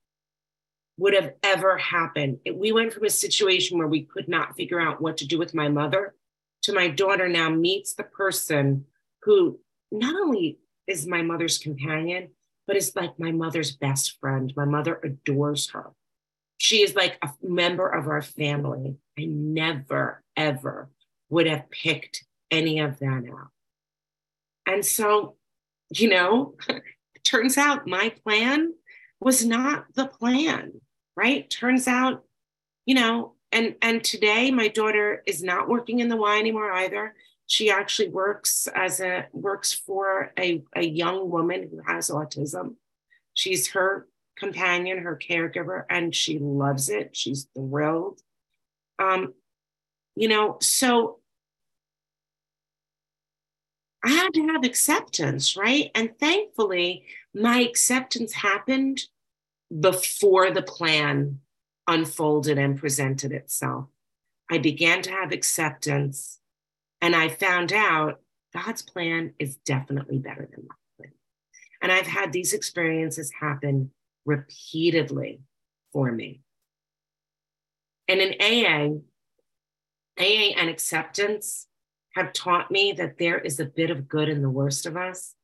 would 0.99 1.15
have 1.15 1.33
ever 1.43 1.79
happened. 1.79 2.39
We 2.55 2.73
went 2.73 2.93
from 2.93 3.05
a 3.05 3.11
situation 3.11 3.79
where 3.79 3.87
we 3.87 4.03
could 4.03 4.29
not 4.29 4.57
figure 4.57 4.79
out 4.79 5.01
what 5.01 5.17
to 5.19 5.27
do 5.27 5.39
with 5.39 5.55
my 5.55 5.69
mother 5.69 6.15
to 6.63 6.75
my 6.75 6.89
daughter 6.89 7.29
now 7.29 7.49
meets 7.49 7.95
the 7.95 8.03
person 8.03 8.85
who 9.23 9.59
not 9.91 10.15
only 10.15 10.59
is 10.87 11.07
my 11.07 11.23
mother's 11.23 11.57
companion, 11.57 12.31
but 12.69 12.77
is 12.77 12.95
like 12.95 13.19
my 13.19 13.33
mother's 13.33 13.75
best 13.75 14.21
friend. 14.21 14.53
My 14.55 14.67
mother 14.67 15.01
adores 15.03 15.71
her. 15.71 15.91
She 16.59 16.83
is 16.83 16.95
like 16.95 17.17
a 17.23 17.31
member 17.43 17.89
of 17.89 18.07
our 18.07 18.21
family. 18.21 18.99
I 19.19 19.25
never, 19.25 20.23
ever 20.37 20.91
would 21.31 21.47
have 21.47 21.71
picked 21.71 22.27
any 22.51 22.79
of 22.81 22.99
that 22.99 23.25
out. 23.33 23.49
And 24.67 24.85
so, 24.85 25.37
you 25.97 26.11
know, 26.11 26.57
turns 27.25 27.57
out 27.57 27.87
my 27.87 28.11
plan 28.11 28.75
was 29.19 29.47
not 29.47 29.87
the 29.95 30.07
plan, 30.07 30.73
right? 31.17 31.49
Turns 31.49 31.89
out, 31.89 32.25
you 32.85 32.95
know, 32.95 33.33
and 33.51 33.77
and 33.81 34.05
today 34.05 34.51
my 34.51 34.69
daughter 34.69 35.23
is 35.27 35.43
not 35.43 35.71
working 35.71 36.01
in 36.01 36.09
the 36.09 36.17
Y 36.17 36.39
anymore 36.39 36.71
either. 36.71 37.15
She 37.49 37.71
actually 37.71 38.11
works 38.11 38.69
as 38.73 39.01
a 39.01 39.27
works 39.33 39.73
for 39.73 40.33
a, 40.39 40.63
a 40.77 40.87
young 40.87 41.31
woman 41.31 41.69
who 41.69 41.81
has 41.93 42.11
autism. 42.11 42.77
She's 43.35 43.73
her 43.73 44.07
companion, 44.39 44.99
her 44.99 45.19
caregiver, 45.19 45.85
and 45.91 46.15
she 46.15 46.39
loves 46.39 46.89
it. 46.89 47.17
She's 47.17 47.49
thrilled. 47.57 48.21
Um, 49.01 49.35
you 50.15 50.29
know, 50.29 50.59
so 50.61 51.19
I 54.05 54.11
had 54.11 54.35
to 54.35 54.47
have 54.49 54.65
acceptance, 54.65 55.57
right? 55.57 55.91
And 55.95 56.11
thankfully, 56.21 57.07
my 57.35 57.61
acceptance 57.61 58.33
happened 58.33 59.01
before 59.81 60.51
the 60.51 60.63
plan 60.63 61.41
unfolded 61.87 62.59
and 62.59 62.79
presented 62.79 63.33
itself. 63.33 63.87
I 64.51 64.59
began 64.59 65.03
to 65.03 65.11
have 65.11 65.33
acceptance, 65.33 66.38
and 67.01 67.15
I 67.15 67.29
found 67.29 67.73
out 67.73 68.21
God's 68.53 68.83
plan 68.83 69.35
is 69.39 69.57
definitely 69.57 70.19
better 70.19 70.49
than 70.51 70.67
my 70.69 70.75
plan. 70.97 71.13
And 71.83 71.93
I've 71.93 72.07
had 72.07 72.33
these 72.33 72.53
experiences 72.53 73.33
happen 73.39 73.91
repeatedly 74.25 75.41
for 75.93 76.11
me. 76.11 76.43
And 78.09 78.21
in 78.21 78.35
AA, 78.41 78.99
AA 80.19 80.55
and 80.59 80.69
acceptance 80.69 81.67
have 82.15 82.33
taught 82.33 82.71
me 82.71 82.93
that 82.93 83.19
there 83.19 83.39
is 83.39 83.61
a 83.61 83.65
bit 83.65 83.91
of 83.91 84.09
good 84.09 84.29
in 84.29 84.43
the 84.43 84.51
worst 84.51 84.87
of 84.87 84.97
us 84.97 85.35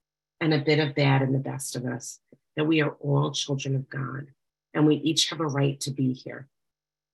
and 0.40 0.52
a 0.52 0.58
bit 0.58 0.80
of 0.80 0.94
bad 0.94 1.22
in 1.22 1.32
the 1.32 1.38
best 1.38 1.76
of 1.76 1.84
us, 1.84 2.18
that 2.56 2.64
we 2.64 2.80
are 2.80 2.96
all 3.00 3.30
children 3.30 3.76
of 3.76 3.88
God 3.88 4.28
and 4.72 4.86
we 4.86 4.96
each 4.96 5.30
have 5.30 5.40
a 5.40 5.46
right 5.46 5.78
to 5.80 5.90
be 5.90 6.12
here. 6.12 6.48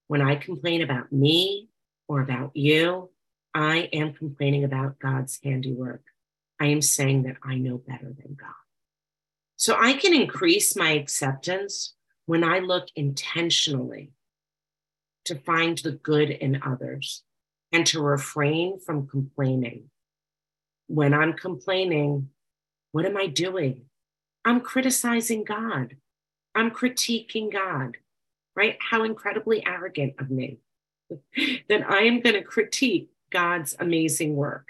When 0.09 0.23
I 0.23 0.37
complain 0.37 0.83
about 0.83 1.13
me 1.13 1.69
or 2.09 2.21
about 2.21 2.57
you, 2.57 3.11
I 3.55 3.89
am 3.93 4.13
complaining 4.15 4.65
about 4.65 4.99
God's 4.99 5.39
handiwork. 5.43 6.03
I 6.61 6.67
am 6.67 6.83
saying 6.83 7.25
that 7.25 7.37
I 7.43 7.57
know 7.57 7.79
better 7.79 8.13
than 8.17 8.37
God. 8.39 8.51
So 9.57 9.77
I 9.79 9.95
can 9.95 10.15
increase 10.15 10.77
my 10.77 10.93
acceptance 10.93 11.95
when 12.27 12.45
I 12.45 12.61
look 12.61 12.89
intentionally 12.95 14.13
to 15.25 15.35
find 15.35 15.79
the 15.79 15.93
good 15.93 16.31
in 16.31 16.63
others 16.63 17.25
and 17.73 17.87
to 17.87 18.01
refrain 18.01 18.79
from 18.79 19.07
complaining. 19.07 19.91
When 20.87 21.15
I'm 21.15 21.35
complaining, 21.35 22.31
what 22.93 23.07
am 23.07 23.17
I 23.17 23.27
doing? 23.27 23.83
I'm 24.45 24.61
criticizing 24.61 25.45
God. 25.45 25.97
I'm 26.55 26.71
critiquing 26.71 27.53
God, 27.53 27.97
right? 28.57 28.77
How 28.81 29.05
incredibly 29.05 29.65
arrogant 29.65 30.15
of 30.19 30.31
me 30.31 30.59
that 31.69 31.89
I 31.89 32.03
am 32.03 32.21
going 32.21 32.35
to 32.35 32.43
critique 32.43 33.11
God's 33.31 33.77
amazing 33.79 34.37
work. 34.37 34.69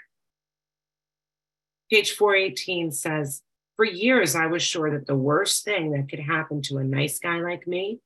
Page 1.91 2.13
418 2.13 2.91
says, 2.91 3.41
For 3.75 3.85
years, 3.85 4.35
I 4.35 4.47
was 4.47 4.63
sure 4.63 4.91
that 4.91 5.07
the 5.07 5.15
worst 5.15 5.65
thing 5.65 5.91
that 5.91 6.09
could 6.09 6.19
happen 6.19 6.61
to 6.63 6.77
a 6.77 6.83
nice 6.83 7.19
guy 7.19 7.39
like 7.39 7.67
me 7.67 7.99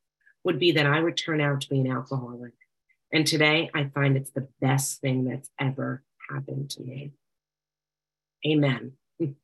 would 0.43 0.59
be 0.59 0.71
that 0.71 0.85
I 0.85 1.01
would 1.01 1.17
turn 1.17 1.41
out 1.41 1.61
to 1.61 1.69
be 1.69 1.79
an 1.79 1.91
alcoholic. 1.91 2.53
And 3.11 3.27
today 3.27 3.69
I 3.73 3.85
find 3.85 4.17
it's 4.17 4.31
the 4.31 4.47
best 4.61 5.01
thing 5.01 5.25
that's 5.25 5.49
ever 5.59 6.03
happened 6.29 6.69
to 6.71 6.83
me. 6.83 7.11
Amen. 8.45 8.93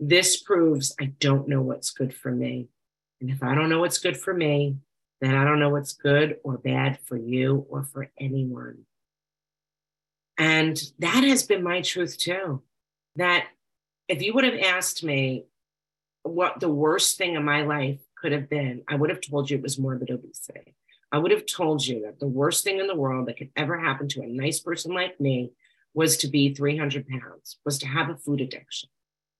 This 0.00 0.40
proves 0.40 0.94
I 0.98 1.12
don't 1.20 1.46
know 1.46 1.60
what's 1.60 1.90
good 1.90 2.14
for 2.14 2.30
me. 2.30 2.68
And 3.20 3.28
if 3.28 3.42
I 3.42 3.54
don't 3.54 3.68
know 3.68 3.80
what's 3.80 3.98
good 3.98 4.16
for 4.16 4.32
me, 4.32 4.76
then 5.20 5.34
I 5.34 5.44
don't 5.44 5.60
know 5.60 5.68
what's 5.68 5.92
good 5.92 6.38
or 6.42 6.56
bad 6.56 6.98
for 7.04 7.18
you 7.18 7.66
or 7.68 7.82
for 7.82 8.10
anyone. 8.18 8.86
And 10.38 10.80
that 11.00 11.24
has 11.24 11.42
been 11.42 11.62
my 11.62 11.82
truth 11.82 12.16
too. 12.16 12.62
That 13.16 13.48
if 14.06 14.22
you 14.22 14.32
would 14.34 14.44
have 14.44 14.58
asked 14.58 15.04
me 15.04 15.44
what 16.22 16.60
the 16.60 16.70
worst 16.70 17.18
thing 17.18 17.34
in 17.34 17.44
my 17.44 17.62
life 17.62 17.98
could 18.16 18.32
have 18.32 18.48
been, 18.48 18.82
I 18.88 18.94
would 18.94 19.10
have 19.10 19.20
told 19.20 19.50
you 19.50 19.58
it 19.58 19.62
was 19.62 19.78
morbid 19.78 20.10
obesity. 20.10 20.74
I 21.10 21.18
would 21.18 21.30
have 21.30 21.46
told 21.46 21.86
you 21.86 22.02
that 22.02 22.20
the 22.20 22.28
worst 22.28 22.64
thing 22.64 22.78
in 22.78 22.86
the 22.86 22.94
world 22.94 23.26
that 23.26 23.38
could 23.38 23.50
ever 23.56 23.78
happen 23.78 24.08
to 24.08 24.22
a 24.22 24.26
nice 24.26 24.60
person 24.60 24.94
like 24.94 25.18
me 25.20 25.52
was 25.94 26.16
to 26.18 26.28
be 26.28 26.54
300 26.54 27.08
pounds, 27.08 27.58
was 27.64 27.78
to 27.78 27.86
have 27.86 28.10
a 28.10 28.16
food 28.16 28.40
addiction, 28.40 28.88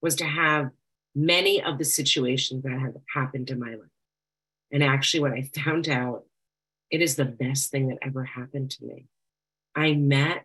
was 0.00 0.16
to 0.16 0.24
have 0.24 0.70
many 1.14 1.62
of 1.62 1.78
the 1.78 1.84
situations 1.84 2.62
that 2.62 2.72
have 2.72 2.96
happened 3.14 3.50
in 3.50 3.60
my 3.60 3.70
life. 3.70 3.90
And 4.72 4.82
actually, 4.82 5.20
when 5.20 5.32
I 5.32 5.42
found 5.64 5.88
out, 5.88 6.24
it 6.90 7.02
is 7.02 7.16
the 7.16 7.24
best 7.24 7.70
thing 7.70 7.88
that 7.88 7.98
ever 8.02 8.24
happened 8.24 8.70
to 8.72 8.84
me. 8.84 9.06
I 9.74 9.92
met, 9.92 10.44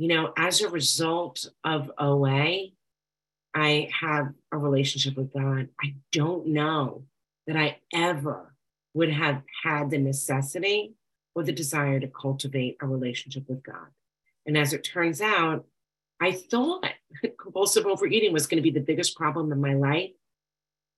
you 0.00 0.08
know, 0.08 0.32
as 0.38 0.62
a 0.62 0.68
result 0.70 1.46
of 1.62 1.92
OA, 1.98 2.68
I 3.54 3.90
have 4.00 4.32
a 4.50 4.56
relationship 4.56 5.14
with 5.14 5.30
God. 5.30 5.68
I 5.78 5.94
don't 6.10 6.46
know 6.46 7.04
that 7.46 7.58
I 7.58 7.80
ever 7.92 8.54
would 8.94 9.12
have 9.12 9.42
had 9.62 9.90
the 9.90 9.98
necessity 9.98 10.94
or 11.34 11.42
the 11.42 11.52
desire 11.52 12.00
to 12.00 12.08
cultivate 12.08 12.78
a 12.80 12.86
relationship 12.86 13.46
with 13.46 13.62
God. 13.62 13.88
And 14.46 14.56
as 14.56 14.72
it 14.72 14.84
turns 14.84 15.20
out, 15.20 15.66
I 16.18 16.32
thought 16.32 16.86
compulsive 17.38 17.84
overeating 17.84 18.32
was 18.32 18.46
going 18.46 18.56
to 18.56 18.62
be 18.62 18.70
the 18.70 18.80
biggest 18.80 19.14
problem 19.18 19.52
in 19.52 19.60
my 19.60 19.74
life. 19.74 20.12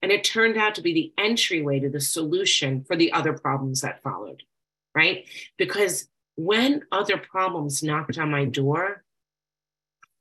And 0.01 0.13
it 0.13 0.23
turned 0.23 0.57
out 0.57 0.77
to 0.77 0.81
be 0.81 0.95
the 0.95 1.13
entryway 1.19 1.81
to 1.81 1.91
the 1.91 2.01
solution 2.01 2.85
for 2.85 2.95
the 2.95 3.11
other 3.11 3.33
problems 3.33 3.81
that 3.81 4.01
followed, 4.01 4.45
right? 4.95 5.25
Because 5.59 6.07
when 6.37 6.83
other 6.91 7.19
problems 7.19 7.83
knocked 7.83 8.19
on 8.19 8.31
my 8.31 8.45
door, 8.45 9.05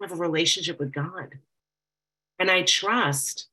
I 0.01 0.05
have 0.05 0.11
a 0.11 0.21
relationship 0.21 0.79
with 0.79 0.93
God. 0.93 1.39
And 2.39 2.49
I 2.49 2.63
trust 2.63 3.47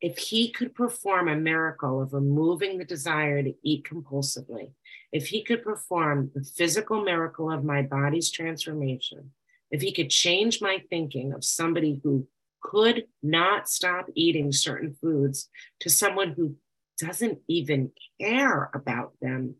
if 0.00 0.16
he 0.16 0.50
could 0.50 0.74
perform 0.74 1.28
a 1.28 1.36
miracle 1.36 2.00
of 2.00 2.14
removing 2.14 2.78
the 2.78 2.84
desire 2.84 3.42
to 3.42 3.54
eat 3.62 3.84
compulsively, 3.84 4.72
if 5.12 5.28
he 5.28 5.42
could 5.42 5.62
perform 5.62 6.30
the 6.34 6.42
physical 6.42 7.02
miracle 7.02 7.50
of 7.50 7.64
my 7.64 7.82
body's 7.82 8.30
transformation, 8.30 9.32
if 9.70 9.82
he 9.82 9.92
could 9.92 10.08
change 10.08 10.62
my 10.62 10.82
thinking 10.88 11.32
of 11.32 11.44
somebody 11.44 12.00
who 12.02 12.26
could 12.62 13.04
not 13.22 13.68
stop 13.68 14.06
eating 14.14 14.52
certain 14.52 14.94
foods 14.94 15.48
to 15.80 15.90
someone 15.90 16.32
who 16.32 16.56
doesn't 16.98 17.38
even 17.48 17.90
care 18.20 18.70
about 18.74 19.12
them, 19.20 19.56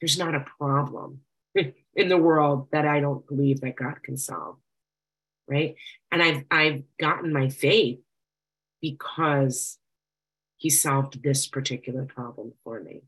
there's 0.00 0.18
not 0.18 0.34
a 0.34 0.44
problem 0.58 1.20
in 1.54 2.08
the 2.08 2.16
world 2.16 2.68
that 2.72 2.86
I 2.86 3.00
don't 3.00 3.26
believe 3.26 3.60
that 3.60 3.76
God 3.76 4.02
can 4.02 4.16
solve. 4.16 4.56
Right. 5.48 5.76
And 6.12 6.22
I've 6.22 6.44
I've 6.50 6.82
gotten 6.98 7.32
my 7.32 7.48
faith 7.48 8.00
because 8.82 9.78
he 10.56 10.70
solved 10.70 11.22
this 11.22 11.46
particular 11.46 12.04
problem 12.04 12.52
for 12.64 12.80
me. 12.80 13.02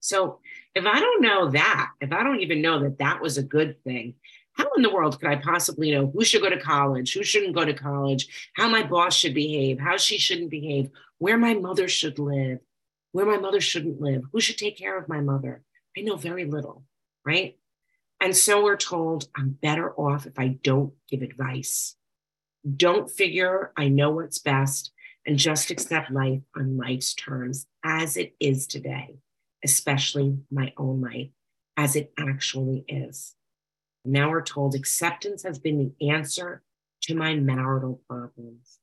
So 0.00 0.40
if 0.74 0.84
I 0.84 1.00
don't 1.00 1.22
know 1.22 1.50
that, 1.50 1.90
if 2.00 2.12
I 2.12 2.22
don't 2.22 2.40
even 2.40 2.62
know 2.62 2.82
that 2.82 2.98
that 2.98 3.22
was 3.22 3.38
a 3.38 3.42
good 3.42 3.82
thing, 3.82 4.14
how 4.52 4.68
in 4.76 4.82
the 4.82 4.92
world 4.92 5.18
could 5.18 5.30
I 5.30 5.36
possibly 5.36 5.90
know 5.90 6.06
who 6.06 6.24
should 6.24 6.42
go 6.42 6.50
to 6.50 6.60
college, 6.60 7.14
who 7.14 7.24
shouldn't 7.24 7.54
go 7.54 7.64
to 7.64 7.74
college, 7.74 8.50
how 8.54 8.68
my 8.68 8.82
boss 8.82 9.16
should 9.16 9.34
behave, 9.34 9.80
how 9.80 9.96
she 9.96 10.18
shouldn't 10.18 10.50
behave, 10.50 10.90
where 11.18 11.38
my 11.38 11.54
mother 11.54 11.88
should 11.88 12.18
live, 12.18 12.58
where 13.12 13.26
my 13.26 13.38
mother 13.38 13.60
shouldn't 13.60 14.00
live, 14.00 14.22
who 14.30 14.40
should 14.40 14.58
take 14.58 14.76
care 14.76 14.98
of 14.98 15.08
my 15.08 15.20
mother? 15.20 15.62
I 15.96 16.00
know 16.02 16.16
very 16.16 16.44
little, 16.44 16.84
right? 17.24 17.56
And 18.20 18.36
so 18.36 18.64
we're 18.64 18.76
told 18.76 19.28
I'm 19.36 19.50
better 19.50 19.92
off 19.94 20.26
if 20.26 20.38
I 20.38 20.58
don't 20.62 20.92
give 21.08 21.22
advice. 21.22 21.96
Don't 22.76 23.10
figure 23.10 23.72
I 23.76 23.88
know 23.88 24.10
what's 24.10 24.38
best 24.38 24.92
and 25.26 25.38
just 25.38 25.70
accept 25.70 26.10
life 26.10 26.40
on 26.56 26.76
life's 26.76 27.14
terms 27.14 27.66
as 27.84 28.16
it 28.16 28.34
is 28.40 28.66
today, 28.66 29.18
especially 29.64 30.38
my 30.50 30.72
own 30.76 31.00
life 31.00 31.30
as 31.76 31.96
it 31.96 32.12
actually 32.18 32.84
is. 32.88 33.34
Now 34.04 34.30
we're 34.30 34.42
told 34.42 34.74
acceptance 34.74 35.42
has 35.42 35.58
been 35.58 35.78
the 35.78 36.10
answer 36.10 36.62
to 37.02 37.14
my 37.14 37.34
marital 37.34 38.00
problems. 38.08 38.78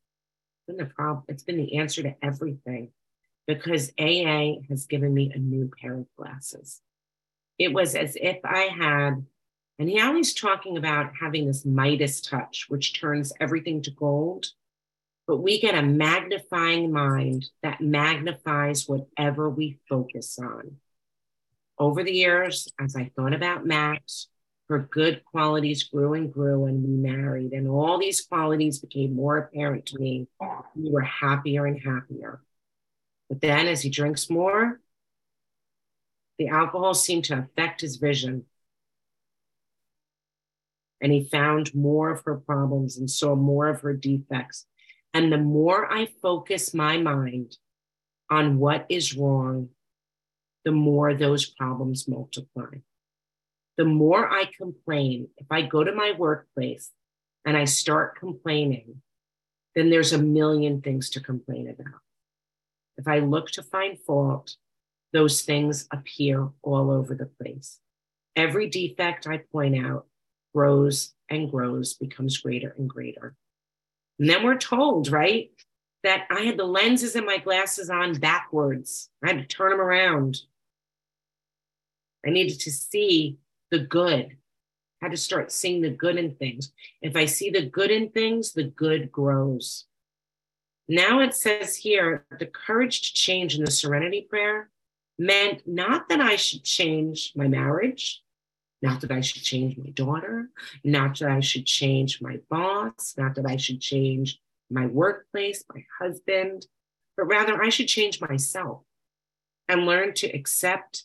It's 0.57 0.67
been 0.67 0.77
the 0.77 0.93
problem, 0.93 1.25
it's 1.27 1.43
been 1.43 1.57
the 1.57 1.77
answer 1.77 2.03
to 2.03 2.15
everything 2.23 2.91
because 3.47 3.91
AA 3.99 4.61
has 4.69 4.85
given 4.85 5.13
me 5.13 5.31
a 5.33 5.39
new 5.39 5.69
pair 5.79 5.95
of 5.95 6.07
glasses. 6.15 6.81
It 7.61 7.73
was 7.73 7.93
as 7.93 8.17
if 8.19 8.39
I 8.43 8.69
had, 8.75 9.23
and 9.77 9.87
he 9.87 10.01
always 10.01 10.33
talking 10.33 10.77
about 10.77 11.11
having 11.21 11.45
this 11.45 11.63
Midas 11.63 12.19
touch, 12.19 12.65
which 12.69 12.99
turns 12.99 13.31
everything 13.39 13.83
to 13.83 13.91
gold. 13.91 14.47
But 15.27 15.43
we 15.43 15.61
get 15.61 15.75
a 15.75 15.83
magnifying 15.83 16.91
mind 16.91 17.51
that 17.61 17.79
magnifies 17.79 18.87
whatever 18.87 19.47
we 19.47 19.77
focus 19.87 20.39
on. 20.39 20.77
Over 21.77 22.03
the 22.03 22.11
years, 22.11 22.67
as 22.79 22.95
I 22.95 23.11
thought 23.15 23.35
about 23.35 23.63
Max, 23.63 24.29
her 24.69 24.79
good 24.79 25.23
qualities 25.23 25.83
grew 25.83 26.15
and 26.15 26.33
grew 26.33 26.65
and 26.65 26.83
we 26.83 26.95
married 26.95 27.51
and 27.51 27.67
all 27.67 27.99
these 27.99 28.21
qualities 28.21 28.79
became 28.79 29.13
more 29.13 29.37
apparent 29.37 29.85
to 29.85 29.99
me 29.99 30.25
we 30.75 30.89
were 30.89 31.01
happier 31.01 31.65
and 31.65 31.81
happier 31.81 32.41
but 33.27 33.41
then 33.41 33.67
as 33.67 33.81
he 33.81 33.89
drinks 33.89 34.29
more 34.29 34.79
the 36.37 36.47
alcohol 36.47 36.93
seemed 36.93 37.25
to 37.25 37.37
affect 37.39 37.81
his 37.81 37.97
vision. 37.97 38.45
And 41.01 41.11
he 41.11 41.23
found 41.23 41.73
more 41.73 42.11
of 42.11 42.23
her 42.25 42.35
problems 42.35 42.97
and 42.97 43.09
saw 43.09 43.35
more 43.35 43.67
of 43.67 43.81
her 43.81 43.93
defects. 43.93 44.65
And 45.13 45.31
the 45.31 45.37
more 45.37 45.91
i 45.91 46.07
focus 46.21 46.73
my 46.73 46.97
mind 46.97 47.57
on 48.29 48.59
what 48.59 48.85
is 48.87 49.15
wrong 49.15 49.69
the 50.63 50.71
more 50.71 51.13
those 51.13 51.45
problems 51.45 52.07
multiply. 52.07 52.75
The 53.77 53.85
more 53.85 54.29
I 54.29 54.45
complain, 54.57 55.29
if 55.37 55.47
I 55.49 55.63
go 55.63 55.83
to 55.83 55.91
my 55.91 56.13
workplace 56.17 56.91
and 57.45 57.57
I 57.57 57.65
start 57.65 58.19
complaining, 58.19 59.01
then 59.75 59.89
there's 59.89 60.13
a 60.13 60.21
million 60.21 60.81
things 60.81 61.09
to 61.11 61.19
complain 61.19 61.67
about. 61.67 61.99
If 62.97 63.07
I 63.07 63.19
look 63.19 63.49
to 63.51 63.63
find 63.63 63.97
fault, 63.99 64.55
those 65.13 65.41
things 65.41 65.87
appear 65.91 66.49
all 66.61 66.91
over 66.91 67.15
the 67.15 67.25
place. 67.25 67.79
Every 68.35 68.69
defect 68.69 69.27
I 69.27 69.37
point 69.37 69.85
out 69.85 70.05
grows 70.53 71.13
and 71.29 71.49
grows, 71.49 71.93
becomes 71.93 72.37
greater 72.37 72.75
and 72.77 72.89
greater. 72.89 73.35
And 74.19 74.29
then 74.29 74.43
we're 74.43 74.57
told, 74.57 75.09
right, 75.09 75.49
that 76.03 76.25
I 76.29 76.41
had 76.41 76.57
the 76.57 76.65
lenses 76.65 77.15
in 77.15 77.25
my 77.25 77.37
glasses 77.37 77.89
on 77.89 78.19
backwards. 78.19 79.09
I 79.23 79.27
had 79.27 79.37
to 79.37 79.45
turn 79.45 79.71
them 79.71 79.81
around. 79.81 80.41
I 82.25 82.29
needed 82.29 82.59
to 82.61 82.71
see 82.71 83.37
the 83.71 83.79
good, 83.79 84.37
I 85.01 85.05
had 85.05 85.11
to 85.11 85.17
start 85.17 85.51
seeing 85.51 85.81
the 85.81 85.89
good 85.89 86.17
in 86.17 86.35
things. 86.35 86.71
If 87.01 87.15
I 87.15 87.25
see 87.25 87.49
the 87.49 87.65
good 87.65 87.89
in 87.89 88.09
things, 88.09 88.51
the 88.51 88.65
good 88.65 89.11
grows. 89.11 89.85
Now 90.87 91.21
it 91.21 91.33
says 91.33 91.75
here 91.75 92.25
the 92.37 92.45
courage 92.45 93.01
to 93.01 93.13
change 93.13 93.55
in 93.55 93.63
the 93.63 93.71
serenity 93.71 94.27
prayer 94.29 94.69
meant 95.21 95.61
not 95.67 96.09
that 96.09 96.19
I 96.19 96.35
should 96.35 96.63
change 96.63 97.31
my 97.35 97.47
marriage, 97.47 98.23
not 98.81 99.01
that 99.01 99.11
I 99.11 99.21
should 99.21 99.43
change 99.43 99.77
my 99.77 99.91
daughter, 99.91 100.49
not 100.83 101.19
that 101.19 101.29
I 101.29 101.41
should 101.41 101.67
change 101.67 102.21
my 102.21 102.39
boss, 102.49 103.13
not 103.19 103.35
that 103.35 103.45
I 103.45 103.57
should 103.57 103.79
change 103.79 104.41
my 104.71 104.87
workplace, 104.87 105.63
my 105.71 105.85
husband, 105.99 106.65
but 107.15 107.25
rather 107.25 107.61
I 107.61 107.69
should 107.69 107.87
change 107.87 108.19
myself 108.19 108.81
and 109.69 109.85
learn 109.85 110.15
to 110.15 110.27
accept 110.27 111.03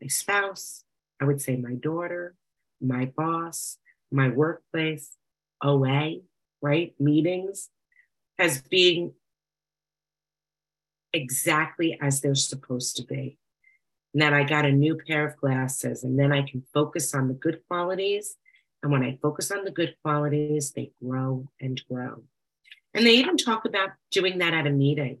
my 0.00 0.06
spouse, 0.06 0.84
I 1.20 1.24
would 1.24 1.40
say 1.40 1.56
my 1.56 1.74
daughter, 1.74 2.36
my 2.80 3.06
boss, 3.06 3.78
my 4.12 4.28
workplace, 4.28 5.16
OA, 5.64 6.20
right? 6.60 6.94
Meetings 7.00 7.70
as 8.38 8.62
being 8.62 9.14
exactly 11.12 11.98
as 12.00 12.20
they're 12.20 12.34
supposed 12.34 12.96
to 12.96 13.04
be. 13.04 13.38
And 14.14 14.22
that 14.22 14.34
I 14.34 14.44
got 14.44 14.66
a 14.66 14.72
new 14.72 14.96
pair 14.96 15.26
of 15.26 15.36
glasses, 15.36 16.04
and 16.04 16.18
then 16.18 16.32
I 16.32 16.42
can 16.42 16.62
focus 16.74 17.14
on 17.14 17.28
the 17.28 17.34
good 17.34 17.60
qualities. 17.68 18.36
And 18.82 18.92
when 18.92 19.02
I 19.02 19.18
focus 19.22 19.50
on 19.50 19.64
the 19.64 19.70
good 19.70 19.94
qualities, 20.02 20.72
they 20.72 20.92
grow 21.02 21.46
and 21.60 21.80
grow. 21.88 22.22
And 22.94 23.06
they 23.06 23.12
even 23.12 23.36
talk 23.36 23.64
about 23.64 23.90
doing 24.10 24.38
that 24.38 24.52
at 24.52 24.66
a 24.66 24.70
meeting. 24.70 25.18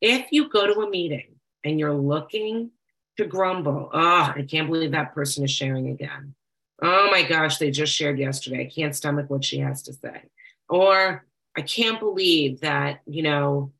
If 0.00 0.26
you 0.30 0.48
go 0.48 0.66
to 0.66 0.80
a 0.80 0.90
meeting 0.90 1.36
and 1.64 1.80
you're 1.80 1.94
looking 1.94 2.70
to 3.20 3.26
grumble. 3.26 3.90
Oh, 3.92 4.32
I 4.34 4.46
can't 4.48 4.68
believe 4.68 4.92
that 4.92 5.14
person 5.14 5.44
is 5.44 5.50
sharing 5.50 5.88
again. 5.88 6.34
Oh 6.82 7.10
my 7.10 7.22
gosh, 7.22 7.58
they 7.58 7.70
just 7.70 7.94
shared 7.94 8.18
yesterday. 8.18 8.62
I 8.62 8.74
can't 8.74 8.96
stomach 8.96 9.28
what 9.28 9.44
she 9.44 9.58
has 9.58 9.82
to 9.82 9.92
say. 9.92 10.22
Or 10.68 11.26
I 11.56 11.62
can't 11.62 12.00
believe 12.00 12.60
that, 12.60 13.00
you 13.06 13.22
know, 13.22 13.72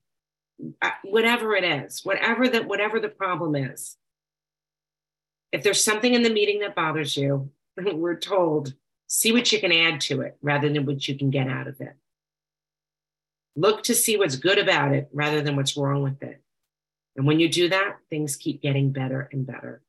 Uh, 0.82 0.90
whatever 1.04 1.54
it 1.54 1.64
is, 1.64 2.00
whatever 2.04 2.48
that 2.48 2.66
whatever 2.66 3.00
the 3.00 3.08
problem 3.08 3.54
is. 3.54 3.96
If 5.52 5.62
there's 5.62 5.82
something 5.82 6.14
in 6.14 6.22
the 6.22 6.30
meeting 6.30 6.60
that 6.60 6.74
bothers 6.74 7.16
you, 7.16 7.50
we're 7.76 8.18
told 8.18 8.74
see 9.06 9.32
what 9.32 9.50
you 9.50 9.58
can 9.58 9.72
add 9.72 10.00
to 10.00 10.20
it 10.20 10.36
rather 10.40 10.72
than 10.72 10.86
what 10.86 11.06
you 11.08 11.18
can 11.18 11.30
get 11.30 11.48
out 11.48 11.66
of 11.66 11.80
it. 11.80 11.94
Look 13.56 13.82
to 13.84 13.94
see 13.94 14.16
what's 14.16 14.36
good 14.36 14.58
about 14.58 14.92
it 14.92 15.08
rather 15.12 15.42
than 15.42 15.56
what's 15.56 15.76
wrong 15.76 16.02
with 16.02 16.22
it. 16.22 16.40
And 17.16 17.26
when 17.26 17.40
you 17.40 17.48
do 17.48 17.68
that, 17.70 17.96
things 18.08 18.36
keep 18.36 18.62
getting 18.62 18.92
better 18.92 19.28
and 19.32 19.44
better. 19.44 19.82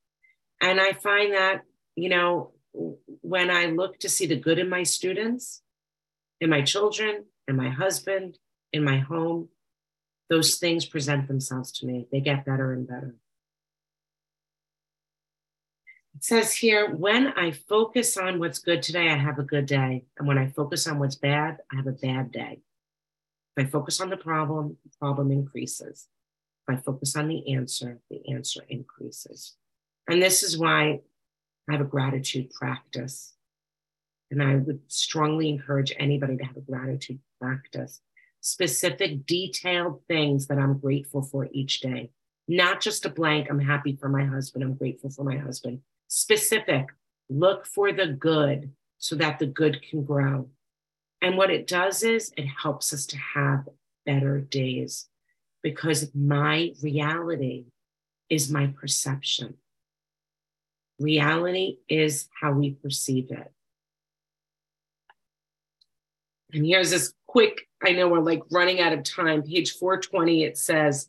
And 0.60 0.80
I 0.80 0.92
find 0.92 1.34
that, 1.34 1.62
you 1.94 2.08
know, 2.08 2.50
when 2.72 3.50
I 3.50 3.66
look 3.66 4.00
to 4.00 4.08
see 4.08 4.26
the 4.26 4.36
good 4.36 4.58
in 4.58 4.68
my 4.68 4.82
students, 4.82 5.62
in 6.40 6.50
my 6.50 6.62
children, 6.62 7.26
in 7.46 7.54
my 7.54 7.68
husband, 7.68 8.38
in 8.72 8.82
my 8.82 8.98
home, 8.98 9.48
those 10.32 10.54
things 10.54 10.86
present 10.86 11.28
themselves 11.28 11.70
to 11.70 11.84
me. 11.84 12.06
They 12.10 12.20
get 12.20 12.46
better 12.46 12.72
and 12.72 12.88
better. 12.88 13.14
It 16.14 16.24
says 16.24 16.54
here, 16.54 16.88
when 16.88 17.26
I 17.36 17.50
focus 17.50 18.16
on 18.16 18.38
what's 18.38 18.58
good 18.58 18.82
today, 18.82 19.10
I 19.10 19.18
have 19.18 19.38
a 19.38 19.42
good 19.42 19.66
day. 19.66 20.06
And 20.16 20.26
when 20.26 20.38
I 20.38 20.46
focus 20.46 20.86
on 20.86 20.98
what's 20.98 21.16
bad, 21.16 21.58
I 21.70 21.76
have 21.76 21.86
a 21.86 21.92
bad 21.92 22.32
day. 22.32 22.62
If 23.58 23.66
I 23.66 23.68
focus 23.68 24.00
on 24.00 24.08
the 24.08 24.16
problem, 24.16 24.78
the 24.82 24.90
problem 24.98 25.30
increases. 25.30 26.08
If 26.66 26.78
I 26.78 26.80
focus 26.80 27.14
on 27.14 27.28
the 27.28 27.52
answer, 27.52 28.00
the 28.08 28.26
answer 28.32 28.62
increases. 28.70 29.56
And 30.08 30.22
this 30.22 30.42
is 30.42 30.56
why 30.56 31.00
I 31.68 31.72
have 31.72 31.82
a 31.82 31.84
gratitude 31.84 32.52
practice. 32.52 33.34
And 34.30 34.42
I 34.42 34.56
would 34.56 34.80
strongly 34.88 35.50
encourage 35.50 35.92
anybody 35.98 36.38
to 36.38 36.44
have 36.44 36.56
a 36.56 36.60
gratitude 36.62 37.18
practice. 37.38 38.00
Specific, 38.42 39.24
detailed 39.24 40.02
things 40.08 40.48
that 40.48 40.58
I'm 40.58 40.78
grateful 40.78 41.22
for 41.22 41.48
each 41.52 41.80
day. 41.80 42.10
Not 42.48 42.80
just 42.80 43.06
a 43.06 43.08
blank, 43.08 43.46
I'm 43.48 43.60
happy 43.60 43.96
for 43.96 44.08
my 44.08 44.24
husband, 44.24 44.64
I'm 44.64 44.74
grateful 44.74 45.10
for 45.10 45.22
my 45.22 45.36
husband. 45.36 45.80
Specific, 46.08 46.86
look 47.30 47.64
for 47.64 47.92
the 47.92 48.08
good 48.08 48.72
so 48.98 49.14
that 49.16 49.38
the 49.38 49.46
good 49.46 49.80
can 49.88 50.04
grow. 50.04 50.50
And 51.20 51.36
what 51.36 51.50
it 51.52 51.68
does 51.68 52.02
is 52.02 52.32
it 52.36 52.46
helps 52.46 52.92
us 52.92 53.06
to 53.06 53.16
have 53.16 53.68
better 54.04 54.40
days 54.40 55.08
because 55.62 56.10
my 56.12 56.72
reality 56.82 57.66
is 58.28 58.50
my 58.50 58.66
perception. 58.66 59.54
Reality 60.98 61.76
is 61.88 62.28
how 62.40 62.52
we 62.52 62.72
perceive 62.72 63.30
it. 63.30 63.52
And 66.52 66.66
here's 66.66 66.90
this 66.90 67.14
quick, 67.26 67.68
I 67.84 67.92
know 67.92 68.08
we're 68.08 68.20
like 68.20 68.42
running 68.50 68.80
out 68.80 68.92
of 68.92 69.02
time. 69.02 69.42
Page 69.42 69.72
420, 69.72 70.44
it 70.44 70.56
says, 70.56 71.08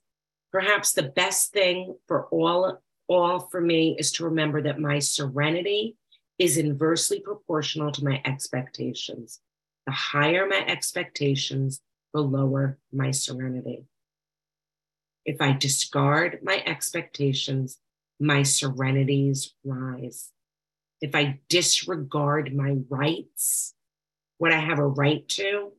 perhaps 0.52 0.94
the 0.94 1.04
best 1.04 1.52
thing 1.54 1.96
for 2.08 2.26
all, 2.28 2.82
all 3.08 3.40
for 3.40 3.62
me 3.62 3.96
is 4.00 4.12
to 4.14 4.26
remember 4.26 4.62
that 4.62 4.80
my 4.80 5.00
serenity 5.00 5.96
is 6.40 6.58
inversely 6.58 7.20
proportional 7.20 7.92
to 7.92 8.04
my 8.04 8.22
expectations. 8.26 9.40
The 9.86 9.92
higher 9.92 10.48
my 10.48 10.64
expectations, 10.68 11.82
the 12.14 12.22
lower 12.22 12.80
my 12.92 13.12
serenity. 13.12 13.86
If 15.26 15.42
I 15.42 15.54
discard 15.54 16.40
my 16.44 16.62
expectations, 16.66 17.78
my 18.20 18.44
serenities 18.44 19.54
rise. 19.64 20.32
If 21.02 21.16
I 21.16 21.40
disregard 21.50 22.56
my 22.56 22.78
rights, 22.90 23.74
what 24.38 24.52
I 24.52 24.60
have 24.60 24.80
a 24.80 24.88
right 24.88 25.28
to, 25.30 25.72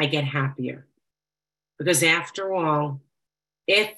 I 0.00 0.06
get 0.06 0.24
happier. 0.24 0.86
Because 1.78 2.02
after 2.02 2.54
all, 2.54 3.02
if 3.66 3.90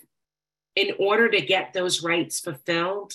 in 0.75 0.95
order 0.99 1.31
to 1.31 1.41
get 1.41 1.73
those 1.73 2.03
rights 2.03 2.41
fulfilled, 2.41 3.15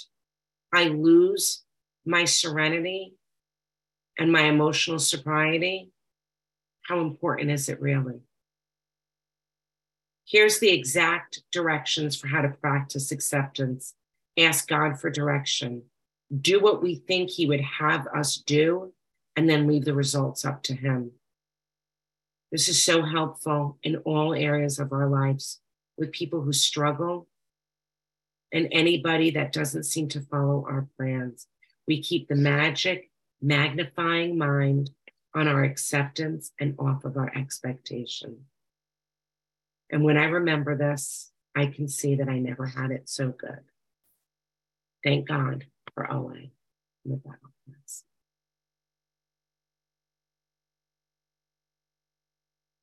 I 0.73 0.85
lose 0.85 1.63
my 2.05 2.23
serenity 2.23 3.15
and 4.17 4.31
my 4.31 4.43
emotional 4.43 4.99
sobriety, 4.99 5.91
how 6.83 7.01
important 7.01 7.51
is 7.51 7.67
it 7.67 7.81
really? 7.81 8.21
Here's 10.25 10.59
the 10.59 10.69
exact 10.69 11.41
directions 11.51 12.15
for 12.15 12.27
how 12.27 12.41
to 12.41 12.49
practice 12.49 13.11
acceptance. 13.11 13.95
Ask 14.37 14.67
God 14.67 14.99
for 14.99 15.09
direction. 15.09 15.83
Do 16.41 16.61
what 16.61 16.81
we 16.81 16.95
think 16.95 17.29
He 17.29 17.47
would 17.47 17.61
have 17.61 18.07
us 18.07 18.37
do, 18.37 18.93
and 19.35 19.49
then 19.49 19.67
leave 19.67 19.85
the 19.85 19.93
results 19.93 20.45
up 20.45 20.63
to 20.63 20.73
Him. 20.73 21.11
This 22.51 22.69
is 22.69 22.81
so 22.81 23.03
helpful 23.03 23.77
in 23.83 23.97
all 23.97 24.33
areas 24.33 24.79
of 24.79 24.93
our 24.93 25.09
lives 25.09 25.59
with 25.97 26.11
people 26.11 26.41
who 26.41 26.53
struggle 26.53 27.27
and 28.53 28.69
anybody 28.71 29.31
that 29.31 29.51
doesn't 29.51 29.83
seem 29.83 30.07
to 30.09 30.21
follow 30.21 30.65
our 30.67 30.87
plans. 30.97 31.47
We 31.87 32.01
keep 32.01 32.27
the 32.27 32.35
magic, 32.35 33.09
magnifying 33.41 34.37
mind 34.37 34.91
on 35.35 35.47
our 35.47 35.63
acceptance 35.63 36.51
and 36.59 36.75
off 36.79 37.03
of 37.03 37.17
our 37.17 37.31
expectation. 37.35 38.45
And 39.89 40.03
when 40.03 40.17
I 40.17 40.25
remember 40.25 40.77
this, 40.77 41.31
I 41.55 41.67
can 41.67 41.87
see 41.87 42.15
that 42.15 42.29
I 42.29 42.39
never 42.39 42.65
had 42.65 42.91
it 42.91 43.09
so 43.09 43.29
good. 43.29 43.59
Thank 45.03 45.27
God 45.27 45.65
for 45.93 46.11
OA. 46.11 46.51